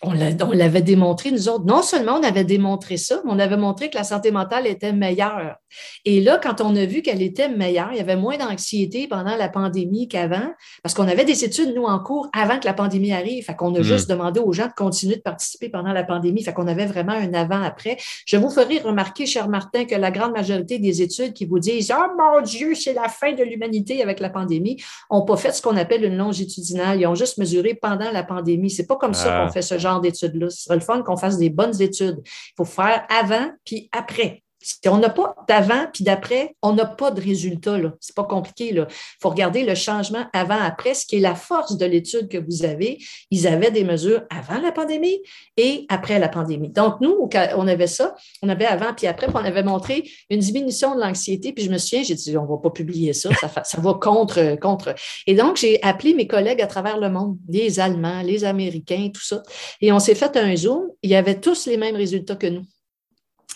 on 0.03 0.13
l'avait 0.13 0.83
démontré, 0.83 1.31
nous 1.31 1.49
autres. 1.49 1.65
Non 1.65 1.81
seulement 1.81 2.19
on 2.21 2.23
avait 2.23 2.45
démontré 2.45 2.99
ça, 2.99 3.23
mais 3.25 3.31
on 3.33 3.39
avait 3.39 3.57
montré 3.57 3.89
que 3.89 3.97
la 3.97 4.05
santé 4.05 4.31
mentale 4.31 4.67
était 4.67 4.93
meilleure. 4.93 5.57
Et 6.05 6.21
là, 6.21 6.39
quand 6.43 6.61
on 6.61 6.77
a 6.77 6.85
vu 6.85 7.01
qu'elle 7.01 7.23
était 7.23 7.49
meilleure, 7.49 7.89
il 7.93 7.97
y 7.97 8.01
avait 8.01 8.17
moins 8.17 8.37
d'anxiété 8.37 9.09
pendant 9.09 9.37
la 9.37 9.49
pandémie 9.49 10.07
qu'avant, 10.07 10.53
parce 10.83 10.95
qu'on 10.95 11.09
avait 11.09 11.25
des 11.25 11.45
études, 11.45 11.75
nous, 11.75 11.85
en 11.85 11.99
cours 11.99 12.29
avant 12.35 12.59
que 12.59 12.67
la 12.67 12.75
pandémie 12.75 13.13
arrive. 13.13 13.45
Fait 13.45 13.57
qu'on 13.57 13.75
a 13.75 13.81
mm. 13.81 13.85
juste 13.85 14.11
demandé 14.11 14.39
aux 14.39 14.53
gens 14.53 14.67
de 14.67 14.75
continuer 14.77 15.17
de 15.17 15.23
participer 15.23 15.71
pendant 15.71 15.93
la 15.93 16.05
pandémie. 16.05 16.45
Fait 16.45 16.53
qu'on 16.53 16.67
avait 16.67 16.87
vraiment 16.87 17.13
un 17.13 17.33
avant-après. 17.33 17.97
Je 18.27 18.37
vous 18.37 18.51
ferai 18.51 18.79
remarquer, 18.81 19.25
cher 19.25 19.49
Martin, 19.49 19.87
que 19.87 19.95
la 19.95 20.11
grande 20.11 20.33
majorité 20.33 20.79
des 20.79 21.01
études 21.01 21.33
qui 21.33 21.47
vous 21.47 21.59
disent 21.59 21.91
Oh 21.97 22.13
mon 22.19 22.43
Dieu, 22.43 22.75
c'est 22.75 22.93
la 22.95 23.09
fin 23.09 23.33
de 23.33 23.43
l'humanité 23.43 24.03
avec 24.03 24.21
la 24.21 24.29
pandémie, 24.29 24.77
n'ont 25.11 25.25
pas 25.25 25.39
fait 25.39 25.53
ce 25.53 25.63
qu'on 25.63 25.77
appelle 25.79 26.05
une 26.05 26.19
longitudinale. 26.19 27.01
Ils 27.01 27.07
ont 27.07 27.15
juste 27.15 27.39
mesuré 27.39 27.75
pendant 27.75 28.11
la 28.11 28.25
pandémie. 28.25 28.71
C'est 28.71 28.87
pas 28.87 28.97
comme 28.97 29.15
ça 29.15 29.31
qu'on 29.31 29.47
ah. 29.47 29.51
fait 29.51 29.63
ce 29.63 29.79
genre 29.79 29.96
d'études-là. 30.01 30.51
Ce 30.51 30.65
serait 30.65 30.77
le 30.77 30.81
fun 30.81 31.03
qu'on 31.03 31.17
fasse 31.17 31.39
des 31.39 31.51
bonnes 31.51 31.81
études. 31.81 32.21
Il 32.25 32.53
faut 32.57 32.65
faire 32.65 33.07
avant 33.09 33.51
puis 33.65 33.89
après. 33.93 34.43
On 34.87 34.99
n'a 34.99 35.11
pas 35.11 35.37
d'avant 35.49 35.87
puis 35.93 36.05
d'après, 36.05 36.55
on 36.63 36.73
n'a 36.73 36.87
pas 36.87 37.11
de 37.11 37.21
résultat. 37.21 37.77
Ce 38.01 38.11
n'est 38.11 38.15
pas 38.15 38.25
compliqué. 38.25 38.71
Il 38.71 38.87
faut 39.21 39.29
regarder 39.29 39.65
le 39.65 39.75
changement 39.75 40.27
avant-après, 40.33 40.95
ce 40.95 41.07
qui 41.07 41.17
est 41.17 41.21
la 41.21 41.35
force 41.35 41.77
de 41.77 41.87
l'étude 41.87 42.29
que 42.29 42.39
vous 42.39 42.65
avez. 42.65 42.99
Ils 43.31 43.47
avaient 43.47 43.71
des 43.71 43.85
mesures 43.85 44.23
avant 44.31 44.61
la 44.61 44.73
pandémie 44.73 45.21
et 45.57 45.87
après 45.89 46.19
la 46.19 46.29
pandémie. 46.29 46.71
Donc, 46.71 47.01
nous, 47.01 47.29
on 47.57 47.69
avait 47.69 47.87
ça. 47.87 48.15
On 48.43 48.49
avait 48.49 48.67
avant 48.67 48.95
puis 48.95 49.07
après, 49.07 49.27
puis 49.27 49.37
on 49.37 49.45
avait 49.45 49.63
montré 49.63 50.09
une 50.31 50.41
diminution 50.41 50.95
de 50.95 51.01
l'anxiété. 51.01 51.53
Puis 51.53 51.65
je 51.65 51.71
me 51.71 51.79
souviens, 51.79 52.03
j'ai 52.03 52.15
dit, 52.15 52.37
on 52.37 52.43
ne 52.43 52.49
va 52.49 52.57
pas 52.57 52.71
publier 52.71 53.13
ça. 53.13 53.31
Ça, 53.65 53.81
va 53.81 53.95
contre, 53.95 54.59
contre. 54.61 54.95
Et 55.27 55.35
donc, 55.35 55.57
j'ai 55.57 55.83
appelé 55.83 56.15
mes 56.15 56.27
collègues 56.27 56.61
à 56.61 56.67
travers 56.67 56.99
le 56.99 57.11
monde, 57.11 57.37
les 57.49 57.81
Allemands, 57.81 58.23
les 58.23 58.45
Américains, 58.45 59.11
tout 59.13 59.25
ça. 59.25 59.43
Et 59.81 59.93
on 59.93 59.99
s'est 59.99 60.15
fait 60.15 60.37
un 60.37 60.55
Zoom. 60.57 60.89
Il 61.03 61.11
y 61.11 61.15
avait 61.15 61.41
tous 61.41 61.67
les 61.67 61.77
mêmes 61.77 61.97
résultats 61.97 62.37
que 62.37 62.47
nous. 62.47 62.65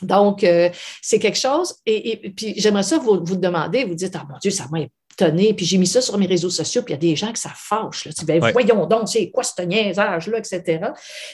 Donc, 0.02 0.44
euh, 0.44 0.70
c'est 1.02 1.18
quelque 1.18 1.38
chose. 1.38 1.74
Et, 1.86 2.32
puis, 2.36 2.54
j'aimerais 2.56 2.82
ça 2.82 2.98
vous, 2.98 3.20
vous 3.22 3.36
demander, 3.36 3.84
vous 3.84 3.94
dites, 3.94 4.14
ah 4.16 4.26
mon 4.28 4.38
Dieu, 4.38 4.50
ça 4.50 4.66
m'a 4.70 4.80
étonné. 4.80 5.54
Puis, 5.54 5.66
j'ai 5.66 5.78
mis 5.78 5.86
ça 5.86 6.00
sur 6.00 6.18
mes 6.18 6.26
réseaux 6.26 6.50
sociaux, 6.50 6.82
puis 6.82 6.92
il 6.92 6.96
y 6.96 6.98
a 6.98 7.10
des 7.10 7.16
gens 7.16 7.32
que 7.32 7.38
ça 7.38 7.52
fâche. 7.54 8.06
Là. 8.06 8.12
Ben, 8.24 8.52
Voyons 8.52 8.86
donc, 8.86 9.08
c'est 9.08 9.30
quoi 9.30 9.44
ce 9.44 9.60
niaisage-là, 9.62 10.38
etc. 10.38 10.88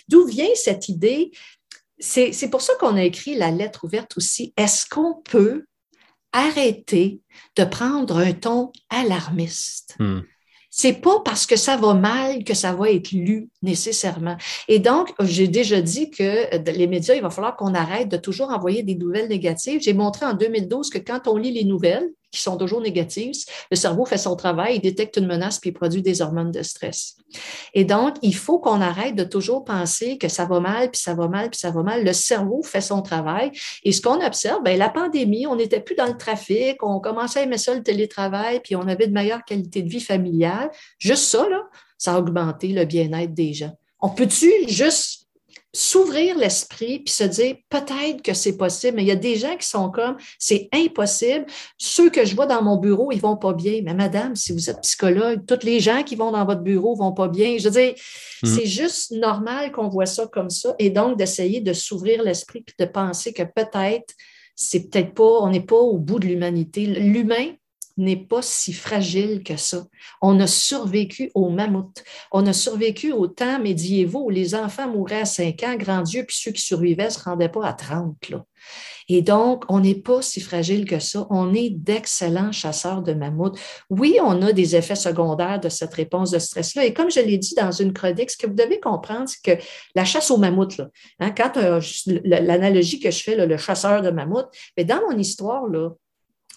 D'où 0.09 0.26
vient 0.26 0.48
cette 0.55 0.88
idée? 0.88 1.31
C'est 1.98 2.50
pour 2.50 2.61
ça 2.61 2.74
qu'on 2.79 2.96
a 2.96 3.02
écrit 3.02 3.37
la 3.37 3.50
lettre 3.50 3.85
ouverte 3.85 4.16
aussi. 4.16 4.52
Est-ce 4.57 4.87
qu'on 4.87 5.14
peut 5.14 5.64
arrêter 6.33 7.20
de 7.57 7.64
prendre 7.64 8.18
un 8.18 8.33
ton 8.33 8.70
alarmiste? 8.90 9.94
Hmm 9.98 10.20
c'est 10.79 10.93
pas 10.93 11.21
parce 11.25 11.47
que 11.47 11.57
ça 11.57 11.79
va 11.79 11.95
mal 11.95 12.45
que 12.45 12.53
ça 12.53 12.75
va 12.75 12.91
être 12.91 13.11
lu 13.12 13.49
nécessairement. 13.62 14.37
Et 14.69 14.79
donc, 14.79 15.15
j'ai 15.21 15.49
déjà 15.49 15.81
dit 15.81 16.11
que 16.11 16.55
euh, 16.55 16.73
les 16.73 16.87
médias, 16.87 17.15
il 17.15 17.23
va 17.23 17.31
falloir 17.31 17.57
qu'on 17.57 17.73
arrête 17.73 18.11
de 18.11 18.19
toujours 18.19 18.51
envoyer 18.51 18.83
des 18.83 18.95
nouvelles 18.95 19.29
négatives. 19.29 19.81
J'ai 19.81 19.95
montré 19.95 20.27
en 20.27 20.35
2012 20.35 20.91
que 20.91 20.99
quand 20.99 21.29
on 21.29 21.39
lit 21.39 21.51
les 21.51 21.65
nouvelles, 21.65 22.11
qui 22.37 22.42
sont 22.42 22.57
toujours 22.57 22.81
négatives, 22.81 23.35
le 23.70 23.77
cerveau 23.77 24.05
fait 24.05 24.18
son 24.18 24.37
travail, 24.37 24.77
il 24.77 24.81
détecte 24.81 25.16
une 25.16 25.27
menace 25.27 25.59
puis 25.59 25.72
produit 25.72 26.03
des 26.03 26.22
hormones 26.22 26.53
de 26.53 26.62
stress. 26.62 27.16
Et 27.75 27.85
donc, 27.85 28.16
il 28.22 28.35
faut 28.35 28.59
qu'on 28.59 28.81
arrête 28.81 29.14
de 29.14 29.25
toujours 29.25 29.64
penser 29.64 30.18
que 30.18 30.29
ça 30.29 30.44
va 30.44 30.61
mal, 30.61 30.90
puis 30.90 31.01
ça 31.01 31.14
va 31.14 31.29
mal, 31.29 31.51
puis 31.51 31.59
ça 31.59 31.70
va 31.70 31.83
mal. 31.83 32.05
Le 32.05 32.12
cerveau 32.12 32.62
fait 32.62 32.81
son 32.81 33.03
travail. 33.03 33.51
Et 33.85 33.92
ce 33.92 34.01
qu'on 34.01 34.25
observe, 34.25 34.62
bien, 34.62 34.77
la 34.77 34.88
pandémie, 34.88 35.46
on 35.46 35.57
n'était 35.57 35.81
plus 35.81 35.94
dans 35.94 36.07
le 36.07 36.16
trafic, 36.16 36.83
on 36.83 37.01
commençait 37.01 37.40
à 37.40 37.42
aimer 37.42 37.59
ça, 37.59 37.75
le 37.75 37.83
télétravail, 37.83 38.61
puis 38.61 38.77
on 38.77 38.87
avait 38.87 39.07
de 39.07 39.12
meilleures 39.12 39.44
qualités 39.44 39.83
de 39.83 39.88
vie 39.88 40.01
familiale. 40.01 40.70
Juste 40.99 41.25
ça, 41.25 41.49
là, 41.49 41.62
ça 41.99 42.14
a 42.14 42.18
augmenté 42.18 42.68
le 42.68 42.85
bien-être 42.85 43.35
des 43.35 43.53
gens. 43.53 43.72
On 44.01 44.11
peut-tu 44.11 44.51
juste 44.68 45.26
s'ouvrir 45.77 46.39
l'esprit 46.39 47.01
puis 47.01 47.12
se 47.12 47.25
dire 47.25 47.57
peut-être 47.69 48.23
que 48.23 48.33
c'est 48.33 48.57
possible, 48.57 48.97
mais 48.97 49.03
il 49.03 49.09
y 49.09 49.12
a 49.12 49.17
des 49.17 49.37
gens 49.37 49.57
qui 49.57 49.69
sont 49.69 49.91
comme 49.91 50.17
c'est 50.39 50.69
impossible. 50.73 51.47
Ceux 51.77 52.09
que 52.09 52.25
je 52.25 52.35
vois 52.35 52.47
dans 52.47 52.62
mon 52.62 52.77
bureau, 52.79 53.12
ils 53.12 53.21
vont 53.21 53.37
pas 53.37 53.53
bien. 53.53 53.83
Mais 53.85 53.95
madame, 53.95 54.35
si 54.37 54.53
vous 54.53 54.71
êtes 54.71 54.81
psychologue, 54.81 55.45
tous 55.47 55.65
les 55.65 55.81
gens 55.81 56.03
qui 56.03 56.17
vont 56.17 56.31
dans 56.31 56.45
votre 56.47 56.62
bureau 56.62 56.95
vont 56.95 57.12
pas 57.12 57.29
bien. 57.29 57.57
Je 57.59 57.69
veux 57.69 57.81
dire, 57.81 57.95
mm. 58.43 58.47
c'est 58.47 58.67
juste 58.67 59.11
normal 59.12 59.71
qu'on 59.73 59.89
voit 59.89 60.07
ça 60.07 60.27
comme 60.27 60.51
ça 60.51 60.75
et 60.79 60.91
donc 60.91 61.19
d'essayer 61.19 61.61
de 61.61 61.73
s'ouvrir 61.73 62.23
l'esprit 62.23 62.62
puis 62.62 62.75
de 62.79 62.87
penser 62.87 63.33
que 63.33 63.43
peut-être 63.43 64.15
c'est 64.55 64.89
peut-être 64.89 65.12
pas, 65.12 65.41
on 65.43 65.51
n'est 65.51 65.61
pas 65.61 65.77
au 65.77 65.99
bout 65.99 66.19
de 66.19 66.27
l'humanité. 66.27 66.87
L'humain, 66.87 67.53
n'est 67.97 68.17
pas 68.17 68.43
si 68.43 68.73
fragile 68.73 69.43
que 69.43 69.57
ça. 69.57 69.85
On 70.21 70.39
a 70.41 70.47
survécu 70.47 71.31
au 71.35 71.49
mammouth. 71.49 72.05
On 72.33 72.47
a 72.47 72.53
survécu 72.53 73.13
aux 73.13 73.27
temps 73.27 73.59
médiévaux 73.59 74.25
où 74.25 74.31
les 74.31 74.55
enfants 74.55 74.89
mouraient 74.89 75.23
à 75.23 75.25
5 75.25 75.63
ans, 75.63 75.77
grand 75.77 76.03
Dieu, 76.03 76.25
puis 76.27 76.37
ceux 76.39 76.53
qui 76.53 76.63
survivaient 76.63 77.07
ne 77.07 77.11
se 77.11 77.23
rendaient 77.23 77.49
pas 77.49 77.67
à 77.67 77.73
30. 77.73 78.29
Là. 78.31 78.45
Et 79.09 79.23
donc, 79.23 79.65
on 79.69 79.81
n'est 79.81 79.95
pas 79.95 80.21
si 80.21 80.41
fragile 80.41 80.85
que 80.85 80.99
ça. 80.99 81.27
On 81.31 81.55
est 81.55 81.71
d'excellents 81.71 82.51
chasseurs 82.51 83.03
de 83.03 83.13
mammouths. 83.13 83.57
Oui, 83.89 84.19
on 84.23 84.43
a 84.43 84.53
des 84.53 84.75
effets 84.75 84.97
secondaires 84.97 85.61
de 85.61 85.69
cette 85.69 85.95
réponse 85.95 86.33
de 86.33 86.39
stress-là. 86.39 86.85
Et 86.85 86.93
comme 86.93 87.11
je 87.11 87.21
l'ai 87.21 87.39
dit 87.39 87.55
dans 87.55 87.71
une 87.71 87.93
chronique, 87.93 88.31
ce 88.31 88.37
que 88.37 88.47
vous 88.47 88.55
devez 88.55 88.81
comprendre, 88.81 89.29
c'est 89.29 89.59
que 89.59 89.63
la 89.95 90.05
chasse 90.05 90.31
aux 90.31 90.39
mammouths, 90.39 90.77
là, 90.79 90.89
hein, 91.21 91.31
quand 91.31 91.57
euh, 91.57 91.81
l'analogie 92.25 92.99
que 92.99 93.11
je 93.11 93.23
fais, 93.23 93.47
le 93.47 93.57
chasseur 93.57 94.03
de 94.03 94.11
mammouths, 94.11 94.49
mais 94.77 94.85
dans 94.85 95.01
mon 95.09 95.17
histoire, 95.17 95.67
là, 95.69 95.91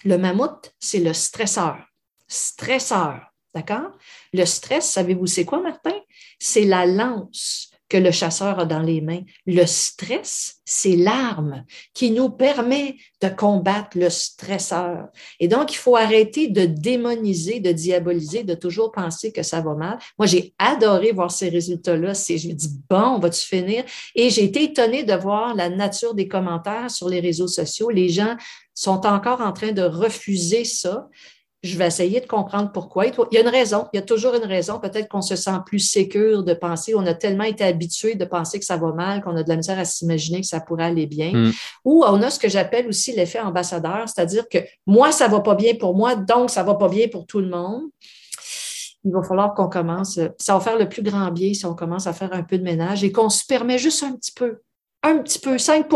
le 0.03 0.17
mammouth, 0.17 0.73
c'est 0.79 0.99
le 0.99 1.13
stresseur. 1.13 1.77
Stresseur, 2.27 3.21
d'accord? 3.53 3.91
Le 4.33 4.45
stress, 4.45 4.89
savez-vous 4.89 5.27
c'est 5.27 5.45
quoi, 5.45 5.61
Martin? 5.61 5.95
C'est 6.39 6.65
la 6.65 6.85
lance 6.85 7.69
que 7.89 7.97
le 7.97 8.11
chasseur 8.11 8.59
a 8.59 8.65
dans 8.65 8.83
les 8.83 9.01
mains. 9.01 9.23
Le 9.47 9.65
stress, 9.65 10.57
c'est 10.63 10.95
l'arme 10.95 11.65
qui 11.95 12.11
nous 12.11 12.29
permet 12.29 12.97
de 13.19 13.29
combattre 13.29 13.97
le 13.97 14.11
stresseur. 14.11 15.07
Et 15.39 15.47
donc, 15.47 15.73
il 15.73 15.77
faut 15.77 15.95
arrêter 15.95 16.49
de 16.49 16.65
démoniser, 16.65 17.59
de 17.59 17.71
diaboliser, 17.71 18.43
de 18.43 18.53
toujours 18.53 18.91
penser 18.91 19.31
que 19.31 19.41
ça 19.41 19.61
va 19.61 19.73
mal. 19.73 19.97
Moi, 20.19 20.27
j'ai 20.27 20.53
adoré 20.59 21.11
voir 21.11 21.31
ces 21.31 21.49
résultats-là. 21.49 22.13
Je 22.13 22.47
me 22.47 22.53
dis, 22.53 22.69
bon, 22.87 23.15
on 23.15 23.19
va-tu 23.19 23.41
finir? 23.41 23.83
Et 24.13 24.29
j'ai 24.29 24.43
été 24.43 24.65
étonnée 24.65 25.03
de 25.03 25.15
voir 25.15 25.55
la 25.55 25.69
nature 25.69 26.13
des 26.13 26.27
commentaires 26.27 26.91
sur 26.91 27.09
les 27.09 27.19
réseaux 27.19 27.47
sociaux. 27.47 27.89
Les 27.89 28.09
gens 28.09 28.37
sont 28.79 29.05
encore 29.05 29.41
en 29.41 29.51
train 29.51 29.73
de 29.73 29.81
refuser 29.81 30.63
ça. 30.63 31.09
Je 31.61 31.77
vais 31.77 31.87
essayer 31.87 32.21
de 32.21 32.25
comprendre 32.25 32.71
pourquoi. 32.71 33.07
Il 33.07 33.13
y 33.33 33.37
a 33.37 33.41
une 33.41 33.49
raison, 33.49 33.89
il 33.91 33.97
y 33.97 33.99
a 33.99 34.05
toujours 34.05 34.33
une 34.35 34.45
raison. 34.45 34.79
Peut-être 34.79 35.09
qu'on 35.09 35.21
se 35.21 35.35
sent 35.35 35.57
plus 35.65 35.79
sécure 35.79 36.43
de 36.43 36.53
penser, 36.53 36.95
on 36.95 37.05
a 37.05 37.13
tellement 37.13 37.43
été 37.43 37.65
habitué 37.65 38.15
de 38.15 38.23
penser 38.23 38.57
que 38.57 38.63
ça 38.63 38.77
va 38.77 38.93
mal, 38.93 39.21
qu'on 39.21 39.35
a 39.35 39.43
de 39.43 39.49
la 39.49 39.57
misère 39.57 39.77
à 39.77 39.83
s'imaginer 39.83 40.39
que 40.39 40.47
ça 40.47 40.61
pourrait 40.61 40.85
aller 40.85 41.07
bien. 41.07 41.33
Mm. 41.33 41.51
Ou 41.83 42.05
on 42.05 42.21
a 42.21 42.29
ce 42.29 42.39
que 42.39 42.47
j'appelle 42.47 42.87
aussi 42.87 43.11
l'effet 43.11 43.41
ambassadeur, 43.41 44.07
c'est-à-dire 44.07 44.47
que 44.47 44.59
moi, 44.87 45.11
ça 45.11 45.27
va 45.27 45.41
pas 45.41 45.55
bien 45.55 45.75
pour 45.75 45.93
moi, 45.93 46.15
donc 46.15 46.49
ça 46.49 46.63
va 46.63 46.75
pas 46.75 46.87
bien 46.87 47.09
pour 47.09 47.25
tout 47.25 47.41
le 47.41 47.49
monde. 47.49 47.83
Il 49.03 49.11
va 49.11 49.23
falloir 49.23 49.53
qu'on 49.53 49.67
commence, 49.67 50.17
ça 50.37 50.53
va 50.53 50.61
faire 50.61 50.77
le 50.77 50.87
plus 50.87 51.03
grand 51.03 51.31
bien 51.31 51.53
si 51.53 51.65
on 51.65 51.75
commence 51.75 52.07
à 52.07 52.13
faire 52.13 52.31
un 52.31 52.43
peu 52.43 52.57
de 52.57 52.63
ménage 52.63 53.03
et 53.03 53.11
qu'on 53.11 53.29
se 53.29 53.45
permet 53.45 53.77
juste 53.77 54.03
un 54.03 54.13
petit 54.13 54.31
peu, 54.31 54.61
un 55.03 55.17
petit 55.17 55.39
peu, 55.39 55.57
5 55.57 55.89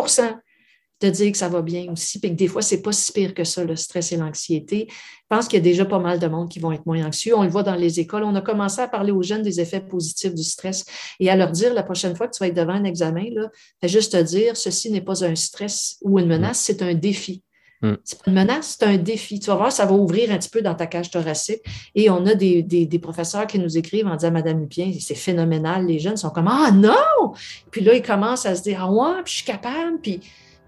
de 1.03 1.09
dire 1.09 1.31
que 1.31 1.37
ça 1.37 1.49
va 1.49 1.61
bien 1.61 1.91
aussi, 1.91 2.19
puis 2.19 2.31
que 2.31 2.35
des 2.35 2.47
fois, 2.47 2.61
c'est 2.61 2.81
pas 2.81 2.91
si 2.91 3.11
pire 3.11 3.33
que 3.33 3.43
ça, 3.43 3.63
le 3.63 3.75
stress 3.75 4.11
et 4.11 4.17
l'anxiété. 4.17 4.87
Je 4.89 5.37
pense 5.37 5.47
qu'il 5.47 5.57
y 5.57 5.61
a 5.61 5.63
déjà 5.63 5.85
pas 5.85 5.99
mal 5.99 6.19
de 6.19 6.27
monde 6.27 6.49
qui 6.49 6.59
vont 6.59 6.71
être 6.71 6.85
moins 6.85 7.05
anxieux. 7.05 7.35
On 7.35 7.43
le 7.43 7.49
voit 7.49 7.63
dans 7.63 7.75
les 7.75 7.99
écoles. 7.99 8.23
On 8.23 8.35
a 8.35 8.41
commencé 8.41 8.81
à 8.81 8.87
parler 8.87 9.11
aux 9.11 9.23
jeunes 9.23 9.41
des 9.41 9.59
effets 9.59 9.81
positifs 9.81 10.33
du 10.33 10.43
stress 10.43 10.85
et 11.19 11.29
à 11.29 11.35
leur 11.35 11.51
dire 11.51 11.73
la 11.73 11.83
prochaine 11.83 12.15
fois 12.15 12.27
que 12.27 12.35
tu 12.35 12.39
vas 12.39 12.47
être 12.47 12.55
devant 12.55 12.73
un 12.73 12.83
examen, 12.83 13.25
là, 13.31 13.49
fais 13.81 13.87
juste 13.87 14.13
te 14.13 14.21
dire 14.21 14.55
ceci 14.55 14.91
n'est 14.91 15.01
pas 15.01 15.23
un 15.25 15.35
stress 15.35 15.97
ou 16.01 16.19
une 16.19 16.27
menace, 16.27 16.59
c'est 16.59 16.81
un 16.81 16.93
défi. 16.93 17.43
Mm. 17.83 17.95
C'est 18.03 18.23
pas 18.23 18.31
une 18.31 18.35
menace, 18.35 18.77
c'est 18.79 18.85
un 18.85 18.97
défi. 18.97 19.39
Tu 19.39 19.47
vas 19.47 19.55
voir, 19.55 19.71
ça 19.71 19.85
va 19.85 19.93
ouvrir 19.93 20.31
un 20.31 20.37
petit 20.37 20.49
peu 20.49 20.61
dans 20.61 20.73
ta 20.73 20.87
cage 20.87 21.11
thoracique. 21.11 21.61
Et 21.93 22.09
on 22.09 22.25
a 22.25 22.33
des, 22.33 22.63
des, 22.63 22.99
professeurs 22.99 23.45
qui 23.45 23.59
nous 23.59 23.77
écrivent 23.77 24.07
en 24.07 24.15
disant 24.15 24.31
Madame 24.31 24.61
Lupien, 24.61 24.91
c'est 24.99 25.15
phénoménal. 25.15 25.85
Les 25.85 25.99
jeunes 25.99 26.17
sont 26.17 26.29
comme 26.29 26.47
Ah 26.47 26.71
non! 26.71 27.33
Puis 27.71 27.81
là, 27.81 27.93
ils 27.93 28.01
commencent 28.01 28.45
à 28.45 28.55
se 28.55 28.63
dire 28.63 28.79
Ah 28.81 28.91
ouais, 28.91 29.21
puis 29.23 29.31
je 29.31 29.37
suis 29.37 29.45
capable. 29.45 29.99
Puis 30.01 30.21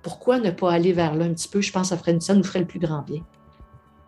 pourquoi 0.05 0.39
ne 0.39 0.51
pas 0.51 0.71
aller 0.71 0.93
vers 0.93 1.15
là 1.15 1.25
un 1.25 1.33
petit 1.33 1.47
peu? 1.47 1.61
Je 1.61 1.71
pense 1.71 1.89
que 1.89 1.95
ça, 1.95 1.97
ferait, 1.97 2.19
ça 2.19 2.35
nous 2.35 2.43
ferait 2.43 2.59
le 2.59 2.67
plus 2.67 2.77
grand 2.77 3.01
bien. 3.01 3.21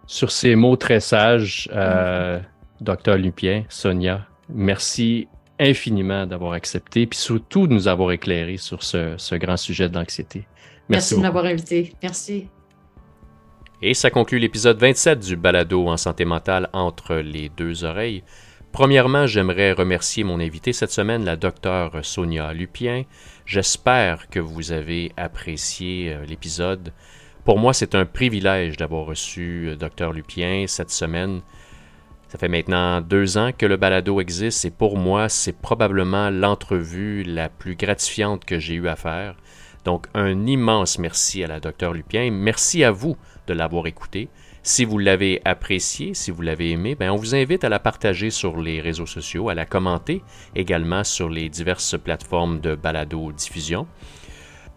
Sur 0.05 0.29
ces 0.29 0.55
mots 0.55 0.75
très 0.75 0.99
sages, 0.99 1.67
euh, 1.73 2.39
docteur 2.79 3.17
Lupien, 3.17 3.63
Sonia, 3.67 4.27
merci 4.47 5.27
infiniment 5.59 6.27
d'avoir 6.27 6.53
accepté, 6.53 7.07
puis 7.07 7.17
surtout 7.17 7.65
de 7.65 7.73
nous 7.73 7.87
avoir 7.87 8.11
éclairé 8.11 8.57
sur 8.57 8.83
ce, 8.83 9.35
grand 9.37 9.57
sujet 9.57 9.89
de 9.89 9.95
l'anxiété. 9.95 10.45
Merci, 10.87 11.15
merci 11.15 11.15
de 11.15 11.21
m'avoir 11.21 11.45
invité. 11.45 11.95
Merci. 12.03 12.47
Et 13.81 13.95
ça 13.95 14.11
conclut 14.11 14.37
l'épisode 14.37 14.77
27 14.77 15.19
du 15.19 15.35
Balado 15.35 15.87
en 15.87 15.97
santé 15.97 16.25
mentale 16.25 16.69
entre 16.73 17.15
les 17.15 17.49
deux 17.49 17.85
oreilles. 17.85 18.21
Premièrement, 18.71 19.25
j'aimerais 19.25 19.71
remercier 19.71 20.23
mon 20.23 20.39
invité 20.39 20.73
cette 20.73 20.91
semaine, 20.91 21.25
la 21.25 21.35
docteure 21.35 21.93
Sonia 22.03 22.53
Lupien. 22.53 23.03
J'espère 23.45 24.29
que 24.29 24.39
vous 24.39 24.71
avez 24.71 25.11
apprécié 25.17 26.13
euh, 26.13 26.25
l'épisode. 26.25 26.93
Pour 27.43 27.57
moi, 27.57 27.73
c'est 27.73 27.95
un 27.95 28.05
privilège 28.05 28.77
d'avoir 28.77 29.05
reçu 29.05 29.69
euh, 29.69 29.75
Dr 29.75 30.11
Lupien 30.11 30.65
cette 30.67 30.91
semaine. 30.91 31.41
Ça 32.27 32.37
fait 32.37 32.49
maintenant 32.49 32.99
deux 32.99 33.37
ans 33.37 33.51
que 33.57 33.65
le 33.65 33.77
balado 33.77 34.19
existe 34.19 34.65
et 34.65 34.71
pour 34.71 34.97
moi, 34.97 35.29
c'est 35.29 35.57
probablement 35.57 36.29
l'entrevue 36.29 37.23
la 37.23 37.47
plus 37.47 37.75
gratifiante 37.75 38.43
que 38.43 38.59
j'ai 38.59 38.73
eu 38.73 38.89
à 38.89 38.97
faire. 38.97 39.37
Donc, 39.85 40.07
un 40.13 40.45
immense 40.45 40.99
merci 40.99 41.41
à 41.41 41.47
la 41.47 41.61
Dr 41.61 41.93
Lupien. 41.93 42.29
Merci 42.31 42.83
à 42.83 42.91
vous 42.91 43.15
de 43.47 43.53
l'avoir 43.53 43.87
écouté. 43.87 44.27
Si 44.67 44.83
vous 44.83 44.97
l'avez 44.97 45.41
apprécié, 45.45 46.13
si 46.13 46.29
vous 46.29 46.41
l'avez 46.41 46.71
aimé, 46.71 46.93
ben 46.93 47.09
on 47.09 47.15
vous 47.15 47.35
invite 47.35 47.63
à 47.63 47.69
la 47.69 47.79
partager 47.79 48.29
sur 48.29 48.59
les 48.59 48.81
réseaux 48.81 49.05
sociaux, 49.05 49.47
à 49.47 49.53
la 49.53 49.65
commenter 49.65 50.21
également 50.57 51.05
sur 51.05 51.29
les 51.29 51.47
diverses 51.47 51.97
plateformes 51.97 52.59
de 52.59 52.75
balado-diffusion. 52.75 53.87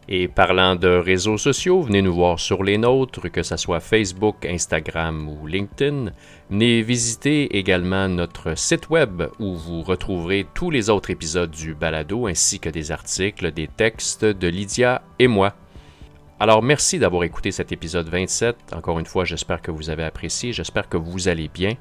Et 0.09 0.29
parlant 0.29 0.77
de 0.77 0.87
réseaux 0.87 1.39
sociaux, 1.39 1.83
venez 1.83 2.03
nous 2.03 2.15
voir 2.15 2.39
sur 2.39 2.63
les 2.63 2.79
nôtres, 2.79 3.33
que 3.33 3.43
ce 3.43 3.57
soit 3.57 3.81
Facebook, 3.81 4.47
Instagram 4.47 5.29
ou 5.29 5.49
LinkedIn. 5.49 6.13
Venez 6.51 6.83
visiter 6.83 7.59
également 7.59 8.07
notre 8.07 8.57
site 8.57 8.91
web 8.91 9.25
où 9.41 9.57
vous 9.57 9.83
retrouverez 9.83 10.47
tous 10.55 10.71
les 10.71 10.89
autres 10.89 11.11
épisodes 11.11 11.51
du 11.51 11.75
balado 11.75 12.29
ainsi 12.29 12.61
que 12.61 12.69
des 12.69 12.93
articles, 12.93 13.51
des 13.51 13.67
textes 13.67 14.25
de 14.25 14.47
Lydia 14.47 15.03
et 15.19 15.27
moi. 15.27 15.53
Alors 16.43 16.63
merci 16.63 16.99
d'avoir 16.99 17.25
écouté 17.25 17.53
cet 17.53 17.71
épisode 17.71 18.09
27. 18.09 18.73
Encore 18.73 18.99
une 18.99 19.05
fois, 19.05 19.27
j'espère 19.27 19.61
que 19.61 19.71
vous 19.71 19.91
avez 19.91 20.05
apprécié, 20.05 20.55
j'espère 20.55 20.89
que 20.89 20.97
vous 20.97 21.29
allez 21.29 21.49
bien. 21.49 21.75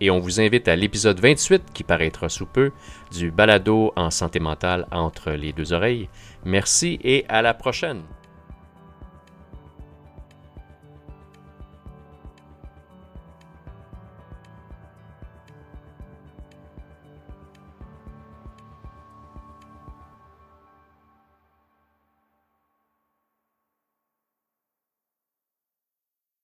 Et 0.00 0.10
on 0.10 0.18
vous 0.18 0.40
invite 0.40 0.66
à 0.66 0.74
l'épisode 0.74 1.20
28 1.20 1.62
qui 1.72 1.84
paraîtra 1.84 2.28
sous 2.28 2.46
peu 2.46 2.72
du 3.12 3.30
balado 3.30 3.92
en 3.94 4.10
santé 4.10 4.40
mentale 4.40 4.88
entre 4.90 5.30
les 5.30 5.52
deux 5.52 5.72
oreilles. 5.72 6.08
Merci 6.44 6.98
et 7.04 7.24
à 7.28 7.42
la 7.42 7.54
prochaine. 7.54 8.02